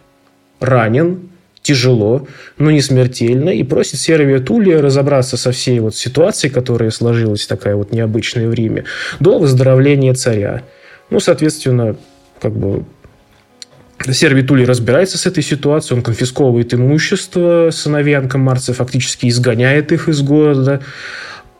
ранен, 0.59 1.29
тяжело, 1.61 2.27
но 2.57 2.71
не 2.71 2.81
смертельно, 2.81 3.49
и 3.49 3.63
просит 3.63 3.99
Сервия 3.99 4.39
Тулия 4.39 4.81
разобраться 4.81 5.37
со 5.37 5.51
всей 5.51 5.79
вот 5.79 5.95
ситуацией, 5.95 6.51
которая 6.51 6.89
сложилась 6.89 7.47
такая 7.47 7.75
вот 7.75 7.93
необычная 7.93 8.49
в 8.49 8.53
Риме, 8.53 8.83
до 9.21 9.39
выздоровления 9.39 10.13
царя. 10.13 10.63
Ну, 11.09 11.19
соответственно, 11.19 11.95
как 12.41 12.53
бы 12.53 12.83
Сервий 14.11 14.43
Тулий 14.43 14.65
разбирается 14.65 15.17
с 15.17 15.25
этой 15.25 15.43
ситуацией, 15.43 15.97
он 15.97 16.03
конфисковывает 16.03 16.73
имущество 16.73 17.69
сыновьянкам 17.71 18.41
Марция, 18.41 18.73
фактически 18.73 19.27
изгоняет 19.27 19.91
их 19.91 20.09
из 20.09 20.21
города. 20.21 20.81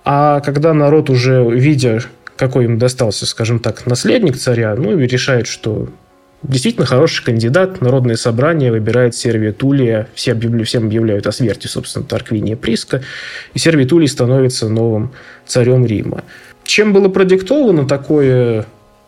А 0.04 0.42
когда 0.42 0.74
народ 0.74 1.10
уже, 1.10 1.48
видя, 1.50 2.02
какой 2.38 2.66
им 2.66 2.78
достался, 2.78 3.26
скажем 3.26 3.60
так, 3.60 3.86
наследник 3.86 4.38
царя, 4.38 4.76
ну 4.76 4.98
и 4.98 5.08
решает, 5.08 5.48
что 5.48 5.90
действительно 6.44 6.86
хороший 6.86 7.24
кандидат, 7.24 7.82
народное 7.82 8.16
собрание 8.16 8.72
выбирает 8.72 9.16
Сервия 9.16 9.52
Тулия, 9.52 10.08
все 10.14 10.34
объявляют, 10.34 10.68
всем 10.68 10.86
объявляют 10.86 11.28
о 11.28 11.32
смерти, 11.32 11.68
собственно, 11.68 12.06
Тарквиния 12.06 12.56
Приска, 12.56 13.02
и 13.54 13.60
Сервий 13.60 13.86
Тулий 13.86 14.08
становится 14.08 14.70
новым 14.70 15.14
царем 15.46 15.86
Рима. 15.86 16.24
Чем 16.66 16.94
было 16.94 17.10
продиктовано 17.10 17.88
такое 17.88 18.66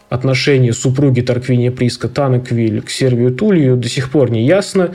отношение 0.09 0.73
супруги 0.73 1.21
Тарквиния 1.21 1.71
Приска 1.71 2.07
Танаквиль 2.07 2.81
к 2.81 2.89
Сервию 2.89 3.31
Тулию, 3.31 3.75
до 3.75 3.89
сих 3.89 4.11
пор 4.11 4.29
не 4.29 4.45
ясно. 4.45 4.93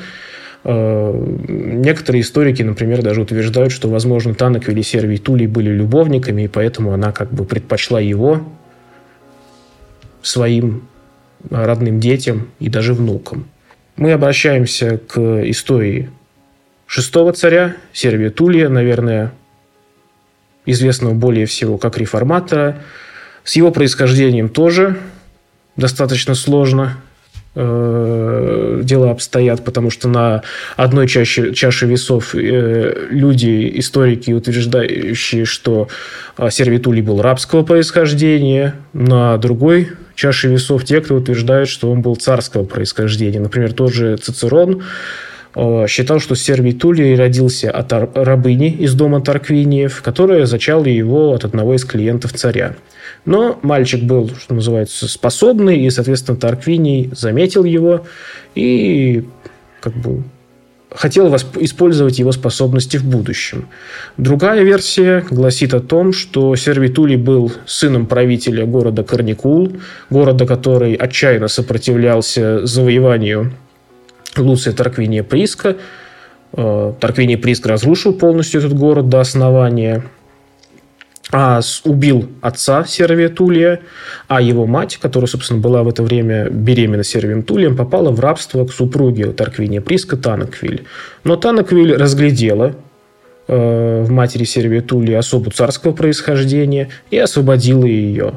Э, 0.62 1.12
некоторые 1.48 2.22
историки, 2.22 2.62
например, 2.62 3.02
даже 3.02 3.22
утверждают, 3.22 3.72
что, 3.72 3.88
возможно, 3.88 4.34
Танок 4.34 4.68
или 4.68 4.82
Сервий 4.82 5.18
Тулей 5.18 5.46
были 5.46 5.70
любовниками, 5.70 6.42
и 6.42 6.48
поэтому 6.48 6.92
она 6.92 7.12
как 7.12 7.32
бы 7.32 7.44
предпочла 7.44 8.00
его 8.00 8.42
своим 10.22 10.86
родным 11.48 12.00
детям 12.00 12.48
и 12.58 12.68
даже 12.68 12.92
внукам. 12.92 13.48
Мы 13.96 14.12
обращаемся 14.12 14.98
к 14.98 15.18
истории 15.48 16.11
шестого 16.86 17.32
царя, 17.32 17.76
Сервия 17.92 18.30
Тулия, 18.30 18.68
наверное, 18.68 19.32
известного 20.66 21.14
более 21.14 21.46
всего 21.46 21.78
как 21.78 21.96
реформатора. 21.98 22.82
С 23.44 23.56
его 23.56 23.70
происхождением 23.70 24.48
тоже 24.48 24.98
достаточно 25.76 26.34
сложно. 26.34 26.98
Э, 27.55 28.80
дела 28.82 29.11
обстоят, 29.11 29.64
потому 29.64 29.90
что 29.90 30.09
на 30.09 30.42
одной 30.76 31.09
чаше, 31.09 31.53
чаше 31.53 31.86
весов 31.86 32.34
э, 32.34 33.09
люди, 33.11 33.72
историки, 33.74 34.32
утверждающие, 34.32 35.44
что 35.44 35.88
э, 36.38 36.51
Сервитулий 36.51 37.03
был 37.03 37.20
рабского 37.22 37.62
происхождения, 37.62 38.74
на 38.92 39.36
другой 39.38 39.88
чаше 40.14 40.48
весов 40.48 40.84
те, 40.84 41.01
кто 41.01 41.14
утверждает, 41.16 41.68
что 41.68 41.90
он 41.90 42.03
был 42.03 42.14
царского 42.16 42.64
происхождения. 42.64 43.40
Например, 43.40 43.72
тот 43.72 43.92
же 43.92 44.16
Цицерон 44.16 44.82
считал, 45.86 46.20
что 46.20 46.34
Сервий 46.34 46.72
Тулий 46.72 47.14
родился 47.16 47.70
от 47.70 47.92
рабыни 47.92 48.70
из 48.70 48.94
дома 48.94 49.20
Тарквиниев, 49.20 50.03
которая 50.03 50.46
зачала 50.46 50.84
его 50.84 51.32
от 51.32 51.44
одного 51.44 51.74
из 51.74 51.84
клиентов 51.84 52.32
царя. 52.32 52.76
Но 53.24 53.59
мальчик 53.62 54.03
был, 54.03 54.30
что 54.30 54.55
называется, 54.55 55.09
способный, 55.09 55.80
и, 55.80 55.90
соответственно, 55.90 56.38
Тарквиний 56.38 57.11
заметил 57.12 57.64
его 57.64 58.07
и 58.55 59.24
как 59.80 59.94
бы 59.94 60.22
хотел 60.92 61.34
использовать 61.34 62.18
его 62.18 62.32
способности 62.32 62.96
в 62.96 63.05
будущем. 63.05 63.68
Другая 64.16 64.62
версия 64.62 65.24
гласит 65.30 65.74
о 65.74 65.80
том, 65.80 66.12
что 66.12 66.55
Сервитулий 66.57 67.16
был 67.16 67.53
сыном 67.66 68.07
правителя 68.07 68.66
города 68.66 69.05
Карникул, 69.05 69.72
города, 70.11 70.46
который 70.46 70.94
отчаянно 70.94 71.48
сопротивлялся 71.48 72.66
завоеванию 72.66 73.53
Луция 74.36 74.72
Тарквиния 74.72 75.22
Приска. 75.22 75.76
Э, 76.52 76.92
Тарквиний 76.98 77.36
Приск 77.36 77.66
разрушил 77.66 78.12
полностью 78.12 78.60
этот 78.60 78.74
город 78.74 79.08
до 79.08 79.20
основания, 79.20 80.04
а 81.32 81.60
убил 81.84 82.28
отца 82.40 82.84
Сервия 82.84 83.28
Тулия, 83.28 83.80
а 84.26 84.40
его 84.40 84.66
мать, 84.66 84.96
которая, 84.96 85.28
собственно, 85.28 85.60
была 85.60 85.82
в 85.84 85.88
это 85.88 86.02
время 86.02 86.48
беременна 86.50 87.04
Сервием 87.04 87.42
Тулием, 87.42 87.76
попала 87.76 88.10
в 88.10 88.18
рабство 88.18 88.64
к 88.64 88.72
супруге 88.72 89.26
Тарквиния 89.26 89.80
Приска 89.80 90.16
Танаквиль. 90.16 90.86
Но 91.22 91.36
Танаквиль 91.36 91.94
разглядела 91.94 92.74
э, 93.46 94.02
в 94.02 94.10
матери 94.10 94.44
Сервия 94.44 94.80
Тулия 94.80 95.20
особу 95.20 95.50
царского 95.50 95.92
происхождения 95.92 96.88
и 97.12 97.18
освободила 97.18 97.84
ее. 97.84 98.34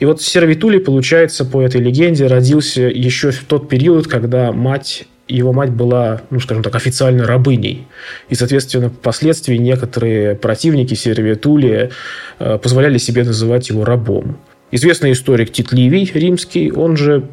И 0.00 0.06
вот 0.06 0.20
Сервитули, 0.20 0.78
получается, 0.78 1.44
по 1.44 1.62
этой 1.62 1.80
легенде 1.80 2.26
родился 2.26 2.82
еще 2.82 3.30
в 3.30 3.44
тот 3.44 3.68
период, 3.68 4.08
когда 4.08 4.50
мать 4.50 5.06
его 5.28 5.52
мать 5.52 5.70
была, 5.70 6.22
ну, 6.30 6.40
скажем 6.40 6.62
так, 6.62 6.74
официально 6.74 7.26
рабыней. 7.26 7.86
И, 8.28 8.34
соответственно, 8.34 8.90
впоследствии 8.90 9.56
некоторые 9.56 10.34
противники 10.34 10.94
Сервия 10.94 11.34
Тулия 11.34 11.90
э, 12.38 12.58
позволяли 12.58 12.98
себе 12.98 13.24
называть 13.24 13.70
его 13.70 13.84
рабом. 13.84 14.38
Известный 14.70 15.12
историк 15.12 15.52
Тит 15.52 15.72
Ливий, 15.72 16.10
римский, 16.12 16.70
он 16.70 16.96
же 16.96 17.24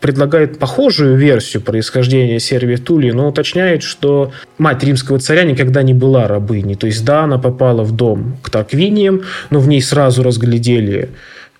предлагает 0.00 0.58
похожую 0.58 1.16
версию 1.16 1.62
происхождения 1.62 2.40
Сервия 2.40 2.78
Тулии, 2.78 3.10
но 3.10 3.28
уточняет, 3.28 3.82
что 3.82 4.32
мать 4.58 4.82
римского 4.82 5.18
царя 5.18 5.44
никогда 5.44 5.82
не 5.82 5.94
была 5.94 6.26
рабыней. 6.26 6.74
То 6.74 6.86
есть, 6.86 7.04
да, 7.04 7.24
она 7.24 7.38
попала 7.38 7.84
в 7.84 7.92
дом 7.92 8.38
к 8.42 8.50
Тарквиниям, 8.50 9.22
но 9.50 9.60
в 9.60 9.68
ней 9.68 9.82
сразу 9.82 10.22
разглядели 10.22 11.10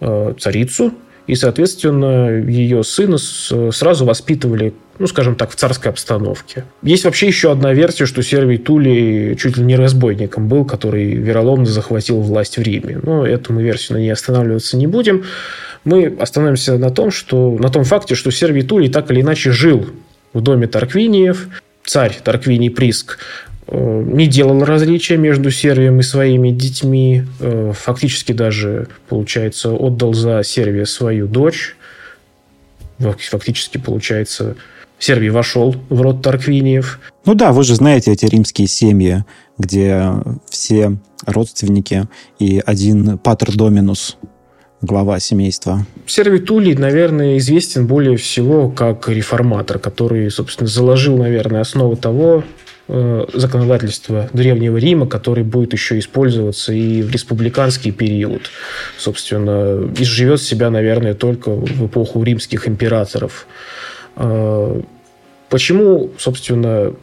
э, 0.01 0.35
царицу, 0.39 0.95
и, 1.27 1.35
соответственно, 1.37 2.43
ее 2.43 2.83
сына 2.83 3.19
сразу 3.19 4.05
воспитывали 4.05 4.73
ну, 5.01 5.07
скажем 5.07 5.35
так, 5.35 5.51
в 5.51 5.55
царской 5.55 5.91
обстановке. 5.91 6.65
Есть 6.83 7.05
вообще 7.05 7.27
еще 7.27 7.51
одна 7.51 7.73
версия, 7.73 8.05
что 8.05 8.23
Сервий 8.23 8.59
Тули 8.59 9.35
чуть 9.41 9.57
ли 9.57 9.65
не 9.65 9.75
разбойником 9.75 10.47
был, 10.47 10.67
который 10.67 11.15
вероломно 11.15 11.65
захватил 11.65 12.21
власть 12.21 12.59
в 12.59 12.63
Риме. 12.63 13.01
Но 13.03 13.27
эту 13.27 13.55
мы 13.55 13.63
версию 13.63 13.97
на 13.97 14.03
ней 14.03 14.13
останавливаться 14.13 14.77
не 14.77 14.87
будем. 14.87 15.25
Мы 15.85 16.15
остановимся 16.21 16.77
на 16.77 16.91
том, 16.91 17.11
что, 17.11 17.57
на 17.59 17.71
том 17.71 17.85
факте, 17.85 18.15
что 18.15 18.31
Сервий 18.31 18.61
Тулей 18.61 18.91
так 18.91 19.11
или 19.11 19.23
иначе 19.23 19.53
жил 19.53 19.87
в 20.35 20.43
доме 20.43 20.67
Тарквиниев. 20.67 21.49
Царь 21.83 22.19
Тарквиний 22.23 22.71
Приск 22.71 23.17
э, 23.69 24.03
не 24.07 24.27
делал 24.27 24.63
различия 24.67 25.17
между 25.17 25.51
Сервием 25.51 25.99
и 26.01 26.03
своими 26.03 26.51
детьми. 26.51 27.23
Э, 27.41 27.73
фактически 27.75 28.33
даже, 28.33 28.89
получается, 29.09 29.71
отдал 29.71 30.13
за 30.13 30.43
Сервия 30.45 30.85
свою 30.85 31.27
дочь. 31.27 31.75
Фактически, 32.99 33.79
получается, 33.79 34.57
Сербий 35.01 35.31
вошел 35.31 35.75
в 35.89 36.03
род 36.03 36.23
Тарквиниев. 36.23 37.01
Ну 37.25 37.35
да, 37.35 37.53
вы 37.53 37.65
же 37.65 37.75
знаете 37.75 38.13
эти 38.13 38.27
римские 38.27 38.69
семьи, 38.69 39.25
где 39.59 40.13
все 40.49 40.99
родственники 41.25 42.07
и 42.39 42.63
один 42.65 43.17
патер 43.17 43.57
доминус, 43.57 44.19
глава 44.83 45.19
семейства. 45.19 45.87
Сервий 46.07 46.41
Тулей, 46.41 46.75
наверное, 46.75 47.39
известен 47.39 47.87
более 47.87 48.19
всего 48.19 48.71
как 48.71 49.09
реформатор, 49.09 49.79
который, 49.79 50.31
собственно, 50.31 50.69
заложил, 50.69 51.17
наверное, 51.17 51.63
основу 51.63 51.97
того 51.97 52.45
э, 52.89 53.25
законодательства 53.33 54.29
Древнего 54.35 54.77
Рима, 54.77 55.07
который 55.07 55.45
будет 55.45 55.73
еще 55.73 55.99
использоваться 55.99 56.75
и 56.75 57.01
в 57.01 57.11
республиканский 57.11 57.91
период. 57.91 58.51
Собственно, 58.99 59.91
изживет 59.97 60.43
себя, 60.43 60.69
наверное, 60.69 61.15
только 61.15 61.51
в 61.51 61.87
эпоху 61.87 62.23
римских 62.23 62.69
императоров. 62.69 63.47
А, 64.17 64.81
почему, 65.49 66.11
собственно, 66.19 66.95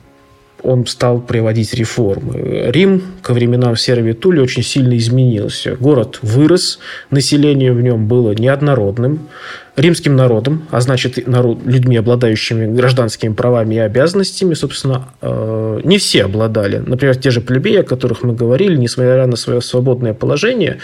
он 0.67 0.85
стал 0.85 1.21
приводить 1.21 1.73
реформы. 1.73 2.69
Рим 2.71 3.01
ко 3.21 3.33
временам 3.33 3.77
Сервии 3.77 4.11
Тули 4.11 4.41
очень 4.41 4.63
сильно 4.63 4.97
изменился. 4.97 5.77
Город 5.79 6.19
вырос, 6.21 6.79
население 7.09 7.71
в 7.71 7.81
нем 7.81 8.07
было 8.07 8.33
неоднородным. 8.33 9.29
Римским 9.77 10.15
народом, 10.15 10.67
а 10.71 10.81
значит 10.81 11.25
народ, 11.27 11.59
людьми, 11.63 11.97
обладающими 11.97 12.65
гражданскими 12.75 13.31
правами 13.33 13.75
и 13.75 13.77
обязанностями, 13.77 14.55
собственно, 14.55 15.09
э, 15.21 15.81
не 15.83 15.99
все 15.99 16.25
обладали. 16.25 16.77
Например, 16.85 17.15
те 17.15 17.29
же 17.29 17.41
плебеи, 17.41 17.77
о 17.77 17.83
которых 17.83 18.23
мы 18.23 18.33
говорили, 18.33 18.75
несмотря 18.75 19.27
на 19.27 19.35
свое 19.35 19.61
свободное 19.61 20.15
положение, 20.15 20.79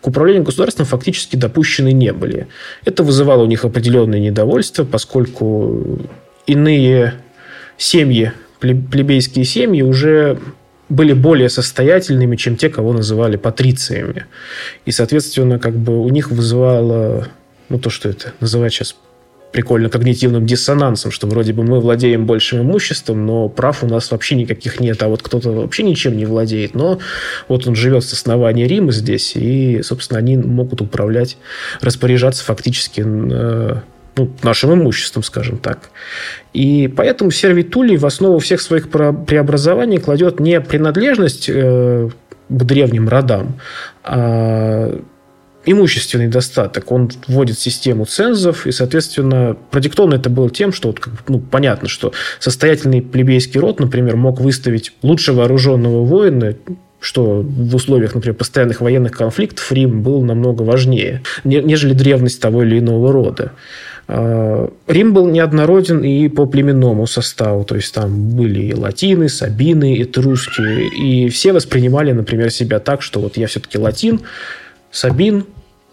к 0.00 0.06
управлению 0.06 0.44
государством 0.44 0.86
фактически 0.86 1.34
допущены 1.36 1.92
не 1.92 2.12
были. 2.12 2.46
Это 2.84 3.02
вызывало 3.02 3.42
у 3.42 3.46
них 3.46 3.64
определенное 3.64 4.20
недовольство, 4.20 4.84
поскольку 4.84 5.98
иные 6.46 7.14
семьи 7.76 8.32
плебейские 8.60 9.44
семьи 9.44 9.82
уже 9.82 10.38
были 10.88 11.12
более 11.12 11.48
состоятельными, 11.48 12.36
чем 12.36 12.56
те, 12.56 12.68
кого 12.68 12.92
называли 12.92 13.36
патрициями. 13.36 14.26
И, 14.84 14.92
соответственно, 14.92 15.58
как 15.58 15.74
бы 15.74 16.00
у 16.00 16.08
них 16.08 16.30
вызывало, 16.30 17.28
ну, 17.68 17.78
то, 17.78 17.90
что 17.90 18.08
это 18.08 18.32
называть 18.40 18.72
сейчас 18.72 18.94
прикольно 19.52 19.88
когнитивным 19.88 20.44
диссонансом, 20.44 21.10
что 21.10 21.26
вроде 21.26 21.52
бы 21.52 21.62
мы 21.62 21.80
владеем 21.80 22.26
большим 22.26 22.60
имуществом, 22.60 23.24
но 23.24 23.48
прав 23.48 23.82
у 23.82 23.86
нас 23.86 24.10
вообще 24.10 24.34
никаких 24.34 24.80
нет, 24.80 25.02
а 25.02 25.08
вот 25.08 25.22
кто-то 25.22 25.50
вообще 25.50 25.82
ничем 25.82 26.16
не 26.16 26.26
владеет, 26.26 26.74
но 26.74 26.98
вот 27.48 27.66
он 27.66 27.74
живет 27.74 28.04
с 28.04 28.12
основания 28.12 28.66
Рима 28.66 28.92
здесь, 28.92 29.32
и, 29.34 29.80
собственно, 29.82 30.18
они 30.18 30.36
могут 30.36 30.82
управлять, 30.82 31.38
распоряжаться 31.80 32.44
фактически 32.44 33.02
э, 33.06 33.76
ну, 34.16 34.30
нашим 34.42 34.74
имуществом, 34.74 35.22
скажем 35.22 35.58
так. 35.58 35.90
И 36.52 36.88
поэтому 36.88 37.30
сервитулий 37.30 37.96
в 37.96 38.06
основу 38.06 38.38
всех 38.38 38.60
своих 38.60 38.88
преобразований 38.90 39.98
кладет 39.98 40.40
не 40.40 40.60
принадлежность 40.60 41.48
э, 41.48 42.08
к 42.48 42.64
древним 42.64 43.08
родам, 43.08 43.60
а 44.02 44.98
имущественный 45.66 46.28
достаток. 46.28 46.90
Он 46.92 47.10
вводит 47.26 47.58
систему 47.58 48.06
цензов, 48.06 48.66
и, 48.66 48.72
соответственно, 48.72 49.56
продиктовано 49.70 50.14
это 50.14 50.30
было 50.30 50.48
тем, 50.48 50.72
что 50.72 50.88
вот, 50.88 51.00
ну, 51.28 51.40
понятно, 51.40 51.88
что 51.88 52.12
состоятельный 52.38 53.02
плебейский 53.02 53.60
род, 53.60 53.80
например, 53.80 54.16
мог 54.16 54.40
выставить 54.40 54.92
лучше 55.02 55.32
вооруженного 55.32 56.04
воина, 56.04 56.54
что 57.00 57.42
в 57.42 57.74
условиях, 57.74 58.14
например, 58.14 58.36
постоянных 58.36 58.80
военных 58.80 59.12
конфликтов 59.12 59.70
Рим 59.70 60.02
был 60.02 60.22
намного 60.22 60.62
важнее, 60.62 61.22
нежели 61.44 61.92
древность 61.92 62.40
того 62.40 62.62
или 62.62 62.78
иного 62.78 63.12
рода. 63.12 63.52
Э, 64.08 64.68
Рим 64.86 65.12
был 65.12 65.28
неоднороден 65.28 66.00
и 66.02 66.28
по 66.28 66.46
племенному 66.46 67.06
составу, 67.06 67.64
то 67.64 67.74
есть 67.74 67.92
там 67.92 68.30
были 68.30 68.66
и 68.66 68.74
латины, 68.74 69.28
сабины, 69.28 70.02
этруски, 70.02 70.62
и 70.96 71.28
все 71.28 71.52
воспринимали, 71.52 72.12
например, 72.12 72.50
себя 72.50 72.78
так, 72.78 73.02
что 73.02 73.20
вот 73.20 73.36
я 73.36 73.46
все-таки 73.48 73.78
латин, 73.78 74.20
сабин 74.90 75.46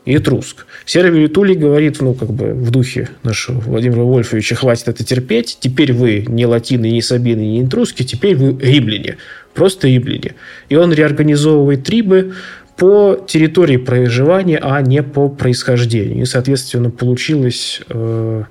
и 0.05 0.18
этруск. 0.18 0.66
Сервий 0.86 1.28
Тулей 1.28 1.55
говорит, 1.55 2.01
ну, 2.01 2.14
как 2.14 2.32
бы 2.32 2.53
в 2.53 2.70
духе 2.72 3.09
нашего 3.24 3.59
Владимира 3.59 4.03
Вольфовича, 4.03 4.55
хватит 4.55 4.89
это 4.89 5.03
терпеть, 5.03 5.57
теперь 5.59 5.93
вы 5.93 6.26
не 6.28 6.45
латины, 6.45 6.91
не 6.91 7.01
сабины, 7.01 7.39
не 7.39 7.64
этруски, 7.64 8.03
теперь 8.03 8.36
вы 8.36 8.57
римляне, 8.59 9.18
просто 9.53 9.88
римляне. 9.88 10.36
И 10.70 10.76
он 10.76 10.93
реорганизовывает 10.93 11.84
трибы, 11.84 12.34
по 12.78 13.16
территории 13.28 13.78
проживания, 13.78 14.60
а 14.62 14.82
не 14.82 15.04
по 15.04 15.30
происхождению. 15.30 16.24
И, 16.24 16.26
соответственно, 16.26 16.90
получилось 16.90 17.82
э, 17.90 18.44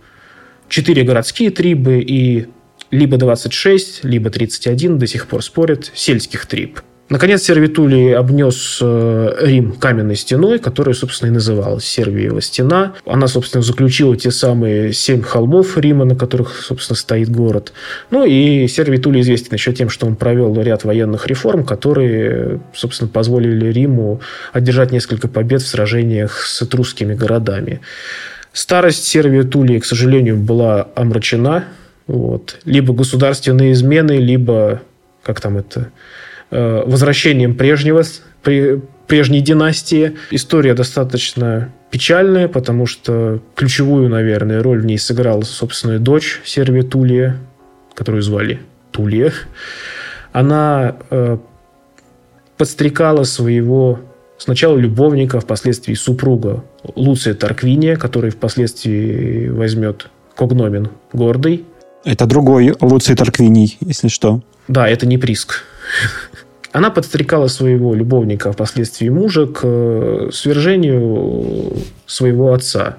4 0.68 1.02
городские 1.02 1.50
трибы 1.50 2.00
и 2.00 2.46
либо 2.90 3.16
26, 3.16 4.04
либо 4.04 4.30
31, 4.30 4.98
до 4.98 5.06
сих 5.06 5.26
пор 5.26 5.42
спорят, 5.42 5.90
сельских 5.94 6.46
триб. 6.46 6.80
Наконец, 7.12 7.42
Сервитулий 7.42 8.16
обнес 8.16 8.78
э, 8.80 9.34
Рим 9.42 9.72
каменной 9.72 10.16
стеной, 10.16 10.58
которая, 10.58 10.94
собственно, 10.94 11.28
и 11.28 11.32
называлась 11.34 11.84
Сервиева 11.84 12.40
стена. 12.40 12.94
Она, 13.04 13.26
собственно, 13.26 13.60
заключила 13.60 14.16
те 14.16 14.30
самые 14.30 14.94
семь 14.94 15.20
холмов 15.20 15.76
Рима, 15.76 16.06
на 16.06 16.16
которых, 16.16 16.56
собственно, 16.62 16.96
стоит 16.96 17.30
город. 17.30 17.74
Ну 18.10 18.24
и 18.24 18.66
Сервитулий 18.66 19.20
известен 19.20 19.52
еще 19.52 19.74
тем, 19.74 19.90
что 19.90 20.06
он 20.06 20.16
провел 20.16 20.58
ряд 20.58 20.84
военных 20.84 21.26
реформ, 21.26 21.64
которые, 21.64 22.60
собственно, 22.72 23.10
позволили 23.10 23.70
Риму 23.70 24.22
одержать 24.54 24.90
несколько 24.90 25.28
побед 25.28 25.60
в 25.60 25.68
сражениях 25.68 26.46
с 26.46 26.62
этрусскими 26.62 27.12
городами. 27.12 27.82
Старость 28.54 29.04
Сервии 29.04 29.42
Тулии, 29.42 29.80
к 29.80 29.84
сожалению, 29.84 30.38
была 30.38 30.88
омрачена. 30.94 31.64
Вот. 32.06 32.58
Либо 32.64 32.94
государственные 32.94 33.72
измены, 33.72 34.12
либо, 34.12 34.80
как 35.22 35.42
там 35.42 35.58
это, 35.58 35.90
возвращением 36.52 37.56
прежнего, 37.56 38.02
прежней 39.06 39.40
династии. 39.40 40.16
История 40.30 40.74
достаточно 40.74 41.72
печальная, 41.90 42.48
потому 42.48 42.86
что 42.86 43.40
ключевую, 43.54 44.08
наверное, 44.08 44.62
роль 44.62 44.80
в 44.80 44.84
ней 44.84 44.98
сыграла 44.98 45.42
собственная 45.42 45.98
дочь 45.98 46.40
Сервия 46.44 46.82
Тулия, 46.82 47.36
которую 47.94 48.22
звали 48.22 48.60
Тулия. 48.90 49.32
Она 50.32 50.96
э, 51.10 51.36
подстрекала 52.56 53.24
своего 53.24 54.00
сначала 54.38 54.76
любовника, 54.78 55.40
впоследствии 55.40 55.94
супруга 55.94 56.64
Луция 56.94 57.34
Тарквиния, 57.34 57.96
который 57.96 58.30
впоследствии 58.30 59.48
возьмет 59.48 60.08
когномен 60.34 60.88
Гордый. 61.12 61.64
Это 62.04 62.26
другой 62.26 62.74
Луций 62.80 63.14
Тарквиний, 63.14 63.76
если 63.80 64.08
что. 64.08 64.42
Да, 64.68 64.88
это 64.88 65.06
не 65.06 65.18
Приск. 65.18 65.64
Она 66.72 66.90
подстрекала 66.90 67.48
своего 67.48 67.94
любовника, 67.94 68.50
впоследствии 68.50 69.10
мужа, 69.10 69.46
к 69.46 69.60
э, 69.62 70.30
свержению 70.32 71.74
своего 72.06 72.54
отца. 72.54 72.96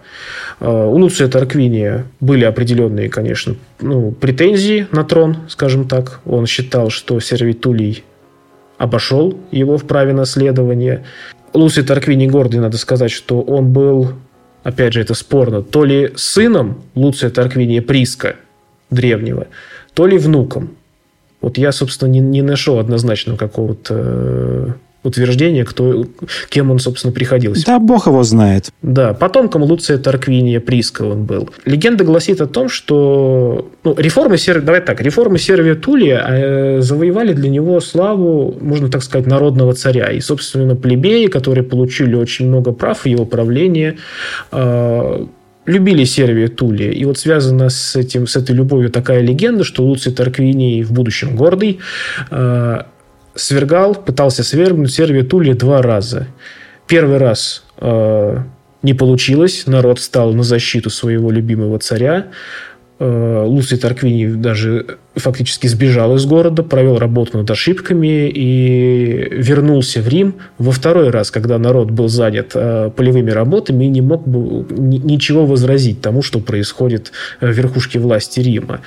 Э, 0.60 0.70
у 0.70 0.96
Луция 0.96 1.28
Тарквиния 1.28 2.06
были 2.20 2.46
определенные, 2.46 3.10
конечно, 3.10 3.56
ну, 3.82 4.12
претензии 4.12 4.88
на 4.92 5.04
трон, 5.04 5.38
скажем 5.48 5.88
так. 5.88 6.22
Он 6.26 6.46
считал, 6.46 6.92
что 6.92 7.20
Сервитулий 7.20 8.04
обошел 8.78 9.40
его 9.52 9.80
в 9.80 9.86
праве 9.86 10.14
наследования. 10.14 11.04
Луций 11.54 11.84
Тарквиний 11.84 12.28
гордый, 12.28 12.60
надо 12.60 12.78
сказать, 12.78 13.12
что 13.12 13.42
он 13.42 13.74
был, 13.74 14.10
опять 14.62 14.94
же, 14.94 15.02
это 15.02 15.16
спорно, 15.16 15.64
то 15.64 15.84
ли 15.84 16.12
сыном 16.16 16.84
Луция 16.94 17.32
Тарквиния 17.32 17.82
Приска 17.82 18.36
древнего, 18.92 19.48
то 19.96 20.06
ли 20.06 20.20
внуком. 20.20 20.76
Вот 21.44 21.58
я, 21.58 21.74
собственно, 21.74 22.10
не, 22.10 22.22
не 22.22 22.41
нашел 22.41 22.80
однозначного 22.80 23.36
какого-то 23.36 23.96
э, 23.98 24.68
утверждения, 25.04 25.66
кто, 25.66 26.06
кем 26.48 26.72
он, 26.72 26.80
собственно, 26.80 27.12
приходился. 27.12 27.66
Да, 27.66 27.80
бог 27.80 28.08
его 28.08 28.24
знает. 28.24 28.70
Да, 28.82 29.14
потомком 29.14 29.64
Луция 29.64 29.98
Тарквиния 29.98 30.62
Приска 30.62 31.04
он 31.04 31.26
был. 31.26 31.50
Легенда 31.66 32.06
гласит 32.06 32.39
о 32.39 32.48
том, 32.48 32.70
что 32.70 33.70
ну, 33.84 33.94
реформы, 33.98 34.38
давай 34.62 34.80
так, 34.80 35.02
реформы 35.02 35.38
Сервия 35.38 35.76
Тулия 35.76 36.26
э, 36.26 36.82
завоевали 36.82 37.34
для 37.34 37.50
него 37.50 37.82
славу, 37.82 38.56
можно 38.62 38.89
так 38.89 39.04
сказать, 39.04 39.28
народного 39.28 39.74
царя. 39.74 40.12
И, 40.12 40.22
собственно, 40.22 40.78
плебеи, 40.78 41.28
которые 41.28 41.66
получили 41.66 42.16
очень 42.16 42.48
много 42.48 42.72
прав 42.72 43.02
в 43.02 43.06
его 43.06 43.26
правлении, 43.26 43.98
э, 44.54 45.26
любили 45.66 46.03
Сервия 46.03 46.47
Тулия. 46.47 46.91
И 46.91 47.05
вот 47.05 47.18
связана 47.18 47.70
с, 47.70 47.95
этим, 47.95 48.28
с 48.28 48.36
этой 48.36 48.55
любовью 48.55 48.89
такая 48.89 49.22
легенда, 49.22 49.64
что 49.64 49.84
Луций 49.84 50.11
Тарквиний, 50.11 50.84
в 50.84 50.91
будущем 50.91 51.36
гордый, 51.36 51.80
э, 52.32 52.82
свергал, 53.36 53.95
пытался 53.95 54.43
свергнуть 54.43 54.93
Сервия 54.93 55.24
Тулия 55.24 55.55
два 55.55 55.82
раза. 55.82 56.28
Первый 56.88 57.18
раз 57.18 57.64
э, 57.78 58.38
не 58.82 58.93
получилось, 58.93 59.64
народ 59.66 59.99
встал 59.99 60.34
на 60.34 60.43
защиту 60.43 60.89
своего 60.89 61.32
любимого 61.32 61.80
царя. 61.80 62.28
Э, 62.99 63.43
Луций 63.45 63.78
Тарквини 63.78 64.28
даже 64.34 64.97
фактически 65.16 65.68
сбежал 65.68 66.16
из 66.16 66.26
города, 66.26 66.64
провел 66.64 66.97
работу 66.97 67.38
над 67.38 67.49
ошибками 67.49 68.30
и 68.30 69.28
вернулся 69.32 70.01
в 70.01 70.07
Рим 70.07 70.36
во 70.57 70.72
второй 70.72 71.09
раз, 71.09 71.30
когда 71.30 71.57
народ 71.59 71.91
был 71.91 72.07
занят 72.07 72.51
э, 72.55 72.89
полевыми 72.95 73.32
работами 73.32 73.86
и 73.86 73.89
не 73.89 74.01
мог 74.01 74.28
бы 74.28 74.66
ничего 74.72 75.45
возразить 75.45 76.01
тому, 76.01 76.22
что 76.22 76.39
происходит 76.39 77.11
в 77.41 77.49
верхушке 77.49 77.99
власти 77.99 78.39
Рима. 78.39 78.82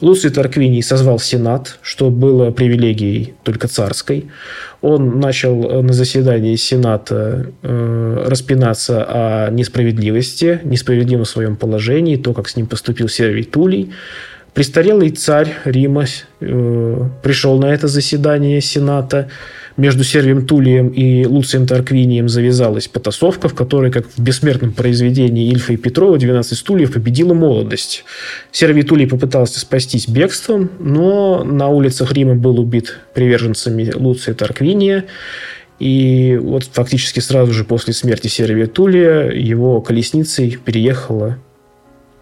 Луций 0.00 0.30
Тарквиний 0.30 0.82
созвал 0.82 1.18
Сенат, 1.18 1.78
что 1.82 2.10
было 2.10 2.50
привилегией 2.50 3.34
только 3.42 3.68
царской. 3.68 4.26
Он 4.82 5.20
начал 5.20 5.64
э, 5.64 5.82
на 5.82 5.92
заседании 5.92 6.56
Сената 6.56 7.46
э, 7.62 8.24
распинаться 8.28 9.04
о 9.08 9.50
несправедливости, 9.50 10.60
несправедливом 10.64 11.24
своем 11.24 11.56
положении, 11.56 12.16
то, 12.16 12.34
как 12.34 12.48
с 12.48 12.56
ним 12.56 12.66
поступил 12.66 13.08
Сервий 13.08 13.44
Тулей. 13.44 13.90
Престарелый 14.54 15.10
царь 15.10 15.54
Рима 15.64 16.04
э, 16.40 17.08
пришел 17.22 17.58
на 17.58 17.66
это 17.66 17.88
заседание 17.88 18.60
Сената– 18.60 19.28
между 19.76 20.04
Сервием 20.04 20.46
Тулием 20.46 20.88
и 20.88 21.24
Луцием 21.24 21.66
Тарквинием 21.66 22.28
завязалась 22.28 22.88
потасовка, 22.88 23.48
в 23.48 23.54
которой, 23.54 23.90
как 23.90 24.06
в 24.06 24.18
бессмертном 24.20 24.72
произведении 24.72 25.50
Ильфа 25.50 25.72
и 25.72 25.76
Петрова, 25.76 26.18
12 26.18 26.58
стульев 26.58 26.92
победила 26.92 27.32
молодость. 27.32 28.04
Сервий 28.50 28.82
Тулий 28.82 29.06
попытался 29.06 29.60
спастись 29.60 30.08
бегством, 30.08 30.70
но 30.78 31.42
на 31.44 31.68
улицах 31.68 32.12
Рима 32.12 32.34
был 32.34 32.60
убит 32.60 32.98
приверженцами 33.14 33.90
Луция 33.94 34.34
Тарквиния. 34.34 35.06
И 35.78 36.38
вот 36.40 36.64
фактически 36.64 37.20
сразу 37.20 37.52
же 37.52 37.64
после 37.64 37.94
смерти 37.94 38.28
Сервия 38.28 38.66
Тулия 38.66 39.30
его 39.30 39.80
колесницей 39.80 40.58
переехала 40.62 41.38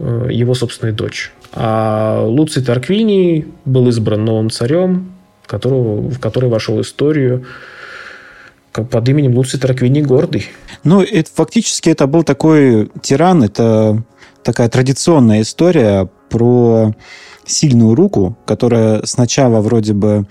его 0.01 0.55
собственная 0.55 0.95
дочь. 0.95 1.33
А 1.53 2.25
Луций 2.25 2.63
Тарквиний 2.63 3.47
был 3.65 3.89
избран 3.89 4.25
новым 4.25 4.51
царем, 4.51 5.13
которого, 5.47 6.09
в 6.09 6.19
который 6.19 6.49
вошел 6.49 6.77
в 6.77 6.83
историю 6.83 7.45
под 8.73 9.09
именем 9.09 9.35
Луций 9.35 9.59
Тараквини 9.59 10.01
Гордый. 10.01 10.47
Ну, 10.85 11.03
это, 11.03 11.29
фактически 11.35 11.91
это 11.91 12.07
был 12.07 12.23
такой 12.23 12.91
тиран, 13.03 13.43
это 13.43 14.03
такая 14.45 14.69
традиционная 14.69 15.43
история 15.43 16.09
про 16.29 16.95
сильную 17.45 17.95
руку, 17.95 18.37
которая 18.47 19.03
сначала 19.05 19.61
вроде 19.61 19.93
бы 19.93 20.27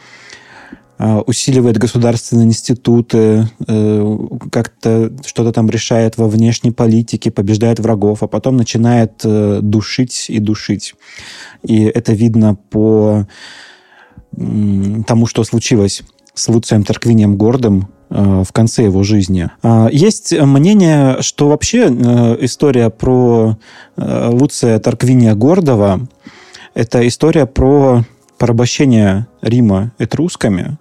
усиливает 1.00 1.78
государственные 1.78 2.48
институты, 2.48 3.48
э, 3.68 4.18
как-то 4.52 5.12
что-то 5.26 5.54
там 5.54 5.70
решает 5.70 6.18
во 6.18 6.28
внешней 6.28 6.72
политике, 6.72 7.32
побеждает 7.32 7.80
врагов, 7.80 8.22
а 8.22 8.28
потом 8.28 8.58
начинает 8.58 9.22
э, 9.24 9.60
душить 9.62 10.26
и 10.28 10.40
душить. 10.40 10.96
И 11.64 11.84
это 11.84 12.12
видно 12.14 12.56
по 12.56 13.28
тому, 15.08 15.26
что 15.26 15.44
случилось 15.44 16.04
с 16.34 16.48
Луцием 16.48 16.84
Тарквинием 16.84 17.38
Гордом 17.38 17.90
э, 18.10 18.44
в 18.46 18.52
конце 18.52 18.84
его 18.84 19.04
жизни. 19.04 19.50
А, 19.64 19.90
есть 19.92 20.34
мнение, 20.34 21.22
что 21.22 21.50
вообще 21.50 21.88
э, 21.90 22.38
история 22.42 22.90
про 22.90 23.58
э, 23.98 24.30
Луция 24.32 24.80
Тарквиния 24.80 25.34
Гордова– 25.36 26.08
это 26.74 27.08
история 27.08 27.46
про 27.46 28.04
порабощение 28.38 29.28
Рима 29.42 29.92
этрусками, 29.98 30.78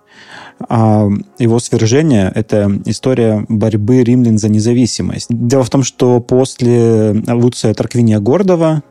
а 0.69 1.09
его 1.39 1.61
свержение– 1.61 2.33
это 2.35 2.71
история 2.85 3.45
борьбы 3.49 4.03
римлян 4.03 4.39
за 4.39 4.49
независимость. 4.49 5.29
Дело 5.31 5.63
в 5.63 5.71
том, 5.71 5.83
что 5.83 6.21
после 6.21 7.23
Луция 7.29 7.75
Тарквиния 7.75 8.19
Гордова 8.19 8.83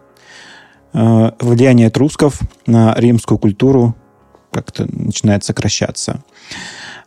влияние 0.93 1.87
этрусков 1.87 2.39
на 2.65 2.95
римскую 2.97 3.37
культуру 3.37 3.95
как-то 4.51 4.87
начинает 4.89 5.43
сокращаться. 5.43 6.23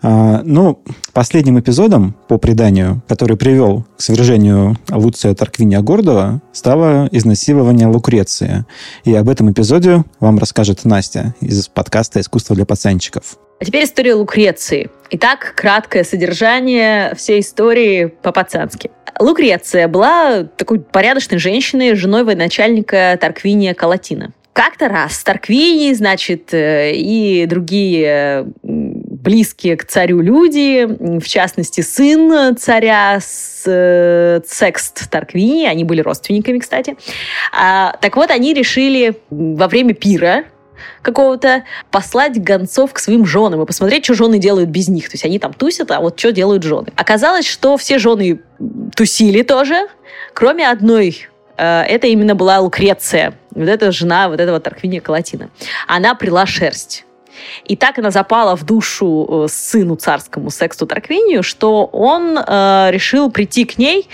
А, 0.02 0.40
ну, 0.44 0.82
последним 1.12 1.58
эпизодом 1.58 2.14
по 2.28 2.38
преданию, 2.38 3.02
который 3.08 3.36
привел 3.36 3.84
к 3.96 4.02
свержению 4.02 4.78
Луция 4.88 5.34
Тарквиния 5.34 5.80
Гордова, 5.80 6.40
стало 6.52 7.08
изнасилование 7.12 7.86
Лукреции. 7.86 8.64
И 9.04 9.14
об 9.14 9.28
этом 9.28 9.50
эпизоде 9.50 10.04
вам 10.20 10.38
расскажет 10.38 10.84
Настя 10.84 11.34
из 11.40 11.68
подкаста 11.68 12.20
«Искусство 12.20 12.56
для 12.56 12.64
пацанчиков». 12.64 13.38
А 13.60 13.64
теперь 13.64 13.84
история 13.84 14.14
Лукреции. 14.14 14.88
Итак, 15.10 15.52
краткое 15.54 16.02
содержание 16.02 17.14
всей 17.14 17.40
истории 17.40 18.06
по-пацански. 18.06 18.90
Лукреция 19.18 19.86
была 19.86 20.44
такой 20.44 20.80
порядочной 20.80 21.36
женщиной, 21.36 21.94
женой 21.94 22.24
военачальника 22.24 23.18
Тарквиния 23.20 23.74
Калатина. 23.74 24.32
Как-то 24.54 24.88
раз 24.88 25.22
Тарквини, 25.22 25.92
значит, 25.92 26.54
э, 26.54 26.92
и 26.94 27.44
другие 27.44 28.46
близкие 28.62 29.76
к 29.76 29.84
царю 29.84 30.22
люди, 30.22 30.86
в 30.88 31.28
частности, 31.28 31.82
сын 31.82 32.56
царя 32.56 33.20
э, 33.66 34.40
Секст 34.46 35.10
Тарквини, 35.10 35.66
они 35.66 35.84
были 35.84 36.00
родственниками, 36.00 36.58
кстати. 36.58 36.96
А, 37.52 37.94
так 38.00 38.16
вот, 38.16 38.30
они 38.30 38.54
решили 38.54 39.16
во 39.28 39.68
время 39.68 39.92
пира 39.92 40.44
какого-то 41.02 41.64
послать 41.90 42.42
гонцов 42.42 42.92
к 42.92 42.98
своим 42.98 43.26
женам 43.26 43.62
и 43.62 43.66
посмотреть, 43.66 44.04
что 44.04 44.14
жены 44.14 44.38
делают 44.38 44.70
без 44.70 44.88
них. 44.88 45.08
То 45.08 45.14
есть 45.14 45.24
они 45.24 45.38
там 45.38 45.52
тусят, 45.52 45.90
а 45.90 46.00
вот 46.00 46.18
что 46.18 46.32
делают 46.32 46.62
жены. 46.62 46.88
Оказалось, 46.96 47.46
что 47.46 47.76
все 47.76 47.98
жены 47.98 48.40
тусили 48.94 49.42
тоже, 49.42 49.88
кроме 50.34 50.68
одной 50.68 51.28
Э, 51.60 51.82
это 51.82 52.06
именно 52.06 52.34
была 52.34 52.58
Лукреция, 52.58 53.34
вот 53.54 53.68
эта 53.68 53.92
жена 53.92 54.28
вот 54.28 54.40
этого 54.40 54.60
Тарквиния 54.60 55.00
Калатина. 55.00 55.50
Она 55.86 56.14
прила 56.14 56.46
шерсть. 56.46 57.04
И 57.64 57.76
так 57.76 57.98
она 57.98 58.10
запала 58.10 58.56
в 58.56 58.64
душу 58.64 59.44
э, 59.44 59.48
сыну 59.48 59.96
царскому 59.96 60.50
Сексту 60.50 60.86
Тарквинию, 60.86 61.42
что 61.42 61.84
он 61.84 62.38
э, 62.38 62.88
решил 62.90 63.30
прийти 63.30 63.66
к 63.66 63.76
ней 63.76 64.08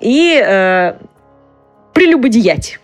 и 0.00 0.40
э, 0.40 0.94
прелюбодеять. 1.92 2.78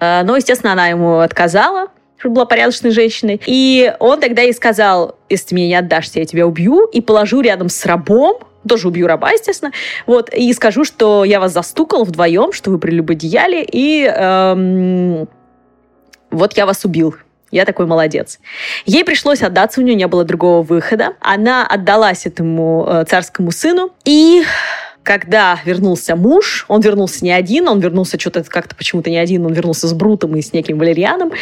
Э, 0.00 0.22
но, 0.24 0.36
естественно, 0.36 0.72
она 0.72 0.88
ему 0.88 1.18
отказала, 1.18 1.88
была 2.30 2.44
порядочной 2.44 2.90
женщиной. 2.90 3.40
И 3.46 3.92
он 3.98 4.20
тогда 4.20 4.42
ей 4.42 4.52
сказал, 4.52 5.16
если 5.28 5.48
ты 5.48 5.54
меня 5.54 5.66
не 5.68 5.74
отдашься, 5.76 6.18
я 6.20 6.24
тебя 6.24 6.46
убью, 6.46 6.86
и 6.86 7.00
положу 7.00 7.40
рядом 7.40 7.68
с 7.68 7.84
рабом, 7.86 8.38
тоже 8.68 8.88
убью 8.88 9.06
раба, 9.06 9.30
естественно, 9.30 9.72
вот, 10.06 10.32
и 10.32 10.52
скажу, 10.52 10.84
что 10.84 11.24
я 11.24 11.40
вас 11.40 11.52
застукал 11.52 12.04
вдвоем, 12.04 12.52
что 12.52 12.70
вы 12.70 12.78
прелюбодеяли, 12.78 13.66
и 13.70 14.04
эм, 14.04 15.28
вот 16.30 16.56
я 16.56 16.66
вас 16.66 16.84
убил. 16.84 17.16
Я 17.50 17.66
такой 17.66 17.84
молодец. 17.84 18.40
Ей 18.86 19.04
пришлось 19.04 19.42
отдаться, 19.42 19.80
у 19.80 19.84
нее 19.84 19.94
не 19.94 20.06
было 20.06 20.24
другого 20.24 20.62
выхода. 20.62 21.12
Она 21.20 21.66
отдалась 21.66 22.24
этому 22.24 22.86
э, 22.88 23.04
царскому 23.06 23.50
сыну, 23.50 23.90
и 24.06 24.42
когда 25.02 25.58
вернулся 25.64 26.16
муж, 26.16 26.64
он 26.68 26.80
вернулся 26.80 27.24
не 27.24 27.32
один, 27.32 27.68
он 27.68 27.80
вернулся 27.80 28.18
что-то 28.18 28.44
как-то 28.44 28.74
почему-то 28.76 29.10
не 29.10 29.18
один, 29.18 29.44
он 29.46 29.52
вернулся 29.52 29.88
с 29.88 29.92
Брутом 29.92 30.36
и 30.36 30.42
с 30.42 30.52
неким 30.52 30.78
Валерианом. 30.78 31.32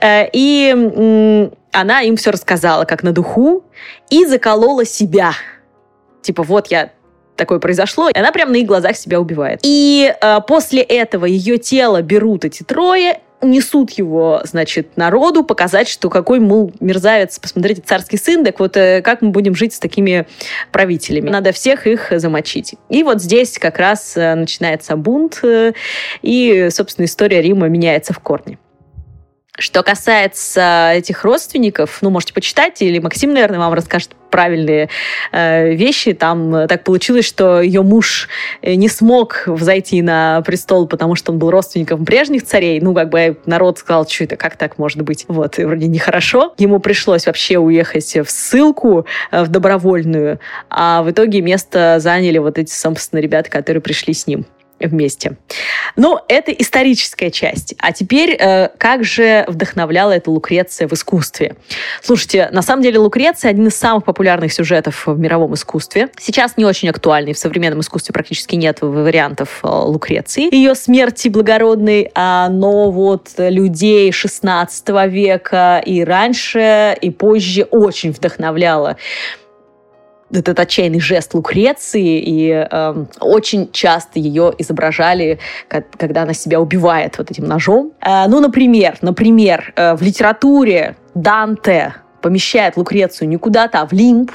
Э, 0.00 0.28
и 0.32 1.50
она 1.72 2.00
им 2.02 2.16
все 2.16 2.30
рассказала, 2.30 2.84
как 2.84 3.02
на 3.02 3.12
духу, 3.12 3.64
и 4.10 4.24
заколола 4.24 4.84
себя– 4.84 5.32
типа, 6.26 6.42
вот 6.42 6.66
я 6.68 6.90
такое 7.36 7.58
произошло, 7.58 8.08
и 8.08 8.18
она 8.18 8.32
прямо 8.32 8.52
на 8.52 8.56
их 8.56 8.66
глазах 8.66 8.96
себя 8.96 9.20
убивает. 9.20 9.60
И 9.62 10.12
э, 10.20 10.40
после 10.46 10.82
этого 10.82 11.24
ее 11.24 11.58
тело 11.58 12.02
берут 12.02 12.44
эти 12.44 12.62
трое, 12.62 13.20
несут 13.50 13.90
его, 13.92 14.40
значит, 14.44 14.96
народу, 14.96 15.44
показать, 15.44 15.88
что 15.88 16.10
какой, 16.10 16.40
мол, 16.40 16.72
мерзавец, 16.80 17.38
посмотрите, 17.38 17.82
царский 17.84 18.16
сын, 18.16 18.44
так 18.44 18.58
вот 18.60 18.76
э, 18.76 19.02
как 19.02 19.22
мы 19.22 19.30
будем 19.30 19.54
жить 19.54 19.74
с 19.74 19.78
такими 19.78 20.26
правителями. 20.72 21.30
Надо 21.30 21.52
всех 21.52 21.86
их 21.86 22.08
замочить. 22.10 22.74
И 22.88 23.02
вот 23.02 23.22
здесь 23.22 23.58
как 23.58 23.78
раз 23.78 24.16
э, 24.16 24.34
начинается 24.34 24.96
бунт, 24.96 25.40
э, 25.42 25.72
и, 26.22 26.68
собственно, 26.70 27.04
история 27.06 27.40
Рима 27.42 27.68
меняется 27.68 28.12
в 28.12 28.18
корне. 28.18 28.58
Что 29.58 29.82
касается 29.82 30.92
этих 30.94 31.24
родственников, 31.24 31.98
ну, 32.02 32.10
можете 32.10 32.34
почитать, 32.34 32.82
или 32.82 32.98
Максим, 32.98 33.32
наверное, 33.32 33.58
вам 33.58 33.72
расскажет 33.72 34.15
правильные 34.30 34.88
э, 35.32 35.74
вещи. 35.74 36.12
Там 36.12 36.54
э, 36.54 36.66
так 36.66 36.84
получилось, 36.84 37.24
что 37.24 37.60
ее 37.60 37.82
муж 37.82 38.28
э, 38.62 38.74
не 38.74 38.88
смог 38.88 39.44
взойти 39.46 40.02
на 40.02 40.42
престол, 40.42 40.86
потому 40.86 41.14
что 41.14 41.32
он 41.32 41.38
был 41.38 41.50
родственником 41.50 42.04
прежних 42.04 42.44
царей. 42.44 42.80
Ну, 42.80 42.94
как 42.94 43.08
бы 43.10 43.38
народ 43.46 43.78
сказал, 43.78 44.06
что 44.08 44.24
это, 44.24 44.36
как 44.36 44.56
так 44.56 44.78
может 44.78 45.02
быть? 45.02 45.24
Вот, 45.28 45.58
и 45.58 45.64
вроде 45.64 45.86
нехорошо. 45.86 46.54
Ему 46.58 46.78
пришлось 46.80 47.26
вообще 47.26 47.58
уехать 47.58 48.16
в 48.16 48.30
ссылку, 48.30 49.06
э, 49.30 49.44
в 49.44 49.48
добровольную, 49.48 50.40
а 50.70 51.02
в 51.02 51.10
итоге 51.10 51.40
место 51.40 51.96
заняли 51.98 52.38
вот 52.38 52.58
эти, 52.58 52.72
собственно, 52.72 53.20
ребята, 53.20 53.50
которые 53.50 53.80
пришли 53.80 54.14
с 54.14 54.26
ним 54.26 54.46
вместе. 54.80 55.36
Но 55.96 56.24
это 56.28 56.52
историческая 56.52 57.30
часть. 57.30 57.74
А 57.78 57.92
теперь, 57.92 58.36
э, 58.38 58.68
как 58.78 59.04
же 59.04 59.44
вдохновляла 59.48 60.12
эта 60.12 60.30
Лукреция 60.30 60.88
в 60.88 60.92
искусстве? 60.92 61.56
Слушайте, 62.02 62.48
на 62.52 62.62
самом 62.62 62.82
деле 62.82 62.98
Лукреция 62.98 63.50
один 63.50 63.66
из 63.68 63.76
самых 63.76 64.04
популярных 64.04 64.52
сюжетов 64.52 65.06
в 65.06 65.18
мировом 65.18 65.54
искусстве. 65.54 66.10
Сейчас 66.18 66.56
не 66.56 66.64
очень 66.64 66.88
актуальный. 66.88 67.32
В 67.32 67.38
современном 67.38 67.80
искусстве 67.80 68.12
практически 68.12 68.54
нет 68.56 68.78
вариантов 68.82 69.60
э, 69.62 69.68
Лукреции. 69.68 70.54
Ее 70.54 70.74
смерти 70.74 71.28
благородной, 71.28 72.10
а, 72.14 72.48
но 72.48 72.90
вот 72.90 73.30
людей 73.38 74.12
16 74.12 74.88
века 75.08 75.82
и 75.84 76.04
раньше, 76.04 76.96
и 77.00 77.10
позже 77.10 77.62
очень 77.64 78.12
вдохновляла 78.12 78.96
этот 80.32 80.58
отчаянный 80.58 81.00
жест 81.00 81.34
Лукреции, 81.34 82.18
и 82.18 82.50
э, 82.50 83.04
очень 83.20 83.70
часто 83.72 84.18
ее 84.18 84.52
изображали, 84.58 85.38
как, 85.68 85.90
когда 85.96 86.22
она 86.22 86.34
себя 86.34 86.60
убивает 86.60 87.18
вот 87.18 87.30
этим 87.30 87.44
ножом. 87.44 87.92
Э, 88.00 88.26
ну, 88.26 88.40
например, 88.40 88.96
например, 89.02 89.72
э, 89.76 89.94
в 89.94 90.02
литературе 90.02 90.96
Данте 91.14 91.94
помещает 92.22 92.76
Лукрецию 92.76 93.28
не 93.28 93.36
куда-то, 93.36 93.80
а 93.80 93.86
в 93.86 93.92
Лимб. 93.92 94.32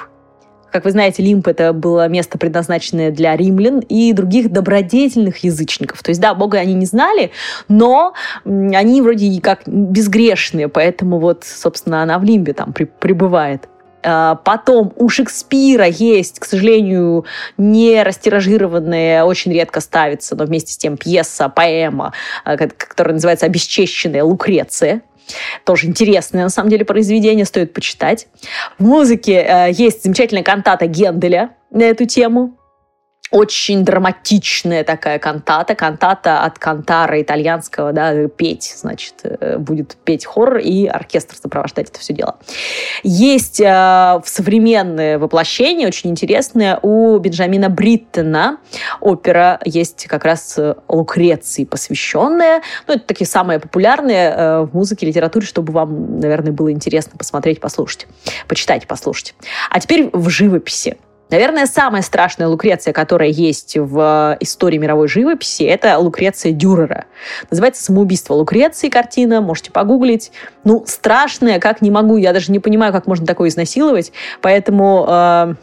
Как 0.72 0.86
вы 0.86 0.92
знаете, 0.92 1.22
Лимб 1.22 1.46
это 1.50 1.74
было 1.74 2.08
место, 2.08 2.38
предназначенное 2.38 3.12
для 3.12 3.36
римлян 3.36 3.80
и 3.80 4.14
других 4.14 4.50
добродетельных 4.50 5.40
язычников. 5.40 6.02
То 6.02 6.12
есть, 6.12 6.22
да, 6.22 6.34
Бога 6.34 6.60
они 6.60 6.74
не 6.74 6.86
знали, 6.86 7.32
но 7.68 8.14
они 8.46 9.02
вроде 9.02 9.42
как 9.42 9.64
безгрешные, 9.68 10.70
поэтому 10.70 11.20
вот, 11.20 11.44
собственно, 11.44 12.02
она 12.02 12.18
в 12.18 12.24
Лимбе 12.24 12.54
там 12.54 12.72
пребывает. 12.72 13.68
А, 14.04 14.36
потом 14.36 14.94
у 14.96 15.10
Шекспира 15.10 15.86
есть, 15.86 16.40
к 16.40 16.46
сожалению, 16.46 17.26
не 17.58 18.02
растиражированная, 18.04 19.24
очень 19.24 19.54
редко 19.54 19.82
ставится, 19.82 20.36
но 20.36 20.46
вместе 20.46 20.74
с 20.74 20.78
тем 20.78 20.98
пьеса, 20.98 21.50
поэма, 21.50 22.14
а, 22.44 22.58
которая 22.58 23.14
называется 23.14 23.46
«Обесчещенная 23.46 24.24
Лукреция». 24.24 25.02
Тоже 25.64 25.88
интересное, 25.88 26.44
на 26.44 26.50
самом 26.50 26.70
деле, 26.70 26.84
произведение, 26.84 27.46
стоит 27.46 27.74
почитать. 27.74 28.28
В 28.78 28.84
музыке 28.84 29.40
а, 29.42 29.68
есть 29.68 30.04
замечательная 30.04 30.44
кантата 30.44 30.88
Генделя 30.88 31.52
на 31.70 31.84
эту 31.84 32.06
тему 32.06 32.58
очень 33.32 33.86
драматичная 33.86 34.84
такая 34.84 35.18
кантата, 35.18 35.74
кантата 35.74 36.42
от 36.42 36.60
кантара 36.60 37.22
итальянского, 37.22 37.94
да, 37.94 38.28
петь, 38.28 38.74
значит, 38.78 39.16
э, 39.24 39.58
будет 39.58 39.96
петь 40.04 40.26
хор 40.26 40.58
и 40.58 40.86
оркестр 40.86 41.36
сопровождать 41.36 41.90
это 41.90 42.00
все 42.00 42.14
дело. 42.14 42.38
Есть 43.04 43.62
э, 43.62 44.22
современное 44.26 45.18
воплощение, 45.18 45.88
очень 45.88 46.10
интересное, 46.10 46.78
у 46.82 47.18
Бенджамина 47.20 47.70
Бриттена 47.70 48.58
опера 49.00 49.60
есть 49.64 50.08
как 50.08 50.26
раз 50.26 50.56
э, 50.58 50.76
Лукреции 50.90 51.64
посвященная. 51.64 52.62
Ну, 52.88 52.96
это 52.96 53.06
такие 53.06 53.28
самые 53.28 53.60
популярные 53.60 54.30
э, 54.30 54.62
в 54.62 54.74
музыке, 54.74 55.06
литературе, 55.06 55.46
чтобы 55.46 55.72
вам, 55.72 56.20
наверное, 56.20 56.52
было 56.52 56.72
интересно 56.72 57.18
посмотреть, 57.18 57.62
послушать, 57.62 58.08
почитать, 58.48 58.88
послушать. 58.88 59.36
А 59.70 59.80
теперь 59.80 60.10
в 60.12 60.30
живописи. 60.30 60.98
Наверное, 61.32 61.66
самая 61.66 62.02
страшная 62.02 62.48
Лукреция, 62.48 62.92
которая 62.94 63.30
есть 63.30 63.78
в 63.78 64.38
истории 64.42 64.78
мировой 64.78 65.08
живописи, 65.08 65.64
это 65.64 65.98
Лукреция 65.98 66.52
Дюрера. 66.52 67.06
Называется 67.50 67.84
«Самоубийство 67.84 68.34
Лукреции» 68.34 68.90
картина, 68.90 69.40
можете 69.40 69.72
погуглить. 69.72 70.32
Ну, 70.66 70.84
страшная, 70.86 71.60
как 71.60 71.82
не 71.82 71.90
могу, 71.90 72.18
я 72.18 72.34
даже 72.34 72.52
не 72.52 72.60
понимаю, 72.60 72.92
как 72.92 73.08
можно 73.08 73.26
такое 73.26 73.50
изнасиловать, 73.50 74.12
поэтому... 74.42 75.06
Э, 75.08 75.56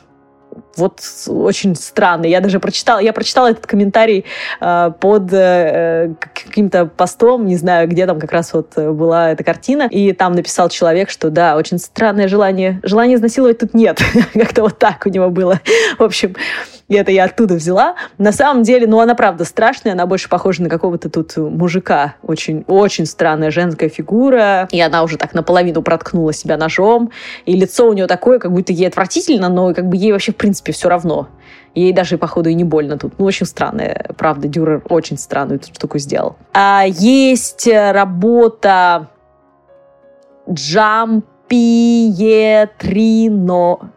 вот 0.78 1.00
очень 1.26 1.74
странно. 1.74 2.26
Я 2.26 2.40
даже 2.40 2.60
прочитала, 2.60 2.98
я 3.00 3.12
прочитала 3.12 3.50
этот 3.50 3.66
комментарий 3.66 4.24
э, 4.60 4.90
под 5.00 5.32
э, 5.32 6.14
каким-то 6.20 6.86
постом, 6.86 7.46
не 7.46 7.56
знаю, 7.56 7.88
где 7.88 8.06
там 8.06 8.18
как 8.18 8.32
раз 8.32 8.52
вот 8.52 8.76
была 8.76 9.32
эта 9.32 9.44
картина, 9.44 9.88
и 9.90 10.12
там 10.12 10.32
написал 10.32 10.68
человек, 10.68 11.10
что 11.10 11.30
да, 11.30 11.56
очень 11.56 11.78
странное 11.78 12.28
желание, 12.28 12.80
желание 12.82 13.16
изнасиловать 13.16 13.58
тут 13.58 13.74
нет. 13.74 14.00
Как-то 14.32 14.62
вот 14.62 14.78
так 14.78 15.04
у 15.06 15.08
него 15.08 15.30
было. 15.30 15.60
В 15.98 16.02
общем, 16.02 16.34
и 16.88 16.94
это 16.94 17.12
я 17.12 17.24
оттуда 17.24 17.54
взяла. 17.54 17.96
На 18.16 18.32
самом 18.32 18.62
деле, 18.62 18.86
ну, 18.86 18.98
она 19.00 19.14
правда 19.14 19.44
страшная, 19.44 19.92
она 19.92 20.06
больше 20.06 20.28
похожа 20.28 20.62
на 20.62 20.70
какого-то 20.70 21.10
тут 21.10 21.36
мужика. 21.36 22.14
Очень, 22.22 22.64
очень 22.66 23.04
странная 23.04 23.50
женская 23.50 23.90
фигура. 23.90 24.68
И 24.72 24.80
она 24.80 25.02
уже 25.02 25.18
так 25.18 25.34
наполовину 25.34 25.82
проткнула 25.82 26.32
себя 26.32 26.56
ножом. 26.56 27.10
И 27.44 27.54
лицо 27.54 27.86
у 27.88 27.92
нее 27.92 28.06
такое, 28.06 28.38
как 28.38 28.52
будто 28.52 28.72
ей 28.72 28.88
отвратительно, 28.88 29.50
но 29.50 29.74
как 29.74 29.86
бы 29.86 29.96
ей 29.96 30.12
вообще, 30.12 30.32
в 30.32 30.36
принципе, 30.36 30.67
все 30.72 30.88
равно. 30.88 31.28
Ей 31.74 31.92
даже, 31.92 32.18
походу, 32.18 32.48
и 32.50 32.54
не 32.54 32.64
больно 32.64 32.98
тут. 32.98 33.18
Ну, 33.18 33.24
очень 33.24 33.46
странная, 33.46 34.10
правда, 34.16 34.48
Дюрер 34.48 34.82
очень 34.88 35.18
странную 35.18 35.58
эту 35.60 35.72
штуку 35.74 35.98
сделал. 35.98 36.36
А 36.52 36.84
есть 36.86 37.68
работа 37.68 39.08
Джам 40.50 41.22
Пьетрино 41.48 42.70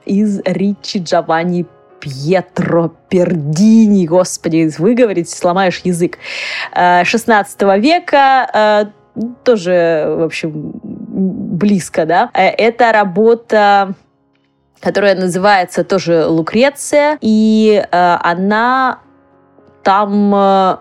из 0.06 0.42
Ричи 0.46 1.00
Джованни 1.00 1.66
Пьетро 2.02 2.92
Пердини, 3.10 4.06
господи, 4.08 4.70
выговорить, 4.78 5.30
сломаешь 5.30 5.82
язык. 5.84 6.18
16 6.74 7.62
э, 7.62 7.80
века, 7.80 8.50
э, 8.54 8.86
тоже, 9.44 10.06
в 10.18 10.24
общем, 10.24 10.72
близко, 10.84 12.06
да. 12.06 12.32
Э, 12.34 12.48
это 12.48 12.92
работа 12.92 13.94
которая 14.82 15.16
называется 15.16 15.84
тоже 15.84 16.26
Лукреция, 16.26 17.18
и 17.22 17.84
она 17.92 19.00
там 19.84 20.80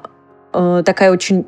такая 0.85 1.13
очень 1.13 1.47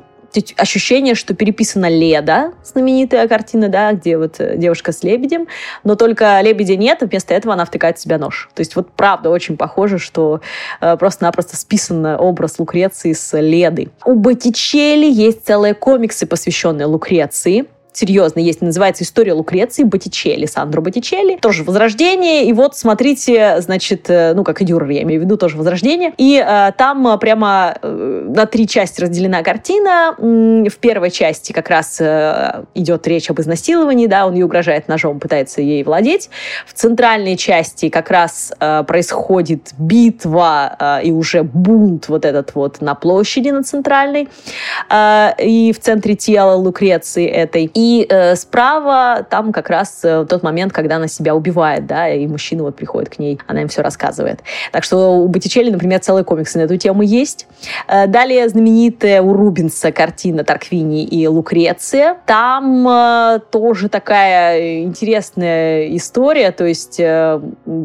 ощущение, 0.57 1.15
что 1.15 1.33
переписана 1.33 1.89
Леда, 1.89 2.53
знаменитая 2.63 3.27
картина, 3.27 3.69
да, 3.69 3.93
где 3.93 4.17
вот 4.17 4.39
э, 4.39 4.57
девушка 4.57 4.91
с 4.91 5.03
лебедем, 5.03 5.47
но 5.83 5.95
только 5.95 6.41
лебедя 6.41 6.75
нет, 6.75 7.03
и 7.03 7.05
вместо 7.05 7.33
этого 7.33 7.53
она 7.53 7.65
втыкает 7.65 7.97
в 7.97 8.01
себя 8.01 8.17
нож. 8.17 8.49
То 8.55 8.61
есть 8.61 8.75
вот 8.75 8.91
правда 8.91 9.29
очень 9.29 9.57
похоже, 9.57 9.99
что 9.99 10.41
э, 10.81 10.97
просто-напросто 10.97 11.55
списан 11.55 12.05
образ 12.05 12.59
Лукреции 12.59 13.13
с 13.13 13.37
Ледой. 13.37 13.91
У 14.05 14.15
Боттичелли 14.15 15.05
есть 15.05 15.45
целые 15.45 15.73
комиксы, 15.73 16.25
посвященные 16.25 16.87
Лукреции 16.87 17.65
серьезно 17.93 18.39
есть, 18.39 18.61
называется 18.61 19.03
«История 19.03 19.33
Лукреции» 19.33 19.83
Боттичелли, 19.83 20.45
Сандро 20.45 20.81
Боттичелли. 20.81 21.37
Тоже 21.37 21.63
«Возрождение». 21.63 22.45
И 22.45 22.53
вот 22.53 22.75
смотрите, 22.75 23.61
значит, 23.61 24.09
э, 24.09 24.33
ну, 24.33 24.43
как 24.43 24.61
и 24.61 24.65
Дюрер, 24.65 24.89
я 24.89 25.03
имею 25.03 25.21
в 25.21 25.23
виду, 25.23 25.37
тоже 25.37 25.57
«Возрождение». 25.57 26.13
И 26.17 26.43
э, 26.45 26.71
там 26.77 27.19
прямо 27.19 27.75
э, 27.81 28.31
на 28.35 28.45
три 28.45 28.67
части 28.67 29.01
разделена 29.01 29.43
картина. 29.43 30.15
В 30.17 30.77
первой 30.79 31.11
части 31.11 31.51
как 31.51 31.69
раз 31.69 31.97
э, 31.99 32.63
идет 32.73 33.07
речь 33.07 33.29
об 33.29 33.39
изнасиловании, 33.39 34.07
да, 34.07 34.25
он 34.25 34.33
ей 34.33 34.43
угрожает 34.43 34.87
ножом, 34.87 35.19
пытается 35.19 35.61
ей 35.61 35.83
владеть. 35.83 36.29
В 36.65 36.73
центральной 36.73 37.37
части 37.37 37.89
как 37.89 38.09
раз 38.09 38.53
э, 38.59 38.83
происходит 38.87 39.73
битва 39.77 40.75
э, 40.79 41.03
и 41.05 41.11
уже 41.11 41.43
бунт 41.43 42.09
вот 42.09 42.25
этот 42.25 42.55
вот 42.55 42.81
на 42.81 42.95
площади 42.95 43.49
на 43.49 43.63
центральной. 43.63 44.29
Э, 44.89 45.31
и 45.39 45.71
в 45.71 45.79
центре 45.79 46.15
тела 46.15 46.55
Лукреции 46.55 47.27
этой. 47.27 47.65
И 47.65 47.82
э, 48.09 48.35
справа 48.35 49.25
там 49.29 49.51
как 49.51 49.69
раз 49.69 50.01
э, 50.03 50.25
тот 50.29 50.43
момент, 50.43 50.73
когда 50.73 50.97
она 50.97 51.07
себя 51.07 51.35
убивает, 51.35 51.85
да, 51.85 52.09
и 52.09 52.25
мужчина 52.27 52.63
вот 52.63 52.75
приходит 52.75 53.09
к 53.09 53.19
ней, 53.19 53.39
она 53.47 53.61
им 53.61 53.67
все 53.67 53.81
рассказывает. 53.81 54.41
Так 54.71 54.83
что 54.83 55.17
у 55.17 55.27
Боттичелли, 55.27 55.69
например, 55.69 55.99
целые 55.99 56.23
комиксы 56.23 56.57
на 56.57 56.63
эту 56.63 56.77
тему 56.77 57.01
есть. 57.03 57.47
Э, 57.87 58.07
далее 58.07 58.47
знаменитая 58.49 59.21
у 59.21 59.33
Рубинса 59.33 59.91
картина 59.91 60.43
Тарквини 60.43 61.03
и 61.03 61.27
Лукреция. 61.27 62.17
Там 62.25 62.87
э, 62.87 63.39
тоже 63.51 63.89
такая 63.89 64.83
интересная 64.83 65.95
история, 65.95 66.51
то 66.51 66.65
есть 66.65 66.99
э, 66.99 67.39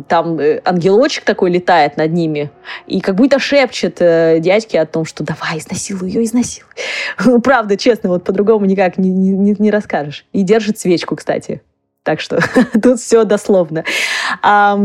там 0.08 0.38
э, 0.38 0.60
ангелочек 0.64 1.24
такой 1.24 1.50
летает 1.50 1.96
над 1.96 2.12
ними 2.12 2.50
и 2.86 3.00
как 3.00 3.14
будто 3.14 3.38
шепчет 3.38 3.96
э, 4.00 4.38
дядьке 4.40 4.80
о 4.80 4.86
том, 4.86 5.04
что 5.04 5.24
давай, 5.24 5.58
изнасилуй 5.58 6.10
ее, 6.10 6.24
изнасилуй. 6.24 6.68
Правда, 7.42 7.76
честно, 7.76 8.10
вот 8.10 8.24
по-другому 8.24 8.66
никак 8.66 8.98
не, 8.98 9.10
не, 9.10 9.54
не 9.58 9.70
расскажешь. 9.88 10.24
И 10.32 10.42
держит 10.42 10.78
свечку, 10.78 11.16
кстати. 11.16 11.62
Так 12.08 12.20
что 12.20 12.38
тут 12.82 13.00
все 13.00 13.24
дословно. 13.24 13.84
А, 14.42 14.78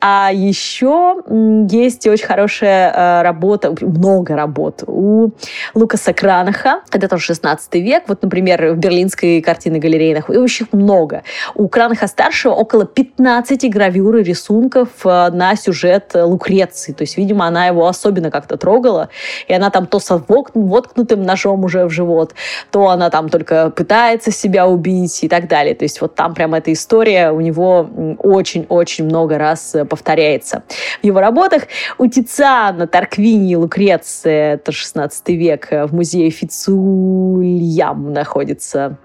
а 0.00 0.30
еще 0.32 1.22
есть 1.70 2.04
очень 2.08 2.26
хорошая 2.26 2.92
э, 2.92 3.22
работа, 3.22 3.72
много 3.80 4.34
работ 4.34 4.82
у 4.84 5.30
Лукаса 5.74 6.12
Кранаха. 6.12 6.80
Это 6.90 7.06
тоже 7.06 7.26
16 7.26 7.74
век. 7.74 8.04
Вот, 8.08 8.22
например, 8.22 8.72
в 8.72 8.76
берлинской 8.76 9.40
картине 9.40 9.78
галерейных. 9.78 10.30
И 10.30 10.36
очень 10.36 10.66
много. 10.72 11.22
У 11.54 11.68
Кранаха-старшего 11.68 12.54
около 12.54 12.86
15 12.86 13.70
гравюр 13.70 14.16
и 14.16 14.24
рисунков 14.24 14.88
э, 15.04 15.30
на 15.30 15.54
сюжет 15.54 16.10
Лукреции. 16.14 16.92
То 16.92 17.02
есть, 17.02 17.16
видимо, 17.16 17.46
она 17.46 17.68
его 17.68 17.86
особенно 17.86 18.32
как-то 18.32 18.56
трогала. 18.56 19.10
И 19.46 19.54
она 19.54 19.70
там 19.70 19.86
то 19.86 20.00
с 20.00 20.10
воткнутым 20.54 21.22
ножом 21.22 21.62
уже 21.62 21.86
в 21.86 21.90
живот, 21.90 22.34
то 22.72 22.88
она 22.88 23.10
там 23.10 23.28
только 23.28 23.70
пытается 23.70 24.32
себя 24.32 24.66
убить 24.66 25.22
и 25.22 25.28
так 25.28 25.46
далее. 25.46 25.76
То 25.76 25.84
есть, 25.84 26.00
вот 26.00 26.16
там 26.16 26.34
прям 26.34 26.47
эта 26.54 26.72
история 26.72 27.30
у 27.30 27.40
него 27.40 27.88
очень-очень 28.18 29.04
много 29.04 29.38
раз 29.38 29.74
э, 29.74 29.84
повторяется. 29.84 30.62
В 31.02 31.06
его 31.06 31.20
работах 31.20 31.64
у 31.98 32.06
Тициана, 32.06 32.86
Тарквини 32.86 33.56
Лукреция, 33.56 34.54
это 34.54 34.72
16 34.72 35.28
век, 35.30 35.68
э, 35.70 35.86
в 35.86 35.94
музее 35.94 36.30
Фицульям 36.30 38.12
находится 38.12 38.98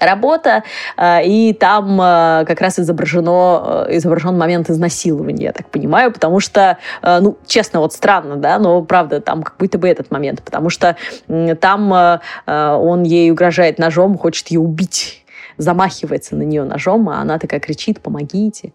работа, 0.00 0.62
э, 0.96 1.24
и 1.24 1.52
там 1.52 1.98
как 1.98 2.60
раз 2.60 2.78
изображено, 2.78 3.86
изображен 3.90 4.38
момент 4.38 4.70
изнасилования, 4.70 5.46
я 5.46 5.52
так 5.52 5.68
понимаю, 5.70 6.12
потому 6.12 6.38
что, 6.38 6.78
ну, 7.02 7.36
честно, 7.46 7.80
вот 7.80 7.92
странно, 7.92 8.36
да, 8.36 8.58
но 8.58 8.82
правда, 8.82 9.20
там 9.20 9.42
как 9.42 9.56
будто 9.58 9.78
бы 9.78 9.88
этот 9.88 10.10
момент, 10.12 10.42
потому 10.42 10.70
что 10.70 10.96
там 11.60 12.20
он 12.46 13.02
ей 13.02 13.32
угрожает 13.32 13.78
ножом, 13.78 14.16
хочет 14.16 14.48
ее 14.48 14.60
убить 14.60 15.24
замахивается 15.58 16.36
на 16.36 16.42
нее 16.42 16.64
ножом, 16.64 17.08
а 17.08 17.20
она 17.20 17.38
такая 17.38 17.60
кричит 17.60 18.00
«помогите». 18.00 18.72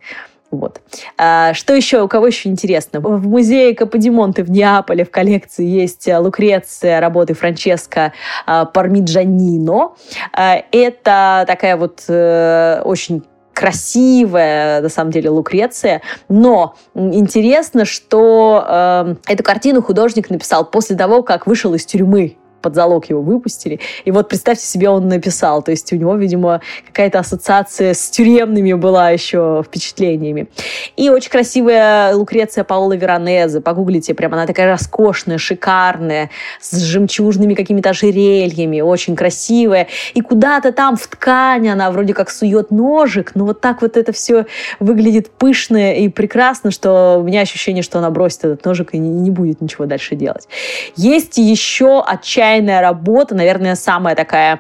Вот. 0.54 0.82
А, 1.18 1.56
что 1.56 1.74
еще? 1.74 2.04
У 2.04 2.08
кого 2.08 2.28
еще 2.28 2.48
интересно? 2.48 3.00
В 3.00 3.28
музее 3.28 3.74
Каподимонте 3.74 4.44
в 4.44 4.52
Неаполе 4.52 5.04
в 5.04 5.10
коллекции 5.10 5.66
есть 5.66 6.08
э, 6.08 6.16
Лукреция 6.20 7.00
работы 7.00 7.34
Франческо 7.34 8.14
а, 8.46 8.66
Пармиджанино. 8.66 9.94
А, 10.32 10.64
это 10.72 11.44
такая 11.48 11.76
вот 11.76 12.04
э, 12.08 12.84
очень 12.86 13.24
красивая, 13.54 14.82
на 14.82 14.90
самом 14.90 15.10
деле, 15.10 15.32
Лукреция. 15.32 16.04
Но 16.30 16.76
интересно, 16.94 17.86
что 17.86 18.64
э, 18.68 19.16
эту 19.26 19.44
картину 19.44 19.82
художник 19.82 20.30
написал 20.30 20.66
после 20.66 20.96
того, 20.96 21.24
как 21.24 21.48
вышел 21.48 21.74
из 21.74 21.84
тюрьмы 21.84 22.38
под 22.64 22.76
залог 22.76 23.10
его 23.10 23.22
выпустили. 23.22 23.80
И 24.06 24.12
вот 24.12 24.30
представьте 24.30 24.66
себе, 24.66 24.90
он 24.90 25.08
написал. 25.08 25.62
То 25.62 25.72
есть 25.72 25.92
у 25.94 25.98
него, 25.98 26.16
видимо, 26.16 26.62
какая-то 26.88 27.20
ассоциация 27.20 27.94
с 27.94 28.10
тюремными 28.10 28.74
была 28.74 29.12
еще 29.12 29.64
впечатлениями. 29.68 30.48
И 30.96 31.10
очень 31.10 31.30
красивая 31.30 32.16
Лукреция 32.16 32.64
Паула 32.64 32.94
Веронезе. 32.94 33.60
Погуглите, 33.60 34.14
прям 34.14 34.34
она 34.34 34.48
такая 34.48 34.68
роскошная, 34.68 35.38
шикарная, 35.38 36.30
с 36.62 36.76
жемчужными 36.78 37.54
какими-то 37.54 37.90
ожерельями, 37.90 38.80
очень 38.80 39.16
красивая. 39.16 39.88
И 40.14 40.22
куда-то 40.22 40.72
там 40.72 40.96
в 40.96 41.06
ткани 41.06 41.68
она 41.68 41.92
вроде 41.92 42.14
как 42.14 42.30
сует 42.30 42.72
ножик, 42.72 43.34
но 43.36 43.46
вот 43.46 43.60
так 43.60 43.82
вот 43.82 43.98
это 43.98 44.14
все 44.14 44.46
выглядит 44.80 45.30
пышно 45.32 45.94
и 45.96 46.08
прекрасно, 46.08 46.72
что 46.72 47.18
у 47.20 47.24
меня 47.24 47.42
ощущение, 47.42 47.84
что 47.84 48.00
она 48.00 48.10
бросит 48.10 48.46
этот 48.46 48.64
ножик 48.64 48.94
и 48.94 48.98
не 48.98 49.30
будет 49.32 49.60
ничего 49.60 49.86
дальше 49.86 50.16
делать. 50.16 50.48
Есть 50.96 51.38
еще 51.38 52.02
отчаяние 52.02 52.53
отчаянная 52.54 52.82
работа, 52.82 53.36
наверное, 53.36 53.76
самая 53.76 54.16
такая 54.16 54.60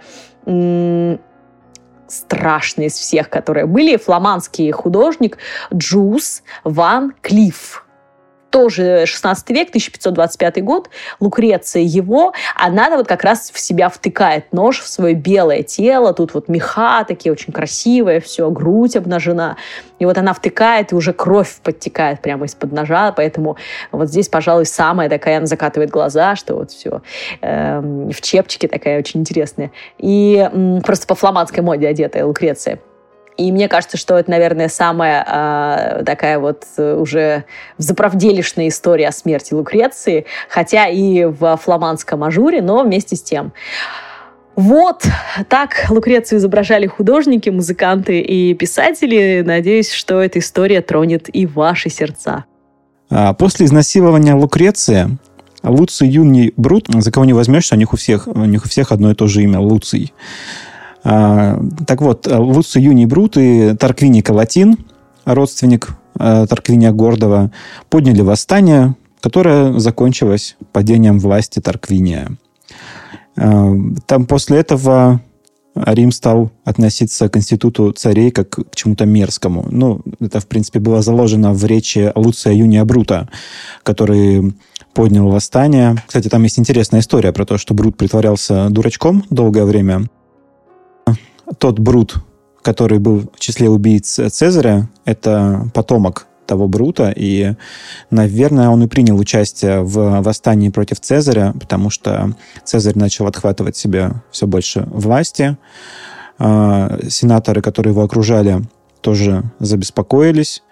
страшная 2.08 2.88
из 2.88 2.94
всех, 2.94 3.30
которые 3.30 3.66
были. 3.66 3.98
Фламандский 3.98 4.72
художник 4.72 5.38
Джус 5.74 6.44
Ван 6.64 7.14
Клифф 7.22 7.83
тоже 8.54 9.06
16 9.08 9.50
век, 9.50 9.70
1525 9.70 10.64
год, 10.64 10.90
Лукреция 11.20 11.82
его, 11.82 12.34
она 12.56 12.96
вот 12.96 13.08
как 13.08 13.24
раз 13.24 13.50
в 13.52 13.60
себя 13.60 13.90
втыкает 13.90 14.54
нож 14.54 14.80
в 14.80 14.88
свое 14.88 15.16
белое 15.16 15.64
тело, 15.64 16.14
тут 16.14 16.36
вот 16.36 16.50
меха 16.50 17.04
такие 17.08 17.32
очень 17.32 17.52
красивые, 17.52 18.22
все, 18.22 18.52
грудь 18.52 18.96
обнажена, 18.96 19.58
и 19.98 20.06
вот 20.06 20.20
она 20.20 20.34
втыкает, 20.36 20.92
и 20.92 20.96
уже 20.96 21.14
кровь 21.14 21.56
подтекает 21.64 22.22
прямо 22.22 22.46
из-под 22.46 22.72
ножа, 22.72 23.12
поэтому 23.12 23.58
вот 23.92 24.10
здесь, 24.10 24.30
пожалуй, 24.30 24.68
самая 24.68 25.10
такая, 25.10 25.38
она 25.38 25.48
закатывает 25.48 25.90
глаза, 25.90 26.36
что 26.36 26.54
вот 26.54 26.70
все 26.70 27.02
э, 27.42 27.78
эм, 27.78 28.12
в 28.12 28.22
чепчике 28.22 28.68
такая 28.68 29.00
очень 29.00 29.22
интересная, 29.22 29.72
и 29.98 30.48
э, 30.54 30.80
просто 30.82 31.08
по 31.08 31.16
фламандской 31.16 31.64
моде 31.64 31.88
одетая 31.88 32.24
Лукреция. 32.24 32.78
И 33.38 33.52
мне 33.52 33.68
кажется, 33.68 33.98
что 33.98 34.18
это, 34.18 34.30
наверное, 34.30 34.68
самая 34.68 35.26
э, 36.00 36.04
такая 36.06 36.40
вот 36.40 36.66
э, 36.78 36.96
уже 36.96 37.46
заправделишная 37.78 38.68
история 38.68 39.08
о 39.08 39.12
смерти 39.12 39.54
Лукреции, 39.54 40.26
хотя 40.50 40.88
и 40.88 41.26
в 41.26 41.58
фламандском 41.58 42.24
ажуре, 42.24 42.62
но 42.62 42.84
вместе 42.84 43.16
с 43.16 43.24
тем. 43.24 43.54
Вот 44.56 45.04
так 45.50 45.88
Лукрецию 45.90 46.38
изображали 46.38 46.86
художники, 46.86 47.50
музыканты 47.50 48.20
и 48.20 48.54
писатели. 48.54 49.42
Надеюсь, 49.44 49.92
что 49.92 50.22
эта 50.22 50.40
история 50.40 50.82
тронет 50.82 51.28
и 51.34 51.48
ваши 51.48 51.90
сердца. 51.90 52.46
А 53.10 53.34
после 53.34 53.66
изнасилования 53.66 54.36
Лукреции 54.36 55.18
Луций 55.64 56.08
Юний 56.08 56.54
Брут, 56.56 56.88
за 56.88 57.12
кого 57.12 57.26
не 57.26 57.34
возьмешься, 57.34 57.76
у 57.76 57.78
них 57.78 57.94
у 57.94 57.98
всех, 57.98 58.28
у 58.28 58.46
них 58.46 58.66
у 58.66 58.70
всех 58.70 58.92
одно 58.92 59.12
и 59.12 59.16
то 59.16 59.28
же 59.28 59.42
имя 59.42 59.60
Луций. 59.60 60.14
А, 61.04 61.60
так 61.86 62.02
вот, 62.02 62.28
Луций 62.28 62.82
Юний 62.82 63.06
Брут 63.06 63.38
и 63.38 63.76
Тарквини 63.76 64.22
Калатин, 64.22 64.78
родственник 65.26 65.96
а, 66.16 66.48
Тарквиния 66.48 66.92
Гордова, 66.92 67.52
подняли 67.90 68.22
восстание, 68.22 68.96
которое 69.20 69.80
закончилось 69.80 70.56
падением 70.72 71.20
власти 71.20 71.60
Тарквиния. 71.60 72.38
А, 73.36 73.74
там 74.06 74.26
после 74.26 74.60
этого 74.60 75.22
Рим 75.76 76.12
стал 76.12 76.52
относиться 76.66 77.30
к 77.30 77.38
институту 77.38 77.92
царей 77.92 78.32
как 78.32 78.50
к 78.50 78.76
чему-то 78.76 79.06
мерзкому. 79.06 79.66
Ну, 79.72 80.02
это, 80.20 80.40
в 80.40 80.48
принципе, 80.48 80.80
было 80.80 81.02
заложено 81.02 81.54
в 81.54 81.66
речи 81.66 82.12
Луция 82.16 82.54
Юния 82.54 82.86
Брута, 82.86 83.28
который 83.82 84.54
поднял 84.94 85.28
восстание. 85.30 85.96
Кстати, 86.06 86.30
там 86.30 86.44
есть 86.44 86.60
интересная 86.60 87.00
история 87.00 87.34
про 87.34 87.46
то, 87.46 87.58
что 87.58 87.74
Брут 87.74 87.98
притворялся 87.98 88.70
дурачком 88.70 89.26
долгое 89.32 89.66
время, 89.66 90.04
тот 91.58 91.80
Брут, 91.80 92.16
который 92.62 93.00
был 93.00 93.30
в 93.34 93.40
числе 93.40 93.70
убийц 93.70 94.20
Цезаря, 94.32 94.90
это 95.06 95.70
потомок 95.74 96.28
того 96.46 96.68
Брута, 96.68 97.14
и, 97.16 97.56
наверное, 98.10 98.70
он 98.70 98.84
и 98.84 98.88
принял 98.88 99.18
участие 99.18 99.82
в 99.82 100.22
восстании 100.22 100.70
против 100.70 101.00
Цезаря, 101.00 101.54
потому 101.60 101.90
что 101.90 102.36
Цезарь 102.64 102.98
начал 102.98 103.28
отхватывать 103.28 103.78
себе 103.78 104.12
все 104.32 104.46
больше 104.46 104.88
власти. 104.92 105.58
А, 106.40 107.00
сенаторы, 107.08 107.62
которые 107.62 107.92
его 107.92 108.04
окружали, 108.04 108.62
тоже 109.02 109.44
забеспокоились, 109.60 110.64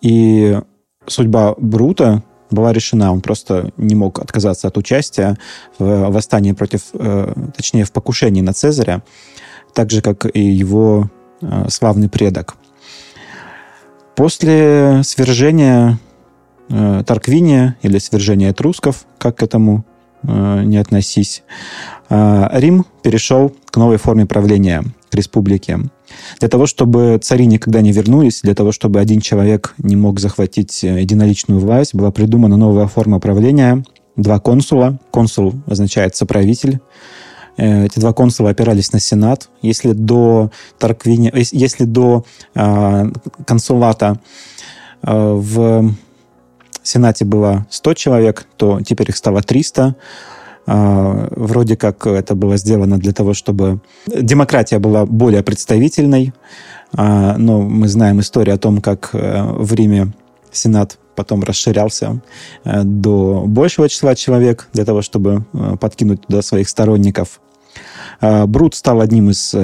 и 0.00 0.60
судьба 1.06 1.54
Брута 1.58 2.22
была 2.50 2.72
решена. 2.72 3.12
Он 3.12 3.20
просто 3.20 3.72
не 3.76 3.94
мог 3.94 4.18
отказаться 4.18 4.68
от 4.68 4.76
участия 4.78 5.36
в 5.78 6.10
восстании 6.10 6.52
против, 6.52 6.82
э, 6.94 7.34
точнее, 7.56 7.84
в 7.84 7.92
покушении 7.92 8.40
на 8.40 8.52
Цезаря, 8.52 9.02
так 9.78 9.92
же, 9.92 10.02
как 10.02 10.26
и 10.34 10.40
его 10.40 11.08
э, 11.40 11.66
славный 11.68 12.08
предок. 12.08 12.56
После 14.16 15.02
свержения 15.04 16.00
э, 16.68 17.04
Тарквиния 17.06 17.76
или 17.82 17.98
свержения 17.98 18.50
этрусков, 18.50 19.06
как 19.18 19.36
к 19.36 19.42
этому 19.44 19.84
не 20.24 20.78
относись, 20.78 21.44
Рим 22.10 22.84
перешел 23.04 23.54
к 23.70 23.76
новой 23.76 23.98
форме 23.98 24.26
правления, 24.26 24.82
к 25.10 25.14
республике. 25.14 25.78
Для 26.40 26.48
того, 26.48 26.66
чтобы 26.66 27.20
цари 27.22 27.46
никогда 27.46 27.80
не 27.80 27.92
вернулись, 27.92 28.40
для 28.42 28.54
того, 28.54 28.72
чтобы 28.72 29.00
один 29.00 29.20
человек 29.20 29.74
не 29.78 29.96
мог 29.96 30.20
захватить 30.20 30.82
э, 30.84 31.00
единоличную 31.00 31.60
власть, 31.60 31.94
была 31.94 32.10
придумана 32.10 32.56
новая 32.56 32.86
форма 32.86 33.20
правления. 33.20 33.84
Два 34.16 34.40
консула. 34.40 34.98
Консул 35.10 35.54
означает 35.66 36.16
соправитель. 36.16 36.80
Э, 37.58 37.84
эти 37.84 37.98
два 37.98 38.14
консула 38.14 38.50
опирались 38.50 38.92
на 38.92 39.00
Сенат. 39.00 39.50
Если 39.60 39.92
до, 39.92 40.50
Тарквини, 40.78 41.30
э, 41.34 41.42
если 41.52 41.84
до 41.84 42.24
э, 42.54 43.10
консулата 43.46 44.18
э, 45.02 45.12
в 45.12 45.92
Сенате 46.82 47.26
было 47.26 47.66
100 47.68 47.94
человек, 47.94 48.46
то 48.56 48.80
теперь 48.80 49.10
их 49.10 49.16
стало 49.16 49.42
300. 49.42 49.94
А, 50.70 51.28
вроде 51.30 51.76
как 51.76 52.06
это 52.06 52.34
было 52.34 52.58
сделано 52.58 52.98
для 52.98 53.12
того, 53.12 53.32
чтобы 53.32 53.80
демократия 54.06 54.78
была 54.78 55.06
более 55.06 55.42
представительной. 55.42 56.34
А, 56.94 57.36
но 57.38 57.62
мы 57.62 57.88
знаем 57.88 58.20
историю 58.20 58.54
о 58.54 58.58
том, 58.58 58.80
как 58.82 59.10
э, 59.14 59.42
в 59.42 59.74
Риме 59.74 60.12
Сенат 60.52 60.98
потом 61.14 61.42
расширялся 61.42 62.20
э, 62.64 62.82
до 62.84 63.44
большего 63.46 63.88
числа 63.88 64.14
человек 64.14 64.68
для 64.72 64.84
того, 64.84 65.00
чтобы 65.00 65.46
э, 65.54 65.76
подкинуть 65.80 66.26
туда 66.26 66.42
своих 66.42 66.68
сторонников. 66.68 67.40
А, 68.20 68.46
Брут 68.46 68.74
стал 68.74 69.00
одним 69.00 69.30
из 69.30 69.54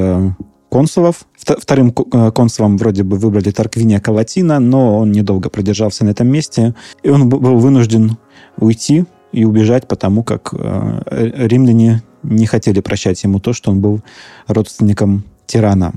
консулов. 0.71 1.27
Вторым 1.37 1.93
консулом 1.93 2.79
вроде 2.79 3.05
бы 3.05 3.17
выбрали 3.17 3.53
Тарквиния 3.53 4.01
Калатина, 4.01 4.59
но 4.59 4.99
он 4.99 5.13
недолго 5.13 5.49
продержался 5.49 6.05
на 6.05 6.11
этом 6.11 6.27
месте, 6.27 6.75
и 7.05 7.11
он 7.11 7.29
был 7.29 7.59
вынужден 7.59 8.17
уйти 8.57 9.05
и 9.31 9.45
убежать, 9.45 9.87
потому 9.87 10.25
как 10.25 10.53
э, 10.53 11.47
римляне 11.47 12.03
не 12.25 12.47
хотели 12.47 12.81
прощать 12.81 13.23
ему 13.23 13.39
то, 13.39 13.53
что 13.53 13.71
он 13.71 13.81
был 13.81 14.01
родственником 14.49 15.25
тирана. 15.47 15.93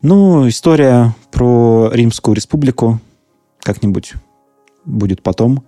Ну, 0.00 0.48
история 0.48 1.14
про 1.30 1.90
Римскую 1.92 2.34
республику 2.34 3.00
как-нибудь 3.60 4.14
будет 4.84 5.22
потом. 5.22 5.62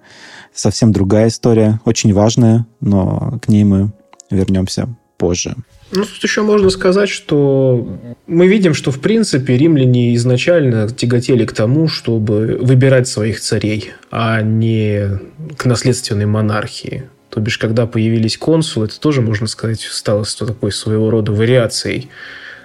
Совсем 0.53 0.91
другая 0.93 1.29
история, 1.29 1.81
очень 1.85 2.13
важная, 2.13 2.67
но 2.81 3.39
к 3.41 3.49
ней 3.49 3.63
мы 3.63 3.93
вернемся 4.31 4.89
позже. 5.17 5.55
Ну, 5.93 6.05
тут 6.05 6.23
еще 6.23 6.43
можно 6.43 6.71
сказать, 6.71 7.09
что 7.09 7.99
мы 8.27 8.47
видим, 8.49 8.75
что, 8.75 8.91
в 8.91 9.01
принципе, 9.01 9.57
римляне 9.57 10.15
изначально 10.17 10.89
тяготели 10.89 11.45
к 11.45 11.53
тому, 11.53 11.89
чтобы 11.89 12.59
выбирать 12.61 13.07
своих 13.07 13.41
царей, 13.41 13.93
а 14.11 14.43
не 14.43 15.21
к 15.57 15.67
наследственной 15.67 16.27
монархии. 16.27 17.05
То 17.31 17.41
бишь, 17.41 17.59
когда 17.59 17.87
появились 17.87 18.39
консулы, 18.39 18.87
это 18.87 18.99
тоже, 18.99 19.21
можно 19.21 19.47
сказать, 19.47 19.81
стало 19.81 20.25
такой 20.25 20.73
своего 20.73 21.11
рода 21.11 21.33
вариацией 21.33 22.09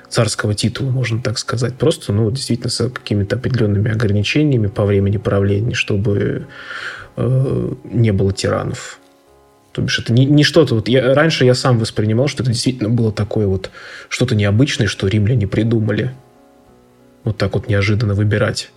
царского 0.10 0.56
титула, 0.56 0.90
можно 0.90 1.22
так 1.22 1.38
сказать. 1.38 1.76
Просто, 1.76 2.14
ну, 2.14 2.30
действительно, 2.32 2.70
с 2.70 2.90
какими-то 2.90 3.36
определенными 3.36 3.92
ограничениями 3.92 4.68
по 4.68 4.86
времени 4.86 5.18
правления, 5.18 5.76
чтобы 5.76 6.48
э, 7.16 7.74
не 7.84 8.12
было 8.12 8.34
тиранов. 8.34 9.00
То 9.72 9.82
бишь 9.82 10.00
это 10.00 10.14
не, 10.14 10.26
не 10.26 10.44
что-то... 10.44 10.76
Вот 10.76 10.88
я, 10.88 11.14
раньше 11.14 11.46
я 11.46 11.54
сам 11.54 11.78
воспринимал, 11.78 12.28
что 12.28 12.44
это 12.44 12.52
действительно 12.52 12.90
было 12.90 13.12
такое 13.12 13.48
вот 13.48 13.70
что-то 14.08 14.36
необычное, 14.36 14.88
что 14.88 15.08
римляне 15.08 15.48
придумали. 15.48 16.12
Вот 17.24 17.38
так 17.38 17.54
вот 17.54 17.68
неожиданно 17.68 18.16
выбирать 18.16 18.72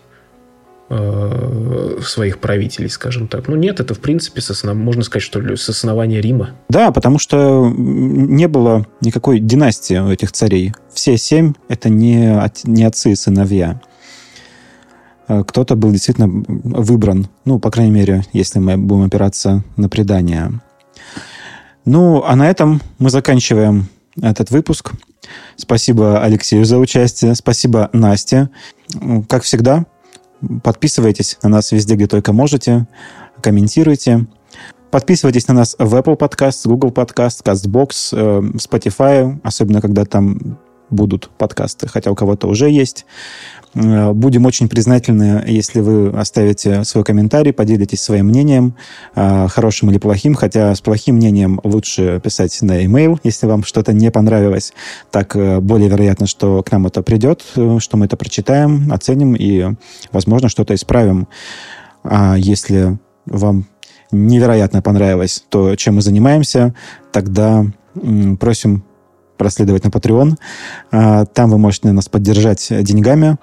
э, 0.91 1.99
своих 2.03 2.39
правителей, 2.39 2.91
скажем 2.91 3.29
так. 3.29 3.49
Ну 3.49 3.57
нет, 3.57 3.81
это 3.81 3.95
в 3.95 4.01
принципе 4.01 4.43
с 4.43 4.51
основ... 4.51 4.77
можно 4.77 5.03
сказать, 5.03 5.23
что 5.23 5.41
ли, 5.41 5.57
с 5.57 5.69
основания 5.69 6.21
Рима. 6.21 6.51
Да, 6.69 6.91
потому 6.91 7.19
что 7.19 7.73
не 7.75 8.49
было 8.49 8.87
никакой 9.01 9.39
династии 9.39 9.99
у 9.99 10.11
этих 10.11 10.33
царей. 10.33 10.75
Все 10.93 11.17
семь– 11.17 11.55
это 11.69 11.89
не, 11.89 12.39
не 12.65 12.85
отцы 12.85 13.13
и 13.13 13.15
сыновья. 13.15 13.81
Э, 15.29 15.43
кто-то 15.45 15.75
был 15.75 15.91
действительно 15.91 16.29
выбран, 16.47 17.29
ну, 17.47 17.59
по 17.59 17.71
крайней 17.71 17.93
мере, 17.93 18.25
если 18.35 18.59
мы 18.59 18.77
будем 18.77 19.05
опираться 19.05 19.65
на 19.77 19.89
предание. 19.89 20.61
Ну, 21.85 22.23
а 22.25 22.37
на 22.37 22.49
этом 22.49 22.81
мы 22.99 23.11
заканчиваем 23.11 23.89
этот 24.21 24.51
выпуск. 24.51 24.93
Спасибо 25.57 26.23
Алексею 26.23 26.65
за 26.65 26.79
участие. 26.79 27.35
Спасибо 27.35 27.91
Насте. 27.93 28.51
Как 29.29 29.43
всегда, 29.43 29.87
подписывайтесь 30.63 31.39
на 31.43 31.49
нас 31.49 31.73
везде, 31.73 31.95
где 31.95 32.07
только 32.07 32.33
можете. 32.33 32.87
Комментируйте. 33.41 34.27
Подписывайтесь 34.91 35.49
на 35.49 35.55
нас 35.55 35.75
в 35.79 35.95
Apple 35.95 36.19
Podcast, 36.19 36.69
Google 36.69 36.91
Podcast, 36.91 37.43
CastBox, 37.43 37.91
э, 38.13 38.41
Spotify, 38.59 39.41
особенно 39.43 39.81
когда 39.81 40.05
там 40.05 40.59
будут 40.93 41.31
подкасты, 41.39 41.89
хотя 41.89 42.11
у 42.11 42.15
кого-то 42.15 42.47
уже 42.47 42.71
есть. 42.71 43.05
Э, 43.75 44.13
будем 44.13 44.47
очень 44.47 44.69
признательны, 44.69 45.43
если 45.47 45.81
вы 45.81 46.11
оставите 46.11 46.85
свой 46.85 47.05
комментарий, 47.05 47.53
поделитесь 47.53 48.03
своим 48.03 48.27
мнением, 48.27 48.75
э, 49.15 49.49
хорошим 49.49 49.91
или 49.91 49.99
плохим, 49.99 50.35
хотя 50.35 50.75
с 50.75 50.81
плохим 50.81 51.17
мнением 51.17 51.61
лучше 51.65 52.21
писать 52.23 52.61
на 52.63 52.79
e-mail, 52.83 53.19
если 53.25 53.47
вам 53.47 53.65
что-то 53.65 53.93
не 53.93 54.11
понравилось. 54.11 54.73
Так 55.11 55.35
э, 55.37 55.61
более 55.61 55.89
вероятно, 55.89 56.27
что 56.27 56.63
к 56.63 56.71
нам 56.71 56.87
это 56.87 57.03
придет, 57.03 57.43
что 57.79 57.97
мы 57.97 58.07
это 58.07 58.17
прочитаем, 58.17 58.93
оценим 58.93 59.35
и, 59.35 59.75
возможно, 60.13 60.49
что-то 60.49 60.75
исправим. 60.75 61.29
А 62.05 62.37
если 62.37 62.99
вам 63.27 63.67
невероятно 64.11 64.83
понравилось 64.83 65.45
то, 65.49 65.75
чем 65.77 65.97
мы 65.97 66.03
занимаемся, 66.03 66.75
тогда 67.13 67.65
просим 68.39 68.85
проследовать 69.43 69.83
на 69.85 69.89
Patreon. 69.89 71.27
Там 71.35 71.51
вы 71.51 71.59
можете 71.59 71.91
нас 71.91 72.09
поддержать 72.09 72.69
деньгами. 72.71 73.37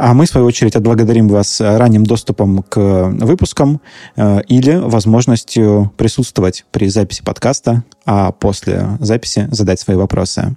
А 0.00 0.14
мы, 0.14 0.26
в 0.26 0.28
свою 0.28 0.46
очередь, 0.46 0.76
отблагодарим 0.76 1.26
вас 1.26 1.60
ранним 1.60 2.04
доступом 2.04 2.62
к 2.62 2.78
выпускам 2.78 3.80
э, 4.14 4.42
или 4.42 4.76
возможностью 4.76 5.92
присутствовать 5.96 6.66
при 6.70 6.88
записи 6.88 7.24
подкаста, 7.24 7.82
а 8.06 8.30
после 8.30 8.90
записи 9.00 9.48
задать 9.50 9.80
свои 9.80 9.96
вопросы. 9.96 10.54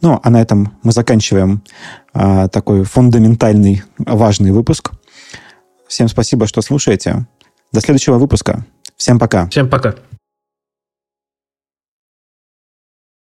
Ну, 0.00 0.18
а 0.20 0.30
на 0.30 0.42
этом 0.42 0.72
мы 0.82 0.90
заканчиваем 0.90 1.62
э, 2.12 2.48
такой 2.50 2.82
фундаментальный, 2.82 3.84
важный 3.98 4.50
выпуск. 4.50 4.90
Всем 5.86 6.08
спасибо, 6.08 6.48
что 6.48 6.60
слушаете. 6.60 7.24
До 7.72 7.80
следующего 7.80 8.18
выпуска. 8.18 8.66
Всем 8.96 9.20
пока. 9.20 9.46
Всем 9.48 9.70
пока. 9.70 9.94